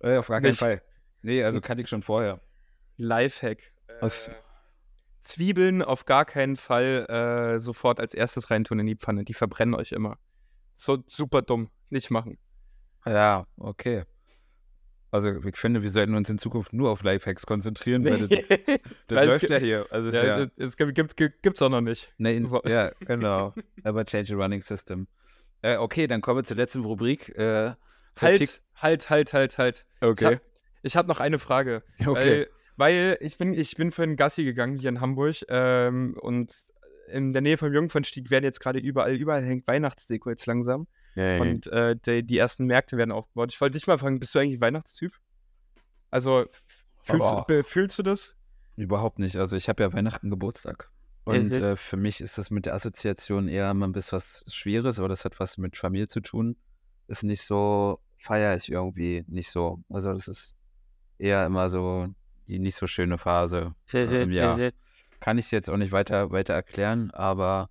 [0.00, 0.60] äh, auf gar keinen Nicht?
[0.60, 0.80] Fall.
[1.22, 2.40] Nee, also kann ich schon vorher.
[2.96, 3.58] Lifehack.
[4.00, 4.08] Äh,
[5.20, 9.24] Zwiebeln auf gar keinen Fall äh, sofort als erstes reintun in die Pfanne.
[9.24, 10.18] Die verbrennen euch immer.
[10.74, 11.70] So super dumm.
[11.90, 12.38] Nicht machen.
[13.06, 14.04] Ja, okay.
[15.10, 18.48] Also ich finde, wir sollten uns in Zukunft nur auf Lifehacks konzentrieren, weil das,
[19.06, 19.86] das läuft gibt- ja hier.
[19.90, 22.12] Also ja, ja, Es gibt, gibt's, gibt's auch noch nicht.
[22.18, 22.60] ne, in, so.
[22.66, 23.54] ja, genau.
[23.84, 25.08] Aber change the running system.
[25.62, 27.30] Äh, okay, dann kommen wir zur letzten Rubrik.
[27.36, 27.74] Äh,
[28.20, 29.86] Halt, halt, halt, halt, halt.
[30.82, 31.84] Ich habe hab noch eine Frage.
[32.00, 32.14] Okay.
[32.14, 32.48] Weil,
[32.78, 36.56] weil ich bin, ich bin für einen Gassi gegangen hier in Hamburg ähm, und
[37.08, 40.86] in der Nähe vom Jungfernstieg werden jetzt gerade überall, überall hängt Weihnachtsdeko jetzt langsam.
[41.40, 43.52] Und äh, die, die ersten Märkte werden aufgebaut.
[43.52, 45.12] Ich wollte dich mal fragen, bist du eigentlich Weihnachtstyp?
[46.10, 46.46] Also,
[47.02, 48.36] fühlst, du, fühlst du das?
[48.76, 49.36] Überhaupt nicht.
[49.36, 50.90] Also ich habe ja Weihnachten Geburtstag.
[51.24, 51.62] Und Mhm.
[51.62, 55.08] äh, für mich ist das mit der Assoziation eher mal ein bisschen was Schweres, aber
[55.08, 56.56] das hat was mit Familie zu tun.
[57.06, 59.82] Ist nicht so, feiere ich irgendwie nicht so.
[59.90, 60.54] Also das ist
[61.18, 62.08] eher immer so
[62.48, 64.58] die nicht so schöne Phase äh, im Jahr.
[65.20, 67.70] Kann ich jetzt auch nicht weiter, weiter erklären, aber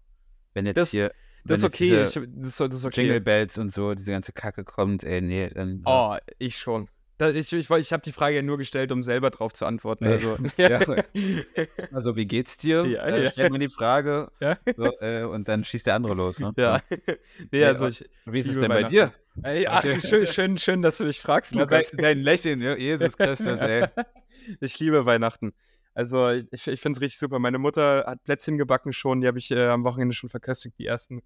[0.53, 1.11] wenn jetzt Das- hier
[1.45, 2.03] Das ist okay.
[2.03, 3.01] Ich, das, ist- das ist okay.
[3.01, 5.82] Jingle Bells und so, diese ganze Kacke kommt, ey, nee, dann.
[5.86, 6.89] Oh, ich schon.
[7.19, 10.05] Ich ich, ich habe die Frage ja nur gestellt, um selber drauf zu antworten.
[10.05, 10.80] Also, Ja.
[11.91, 12.86] Also, wie geht's dir?
[12.86, 13.32] Ja, äh, ja.
[13.32, 14.30] Stellt mir die Frage
[14.75, 16.39] so, äh, und dann schießt der andere los.
[16.39, 16.51] Ne?
[16.57, 16.80] ja.
[17.51, 18.07] nee, also ich.
[18.25, 19.11] Wie ist es denn bei dir?
[19.44, 20.00] Ey, ach, Okay.
[20.02, 21.92] schön, schön, schön, dass du mich fragst, Na, sein, Lukas.
[22.02, 23.86] sein Lächeln, Jesus Christus, ey.
[24.62, 25.54] Ich liebe Weihnachten.
[25.94, 27.38] Also ich, ich finde es richtig super.
[27.40, 30.86] Meine Mutter hat Plätzchen gebacken schon, die habe ich äh, am Wochenende schon verköstigt, die
[30.86, 31.22] ersten.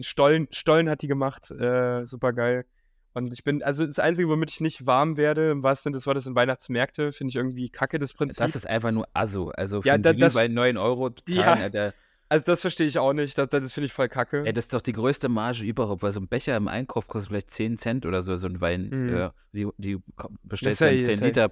[0.00, 2.64] Stollen, Stollen hat die gemacht, äh, super geil.
[3.12, 6.06] Und ich bin, also das Einzige, womit ich nicht warm werde, im wahrsten Sinne des
[6.08, 8.38] Wortes, sind Weihnachtsmärkte, finde ich irgendwie kacke, das Prinzip.
[8.38, 9.50] Das ist einfach nur Asso.
[9.50, 11.52] Also für Ja, da- das- bei 9 Euro bezahlen, Ja.
[11.52, 11.94] Alter.
[12.34, 14.42] Also das verstehe ich auch nicht, das, das finde ich voll kacke.
[14.44, 17.28] Ey, das ist doch die größte Marge überhaupt, weil so ein Becher im Einkauf kostet
[17.28, 18.88] vielleicht 10 Cent oder so, so ein Wein.
[18.90, 19.16] Mhm.
[19.16, 19.98] Äh, die, die
[20.42, 21.50] bestellst du ja- in ist 10 ja- Liter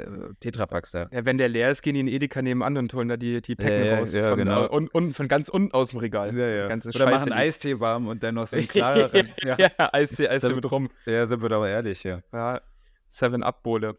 [0.00, 1.08] äh, Tetrapacks da.
[1.10, 3.56] Ja, wenn der leer ist, gehen die in Edeka nebenan und holen da die, die
[3.56, 4.14] Päcken Ja, ja, raus.
[4.14, 4.68] ja, von, genau.
[4.68, 6.32] und, und von ganz unten aus dem Regal.
[6.68, 9.28] Ganze Oder Scheiße, machen Eistee warm und dann noch so ein klareren.
[9.42, 9.56] ja.
[9.58, 10.88] ja, Eistee, Eistee mit rum.
[11.04, 12.20] ja, sind wir doch ehrlich, ja.
[12.32, 12.60] Ja,
[13.08, 13.96] Seven-Up-Bowle.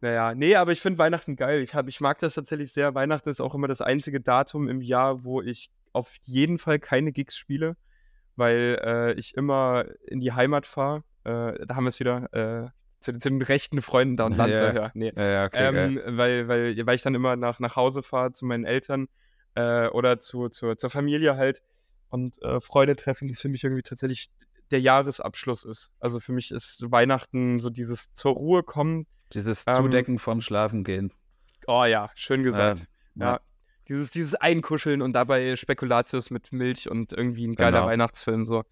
[0.00, 1.62] Naja, nee, aber ich finde Weihnachten geil.
[1.62, 2.94] Ich, hab, ich mag das tatsächlich sehr.
[2.94, 7.12] Weihnachten ist auch immer das einzige Datum im Jahr, wo ich auf jeden Fall keine
[7.12, 7.76] Gigs spiele,
[8.36, 11.02] weil äh, ich immer in die Heimat fahre.
[11.24, 12.32] Äh, da haben wir es wieder.
[12.32, 12.70] Äh,
[13.00, 14.46] zu, zu den rechten Freunden da und Ja.
[14.46, 14.90] Lanzer, ja.
[14.94, 15.12] Nee.
[15.16, 15.68] Ja, ja, okay.
[15.68, 19.08] Ähm, weil, weil, weil ich dann immer nach, nach Hause fahre zu meinen Eltern
[19.54, 21.62] äh, oder zu, zur, zur Familie halt
[22.10, 24.30] und äh, Freunde treffen, die für mich irgendwie tatsächlich
[24.70, 25.90] der Jahresabschluss ist.
[26.00, 29.06] Also für mich ist Weihnachten so dieses zur Ruhe kommen.
[29.34, 31.12] Dieses ähm, Zudecken vorm Schlafen gehen.
[31.66, 32.80] Oh ja, schön gesagt.
[33.16, 33.40] Ähm, ja.
[33.88, 37.90] Dieses, dieses Einkuscheln und dabei Spekulatius mit Milch und irgendwie ein geiler Genau.
[37.90, 38.64] Weihnachtsfilm so.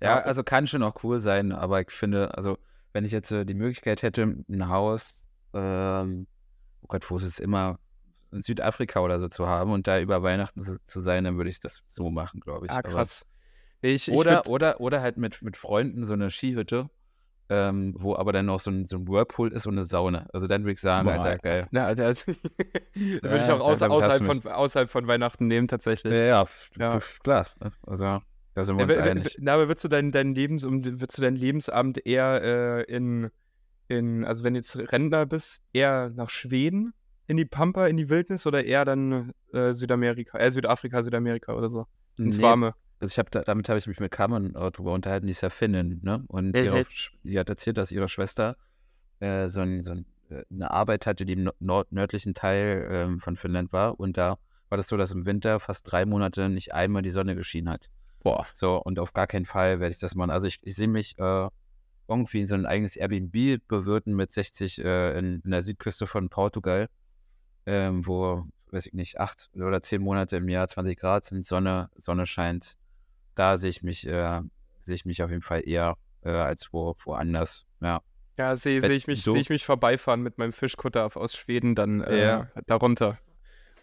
[0.00, 0.20] Ja, Ja.
[0.20, 2.58] also kann schon auch cool sein, aber ich finde, also
[2.92, 6.26] wenn ich jetzt äh, die Möglichkeit hätte, ein Haus, ähm,
[6.82, 7.78] oh Gott, wo ist es immer,
[8.32, 11.60] in Südafrika oder so zu haben und da über Weihnachten zu, sein, dann würde ich
[11.60, 12.72] das so machen, glaube ich.
[12.72, 13.24] Ah, krass.
[13.82, 16.88] Ich, ich Oder, oder, oder halt mit, mit Freunden so eine Skihütte,
[17.48, 20.26] ähm, wo aber dann noch so ein, so ein Whirlpool ist und eine Sauna.
[20.32, 21.14] Also dann würde ich sagen, Boah.
[21.14, 21.68] Alter, geil.
[21.70, 22.26] Na, das
[22.94, 26.14] würde ich auch hast außerhalb, von, außerhalb von Weihnachten nehmen, tatsächlich.
[26.14, 26.46] Ja,
[26.78, 27.46] ja, klar.
[27.60, 27.72] ne?
[27.86, 28.20] Also
[28.54, 29.36] da sind wir uns einig.
[29.38, 33.30] Na, aber würdest du deinen dein Lebens würdest du deinen Lebensabend eher äh, in,
[33.88, 36.94] in, also wenn du jetzt Rentner bist, eher nach Schweden
[37.26, 41.68] in die Pampa, in die Wildnis oder eher dann äh, Südamerika, äh, Südafrika, Südamerika oder
[41.68, 41.86] so?
[42.16, 42.74] Ins Nee, Warme.
[43.00, 45.42] Also ich habe da, damit habe ich mich mit Carmen auch drüber unterhalten, die ist
[45.42, 46.24] ja Finnin, ne?
[46.28, 46.78] Und ihre,
[47.24, 48.56] die hat erzählt, dass ihre Schwester
[49.20, 52.88] äh, so, ein, so ein, äh, eine Arbeit hatte, die im no- nord nördlichen Teil
[52.90, 54.00] ähm, von Finnland war.
[54.00, 54.38] Und da
[54.68, 57.88] war das so, dass im Winter fast drei Monate nicht einmal die Sonne geschienen hat.
[58.22, 58.46] Boah.
[58.52, 60.30] So, und auf gar keinen Fall werde ich das machen.
[60.30, 61.48] Also ich, ich sehe mich äh,
[62.08, 66.28] irgendwie in so ein eigenes Airbnb bewirten mit 60 äh, in, in der Südküste von
[66.30, 66.88] Portugal,
[67.66, 71.90] ähm, wo, weiß ich nicht, acht oder zehn Monate im Jahr 20 Grad sind, Sonne,
[71.96, 72.76] Sonne scheint.
[73.36, 74.40] Da sehe ich mich, äh,
[74.80, 77.66] sehe ich mich auf jeden Fall eher äh, als wo, woanders.
[77.80, 78.00] Ja.
[78.38, 82.00] Ja, sehe seh ich, mich- seh ich mich vorbeifahren mit meinem Fischkutter aus Schweden dann
[82.02, 82.50] äh, Ja.
[82.66, 83.18] darunter.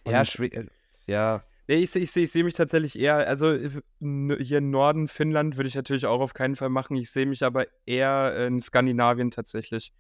[0.06, 0.68] Ja, Und- schwi- äh,
[1.08, 5.56] ja, Nee, ich, ich sehe ich seh mich tatsächlich eher, also hier im Norden Finnland
[5.56, 6.98] würde ich natürlich auch auf keinen Fall machen.
[6.98, 9.94] Ich sehe mich aber eher in Skandinavien tatsächlich.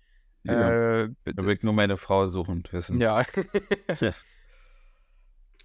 [0.43, 1.03] ja.
[1.03, 2.99] Äh, da will ich nur meine Frau suchen, wissen.
[3.01, 3.23] ja.
[4.01, 4.11] ja.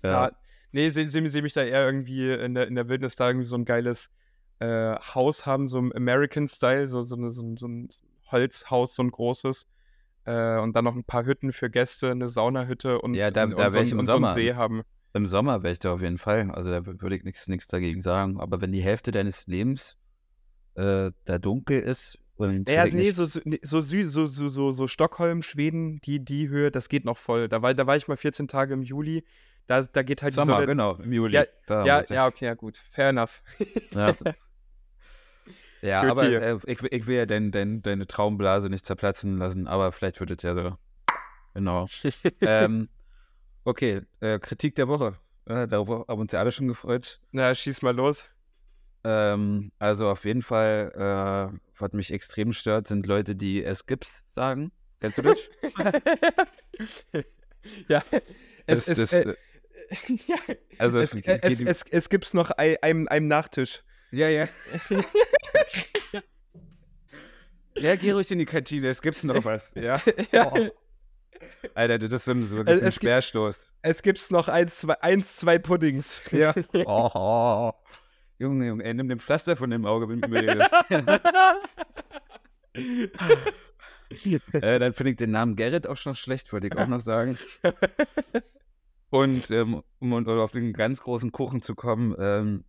[0.05, 0.31] ja.
[0.73, 3.47] Nee, sehe seh, seh mich da eher irgendwie in der, in der Wildnis da irgendwie
[3.47, 4.11] so ein geiles
[4.61, 7.89] äh, Haus haben, so im American-Style, so, so, so, ein- so ein
[8.31, 9.67] Holzhaus, so ein großes.
[10.25, 13.59] Äh, und dann noch ein paar Hütten für Gäste, eine Saunahütte und, Ja, da- und,
[13.59, 14.35] da und, so, ich ein- im und so einen Sommer.
[14.35, 14.83] See haben.
[15.15, 16.51] Im Sommer wäre ich da auf jeden Fall.
[16.51, 18.39] Also da wür- würde ich nichts dagegen sagen.
[18.41, 19.97] Aber wenn die Hälfte deines Lebens
[20.75, 26.01] äh, da dunkel ist und Ja, nee, so, so, so, so, so, so Stockholm, Schweden,
[26.05, 27.49] die, die Höhe, das geht noch voll.
[27.49, 29.25] Da war, da war ich mal 14 Tage im Juli.
[29.69, 30.67] Da, da geht halt Sommer, Sonne.
[30.67, 31.35] genau, im Juli.
[31.35, 31.45] Ja,
[31.85, 32.83] Ja, ja, okay, ja, gut.
[32.91, 33.43] Fair enough.
[33.95, 34.13] Ja,
[35.83, 39.67] ja aber äh, ich, will- ich will ja dein, dein, deine Traumblase nicht zerplatzen lassen,
[39.69, 40.77] aber vielleicht wird es ja so.
[41.55, 41.87] Genau.
[42.41, 42.89] ähm,
[43.65, 45.17] okay, äh, Kritik der Woche.
[45.45, 47.21] Äh, darüber haben uns ja alle schon gefreut.
[47.33, 48.27] Na, schieß mal los.
[49.05, 50.93] Ähm, also auf jeden Fall,
[51.53, 54.73] äh, was mich extrem stört, sind Leute, die es gibt's sagen.
[55.01, 55.39] Kennst du das?
[57.89, 58.03] ja.
[58.67, 59.37] Es, Das- es, das, äh, äh,
[60.27, 60.37] ja.
[60.79, 63.83] also es, es, äh, es, es, es gibt's noch ein, einem, einem Nachtisch.
[64.11, 64.49] Ja, ja.
[67.77, 69.73] ja, geh ruhig in die Kantine, es gibt's noch was.
[69.75, 70.01] Ja.
[70.33, 70.53] ja.
[70.53, 70.69] Oh.
[71.75, 73.71] Alter, das ist so ein, so Es- ein es gibt-.
[73.83, 76.23] Es gibt's noch eins, zwei, eins, zwei Puddings.
[76.33, 76.55] Ja.
[76.87, 77.73] Oh, oh.
[78.39, 80.75] Junge, Junge, ey, nimm den Pflaster von dem Auge, wenn du mir redest.
[84.53, 87.37] äh, dann finde ich den Namen Gerrit auch schon schlecht, wollte ich auch noch sagen.
[89.11, 92.65] Und ähm, um und- auf den ganz großen Kuchen zu kommen, ähm,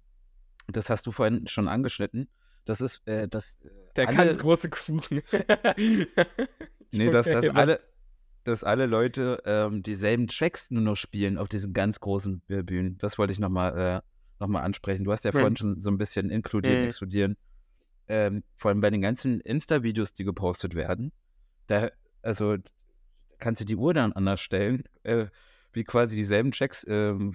[0.68, 2.30] das hast du vorhin schon angeschnitten.
[2.66, 3.60] Das ist, äh, das.
[3.64, 5.22] äh, Der alle- ganz große Kuchen.
[6.92, 7.80] Nee, dass, dass, alle,
[8.46, 12.98] dass alle Leute ähm, dieselben Tracks nur noch spielen auf diesen ganz großen äh, Bühnen.
[12.98, 14.02] Das wollte ich nochmal äh,
[14.40, 15.04] noch mal ansprechen.
[15.04, 16.86] Du hast ja vorhin schon so ein bisschen inkludieren, Mhm.
[16.86, 17.38] exkludieren.
[18.08, 21.12] Ähm, vor allem bei den ganzen Insta-Videos, die gepostet werden,
[21.68, 21.92] da,
[22.24, 22.56] also
[23.38, 25.28] kannst du die Uhr dann anders stellen, äh,
[25.74, 27.34] wie quasi dieselben Tracks ähm,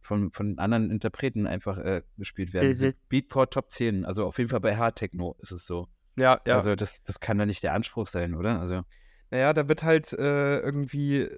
[0.00, 2.76] von, von, anderen Interpreten einfach äh, gespielt werden.
[2.78, 2.94] Mhm.
[3.08, 5.88] Beatport Top 10, also auf jeden Fall bei Hard Techno ist es so.
[6.16, 6.54] Ja, ja.
[6.54, 8.60] Also das, das kann da nicht der Anspruch sein, oder?
[8.60, 8.82] Also
[9.30, 11.28] Naja, da wird halt äh, irgendwie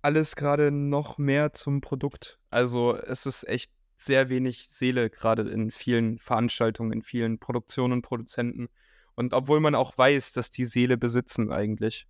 [0.00, 2.38] alles gerade noch mehr zum Produkt.
[2.50, 8.02] Also es ist echt sehr wenig Seele gerade in vielen Veranstaltungen, in vielen Produktionen und
[8.02, 8.68] Produzenten.
[9.14, 12.06] Und obwohl man auch weiß, dass die Seele besitzen eigentlich.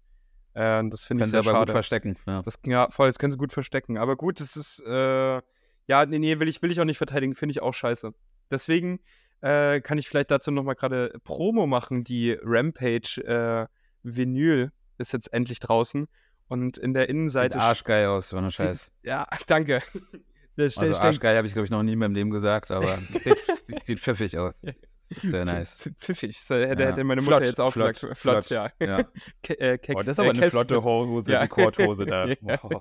[0.55, 1.73] Äh, das finde können ich sie sehr aber gut schade.
[1.73, 2.17] verstecken.
[2.27, 2.43] Ja.
[2.43, 3.99] Das, ja, voll, das können sie gut verstecken.
[3.99, 5.35] Aber gut, das ist, äh,
[5.87, 8.13] ja, nee, nee, will ich, will ich auch nicht verteidigen, finde ich auch scheiße.
[8.51, 9.01] Deswegen
[9.41, 12.05] äh, kann ich vielleicht dazu nochmal gerade Promo machen.
[12.05, 13.67] Die Rampage äh,
[14.03, 16.07] Vinyl ist jetzt endlich draußen.
[16.47, 17.59] Und in der Sieht Innenseite.
[17.59, 18.93] arschgeil aus, so eine sieht- Scheiß.
[19.03, 19.81] Ja, danke.
[20.57, 23.37] Das Also arschgeil habe ich, glaube ich, noch nie in meinem Leben gesagt, aber sieht,
[23.85, 24.63] sieht pfiffig aus.
[25.11, 25.81] Das ist sehr nice.
[25.81, 26.89] Pf- Pfiffig, so hätte, Ja.
[26.91, 28.19] hätte meine Mutter Flott, jetzt auch flott, gesagt.
[28.19, 28.71] Flott, flott.
[28.81, 28.87] ja.
[28.87, 29.05] Ja.
[29.43, 31.43] Ke- äh, Oh, das ist aber eine flotte Hose, Ja.
[31.43, 32.27] die Korthose da.
[32.41, 32.59] Ja.
[32.63, 32.81] Oh.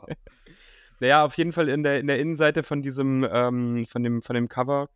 [0.99, 4.35] Naja, auf jeden Fall in der, in der Innenseite von diesem, ähm, von dem, von
[4.35, 4.89] dem Cover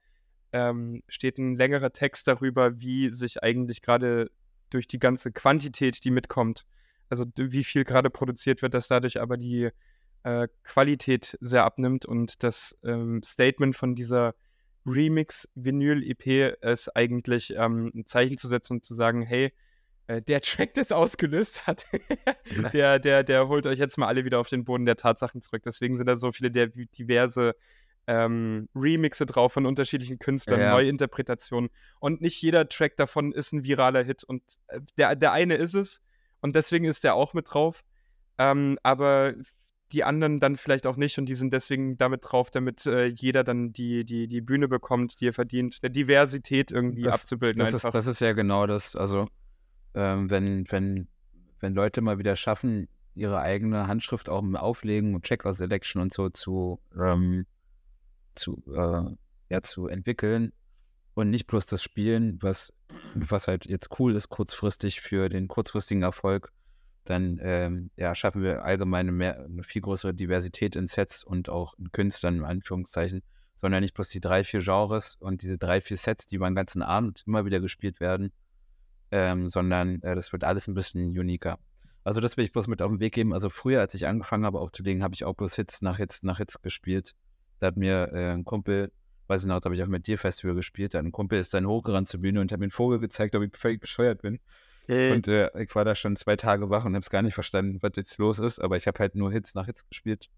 [0.54, 4.32] ähm, steht ein längerer Text darüber, wie sich eigentlich gerade
[4.70, 6.66] durch die ganze Quantität, die mitkommt,
[7.10, 9.70] also wie viel gerade produziert wird, dass dadurch aber die
[10.24, 14.34] äh, Qualität sehr abnimmt und das ähm, Statement von dieser
[14.88, 19.54] Remix-Vinyl-EP ist eigentlich ähm, ein Zeichen zu setzen und zu sagen, hey,
[20.08, 21.86] äh, der Track, der es ausgelöst hat,
[22.74, 25.64] der, der, der holt euch jetzt mal alle wieder auf den Boden der Tatsachen zurück.
[25.66, 27.56] Deswegen sind da so viele der diverse
[28.08, 30.72] ähm, Remixe drauf von unterschiedlichen Künstlern, Ja.
[30.72, 31.70] Neuinterpretationen.
[32.00, 34.24] Und nicht jeder Track davon ist ein viraler Hit.
[34.24, 36.02] Und äh, der, der eine ist es.
[36.40, 37.84] Und deswegen ist der auch mit drauf.
[38.38, 39.34] Ähm, aber
[39.92, 41.18] die anderen dann vielleicht auch nicht.
[41.18, 45.20] Und die sind deswegen damit drauf, damit äh, jeder dann die, die, die Bühne bekommt,
[45.22, 45.78] die er verdient.
[45.82, 47.90] Eine Diversität irgendwie Das- abzubilden Das einfach.
[47.90, 48.96] ist, das ist ja genau das.
[48.96, 49.28] Also,
[49.94, 51.08] ähm, wenn, wenn,
[51.60, 56.14] wenn Leute mal wieder schaffen, ihre eigene Handschrift auch im Auflegen und Checkout Selection und
[56.14, 57.46] so zu, ähm,
[58.36, 59.16] zu, äh,
[59.50, 60.52] ja, zu entwickeln
[61.16, 62.74] und nicht bloß das Spielen, was,
[63.16, 66.52] was halt jetzt cool ist, kurzfristig für den kurzfristigen Erfolg,
[67.10, 71.74] dann ähm, ja, schaffen wir allgemein mehr, eine viel größere Diversität in Sets und auch
[71.78, 73.24] in Künstlern, in Anführungszeichen,
[73.56, 76.56] sondern nicht bloß die drei, vier Genres und diese drei, vier Sets, die über den
[76.56, 78.32] ganzen Abend immer wieder gespielt werden,
[79.12, 81.60] ähm, sondern äh, das wird alles ein bisschen uniker.
[82.04, 83.34] Also das will ich bloß mit auf den Weg geben.
[83.34, 86.38] Also früher, als ich angefangen habe aufzulegen, habe ich auch bloß Hits nach Hits nach
[86.38, 87.16] Hits gespielt.
[87.60, 88.92] Da hat mir äh, ein Kumpel,
[89.28, 91.54] weiß ich noch, da habe ich auch mit dir Festival gespielt, da ein Kumpel ist
[91.54, 94.40] dann hochgerannt zur Bühne und hat mir einen Vogel gezeigt, ob ich völlig bescheuert bin.
[94.88, 97.80] Und äh, ich war da schon zwei Tage wach und habe es gar nicht verstanden,
[97.82, 98.60] was jetzt los ist.
[98.60, 100.30] Aber ich habe halt nur Hits nach Hits gespielt.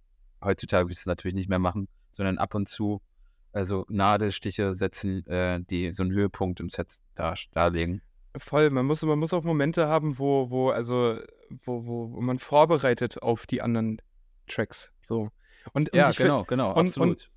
[0.44, 3.02] Heutzutage will ich es natürlich nicht mehr machen, sondern ab und zu
[3.52, 8.02] also Nadelstiche setzen, äh, die so einen Höhepunkt im Set dar darlegen.
[8.38, 11.20] Voll, man muss, man muss auch Momente haben, wo, wo, also,
[11.50, 14.02] wo, wo, wo man vorbereitet auf die anderen
[14.48, 14.92] Tracks.
[15.02, 15.32] So.
[15.74, 17.10] Und, und Ja, genau, genau, und- absolut.
[17.10, 17.32] Und,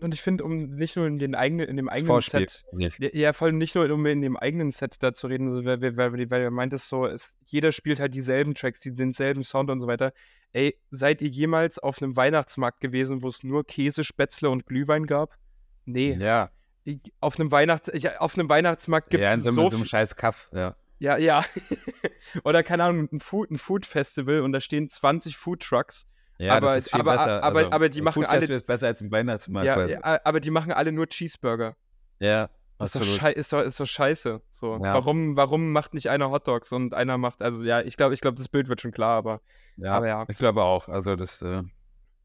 [0.00, 2.48] und ich finde, um nicht nur in, den eigenen, in dem eigenen Vorspiel.
[2.48, 2.64] Set,
[2.98, 5.64] ja, ja, vor allem nicht nur, um in dem eigenen Set da zu reden, also,
[5.64, 8.94] weil, weil, weil, weil ihr meint es so, es, jeder spielt halt dieselben Tracks, die,
[8.94, 10.12] denselben Sound und so weiter.
[10.52, 15.06] Ey, seid ihr jemals auf einem Weihnachtsmarkt gewesen, wo es nur Käse, Spätzle und Glühwein
[15.06, 15.36] gab?
[15.84, 16.16] Nee.
[16.20, 16.50] Ja,
[16.84, 19.76] Ich- Auf einem, Weihnachts ich, auf einem Weihnachtsmarkt gibt ja, es in so, so, so
[19.76, 20.76] einem scheiß Kaff, ja.
[20.98, 21.44] Ja, ja.
[22.44, 26.08] Oder keine Ahnung, ein Food, ein Food Festival und da stehen 20 Food Trucks.
[26.38, 27.42] Ja, Aber- das ist viel aber- besser.
[27.42, 29.66] aber- also, aber die machen Food alle- ist besser als ein Weihnachtsmarkt.
[29.66, 31.76] Ja, ja, aber die machen alle nur Cheeseburger.
[32.18, 32.48] ja
[32.78, 33.00] Ist doch,
[33.30, 34.42] ist, doch, ist doch scheiße.
[34.50, 34.74] So.
[34.74, 34.92] Ja.
[34.94, 38.36] Warum, warum macht nicht einer Hotdogs und einer macht, also ja, ich glaube, ich glaube,
[38.36, 39.40] das Bild wird schon klar, aber
[39.78, 40.24] Ja, aber ja.
[40.28, 40.88] ich glaube auch.
[40.88, 41.62] Also das, äh,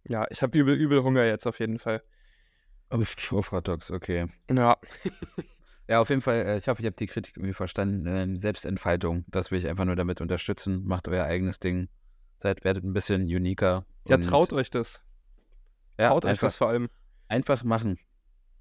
[0.09, 2.01] ja, ich habe übel, übel Hunger jetzt auf jeden Fall.
[2.89, 4.27] auf, auf Hot Dogs, okay.
[4.49, 4.77] Ja,
[5.87, 8.05] Ja, auf jeden Fall, äh, ich hoffe, ihr habt die Kritik irgendwie verstanden.
[8.07, 10.85] Ähm, Selbstentfaltung, das will ich einfach nur damit unterstützen.
[10.85, 11.89] Macht euer eigenes Ding.
[12.37, 13.85] Seid, werdet ein bisschen uniker.
[14.07, 15.01] Ja traut euch das.
[15.99, 16.89] ja, traut euch einfach, das vor allem.
[17.27, 17.97] einfach machen.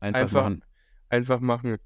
[0.00, 0.64] Einfach, Einfach- machen.
[1.08, 1.76] Einfach machen.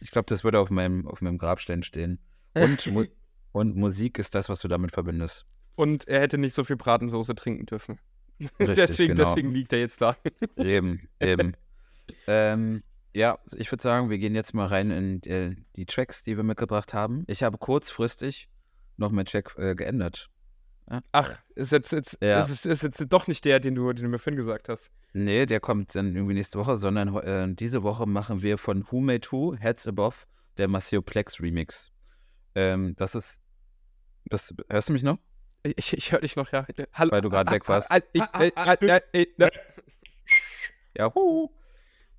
[0.00, 2.18] Ich glaube, das würde auf meinem, auf meinem Grabstein stehen.
[2.54, 3.04] Und, Mu
[3.52, 5.46] und Musik ist das, was du damit verbindest.
[5.76, 7.98] Und er hätte nicht so viel Bratensoße trinken dürfen.
[8.40, 9.28] Richtig, deswegen, genau.
[9.28, 10.16] deswegen liegt er jetzt da.
[10.56, 11.56] Eben, eben.
[12.26, 12.82] ähm,
[13.14, 16.42] ja, ich würde sagen, wir gehen jetzt mal rein in äh, die Tracks, die wir
[16.42, 17.24] mitgebracht haben.
[17.28, 18.48] Ich habe kurzfristig
[18.96, 20.30] noch meinen Track äh, geändert.
[21.12, 22.40] Ach, ist jetzt, jetzt, Ja.
[22.40, 24.90] ist, ist, ist jetzt doch nicht der, den du, den du mir vorhin gesagt hast.
[25.12, 29.00] Nee, der kommt dann irgendwie nächste Woche, sondern äh, diese Woche machen wir von Who
[29.00, 30.16] Made Who, Heads Above,
[30.58, 31.90] der Maceo Plex Remix.
[32.54, 33.40] Ähm, das ist.
[34.26, 35.18] Das, hörst du mich noch?
[35.62, 36.66] Ich, ich höre dich noch, ja.
[36.92, 37.12] Hallo.
[37.12, 37.90] Weil du gerade weg warst.
[40.96, 41.50] Ja, hu.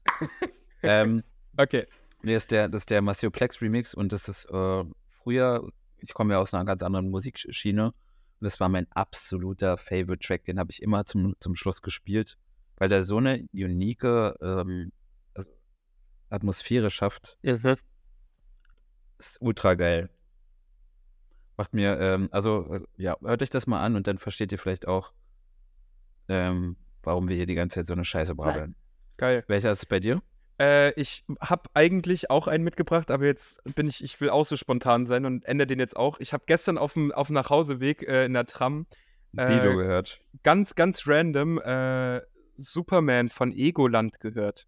[0.83, 1.23] ähm,
[1.57, 1.85] Okay.
[2.21, 5.69] nee, ist der, das ist der Maceo Plex Remix und das ist äh, früher,
[5.99, 7.93] ich komme ja aus einer ganz anderen Musikschiene
[8.40, 12.38] und das war mein absoluter Favorite Track, den habe ich immer zum, zum Schluss gespielt,
[12.78, 14.03] weil der so eine unique
[14.41, 14.91] ähm,
[16.30, 17.38] Atmosphäre schafft.
[17.44, 17.76] Mhm.
[19.18, 20.10] Ist ultra geil.
[21.57, 24.60] Macht mir, ähm, also, äh, ja, hört euch das mal an und dann versteht ihr
[24.60, 25.14] vielleicht auch,
[26.28, 28.76] ähm, warum wir hier die ganze Zeit so eine Scheiße brabbeln.
[29.16, 29.45] Geil.
[29.48, 30.22] Welcher ist es bei dir?
[30.60, 34.56] Äh, ich habe eigentlich auch einen mitgebracht, aber jetzt bin ich, ich will auch so
[34.57, 36.19] spontan sein und ändere den jetzt auch.
[36.19, 38.86] Ich habe gestern auf dem, auf dem Nachhauseweg äh, in der Tram
[39.34, 40.22] Sido Äh, gehört.
[40.44, 42.22] ganz, ganz random äh,
[42.56, 44.65] Superman von Egoland gehört.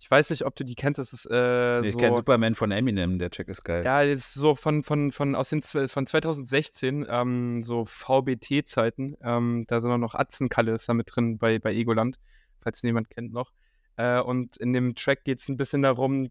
[0.00, 1.98] Ich weiß nicht, ob du die kennst, das ist äh, Nee, ich so.
[1.98, 3.84] kenne Superman von Eminem, der Check ist geil.
[3.84, 9.16] Ja, jetzt so von, von, von, aus den, von 2016, ähm, so VBT-Zeiten.
[9.22, 12.18] Ähm, da sind auch noch Atzenkalle ist da mit drin bei, bei Egoland,
[12.60, 13.52] falls jemand kennt noch.
[13.98, 16.30] Äh, und in dem Track geht es ein bisschen darum,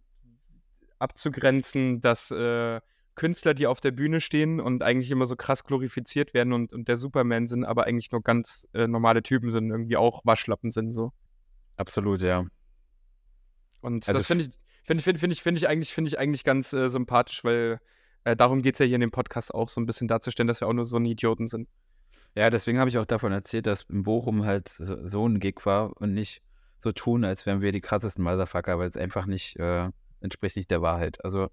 [0.99, 2.79] abzugrenzen, dass äh,
[3.13, 6.87] Künstler, die auf der Bühne stehen und eigentlich immer so krass glorifiziert werden und, und
[6.87, 10.93] der Superman sind, aber eigentlich nur ganz äh, normale Typen sind, irgendwie auch Waschlappen sind
[10.93, 11.11] so.
[11.75, 12.45] Absolut, ja.
[13.81, 14.51] Und Also das finde ich,
[14.85, 17.81] finde ich, finde find ich, finde ich eigentlich, finde ich eigentlich ganz äh, sympathisch, weil
[18.23, 20.61] äh, darum geht es ja hier in dem Podcast auch, so ein bisschen darzustellen, dass
[20.61, 21.67] wir auch nur so ein Idioten sind.
[22.33, 25.65] Ja, deswegen habe ich auch davon erzählt, dass in Bochum halt so, so ein Gig
[25.65, 26.41] war und nicht
[26.77, 29.89] so tun, als wären wir die krassesten Motherfucker, weil es einfach nicht, äh,
[30.19, 31.23] entspricht nicht der Wahrheit.
[31.23, 31.49] Also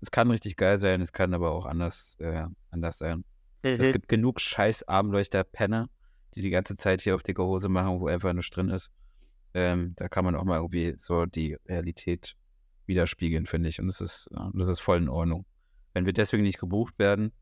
[0.00, 3.24] es kann richtig geil sein, es kann aber auch anders, äh, anders sein.
[3.62, 5.88] Es gibt genug scheiß Armleuchter-Penner,
[6.34, 8.92] die die ganze Zeit hier auf dicke Hose machen, wo einfach nichts drin ist.
[9.54, 12.36] Ähm, da kann man auch mal irgendwie so die Realität
[12.86, 13.80] widerspiegeln, finde ich.
[13.80, 15.46] Und das ist, das ist voll in Ordnung.
[15.94, 17.32] Wenn wir deswegen nicht gebucht werden,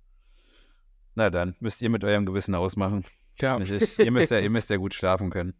[1.15, 3.05] na dann müsst ihr mit eurem Gewissen ausmachen.
[3.41, 3.59] Ja.
[3.61, 3.99] Ich.
[3.99, 5.55] Ihr, müsst ja, ihr müsst ja gut schlafen können.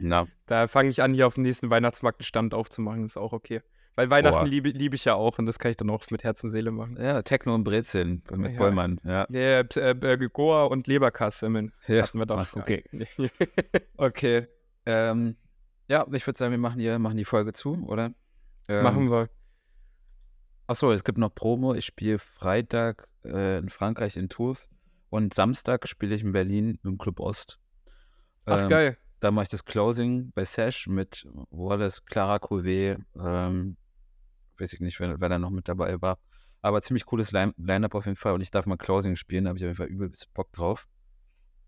[0.00, 3.32] Na, Da fange ich an, hier auf dem nächsten Weihnachtsmarkt einen Stand aufzumachen, ist auch
[3.32, 3.60] okay.
[3.96, 6.44] Weil Weihnachten liebe, liebe ich ja auch und das kann ich dann auch mit Herz
[6.44, 6.96] und Seele machen.
[7.02, 8.58] ja, Techno und Brezeln mit Ja.
[8.58, 9.00] Bollmann.
[9.02, 9.26] Ja.
[9.28, 12.02] Ja, äh, Goa und Leberkassemmeln Ja.
[12.04, 12.38] hatten wir doch.
[12.38, 12.84] Ach, okay.
[13.96, 14.46] Okay.
[14.86, 15.36] Ähm,
[15.88, 18.14] ja, ich würde sagen, wir machen, hier, machen die Folge zu, oder?
[18.68, 19.28] Ähm, Machen wir.
[20.68, 21.74] Achso, es gibt noch Promo.
[21.74, 24.68] Ich spiele Freitag äh, in Frankreich in Tours
[25.10, 27.58] und Samstag spiele ich in Berlin im Club Ost.
[28.44, 28.98] Ach, Ähm, geil.
[29.20, 33.76] Da mache ich das Closing bei Sash mit Wallace, Clara Couvet, ähm,
[34.58, 36.18] weiß ich nicht, wer, wer da noch mit dabei war.
[36.62, 39.48] Aber ziemlich cooles Line- Line-Up auf jeden Fall und ich darf mal Closing spielen, da
[39.48, 40.86] habe ich auf jeden Fall übelst Bock drauf.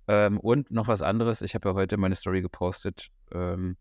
[0.08, 3.76] Ähm, und noch was anderes, ich habe ja heute meine Story gepostet, ähm,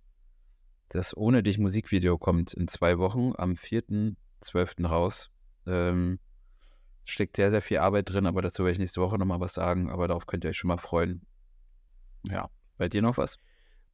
[0.89, 4.87] das Ohne dich Musikvideo kommt in zwei Wochen am 4.12.
[4.87, 5.29] raus.
[5.67, 6.19] Ähm,
[7.05, 9.89] steckt sehr, sehr viel Arbeit drin, aber dazu werde ich nächste Woche nochmal was sagen,
[9.91, 11.21] aber darauf könnt ihr euch schon mal freuen.
[12.27, 13.37] Ja, bei dir noch was?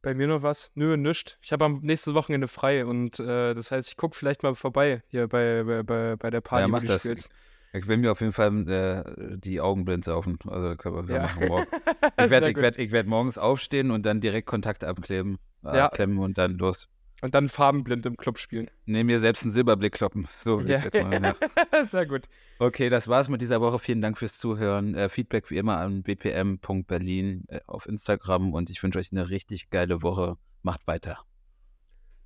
[0.06, 0.70] Bei mir noch was?
[0.76, 1.36] Nö, nischt.
[1.42, 5.02] Ich habe am nächsten Wochenende frei und äh, das heißt, ich gucke vielleicht mal vorbei
[5.08, 6.60] hier bei, bei, bei, der Party.
[6.60, 7.00] ja, mach das.
[7.02, 7.28] spielst.
[7.72, 10.38] Ich will mir auf jeden Fall äh, die Augen blind saufen.
[10.46, 11.22] Also können wir Ja.
[11.22, 11.66] machen morgen.
[12.20, 15.38] Ich werde werd, werd morgens aufstehen und dann direkt Kontakt abkleben.
[15.64, 15.88] Äh, Ja.
[15.88, 16.88] Klemmen und dann los.
[17.22, 18.70] Und dann farbenblind im Club spielen.
[18.84, 20.28] Nehm mir selbst einen Silberblick kloppen.
[20.38, 20.82] So, ja.
[21.86, 22.26] Sehr gut.
[22.58, 23.78] Okay, das war's mit dieser Woche.
[23.78, 24.94] Vielen Dank fürs Zuhören.
[24.94, 29.70] Äh, Feedback wie immer an bpm.berlin äh, auf Instagram und ich wünsche euch eine richtig
[29.70, 30.36] geile Woche.
[30.62, 31.24] Macht weiter.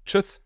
[0.04, 0.40] Tschüss.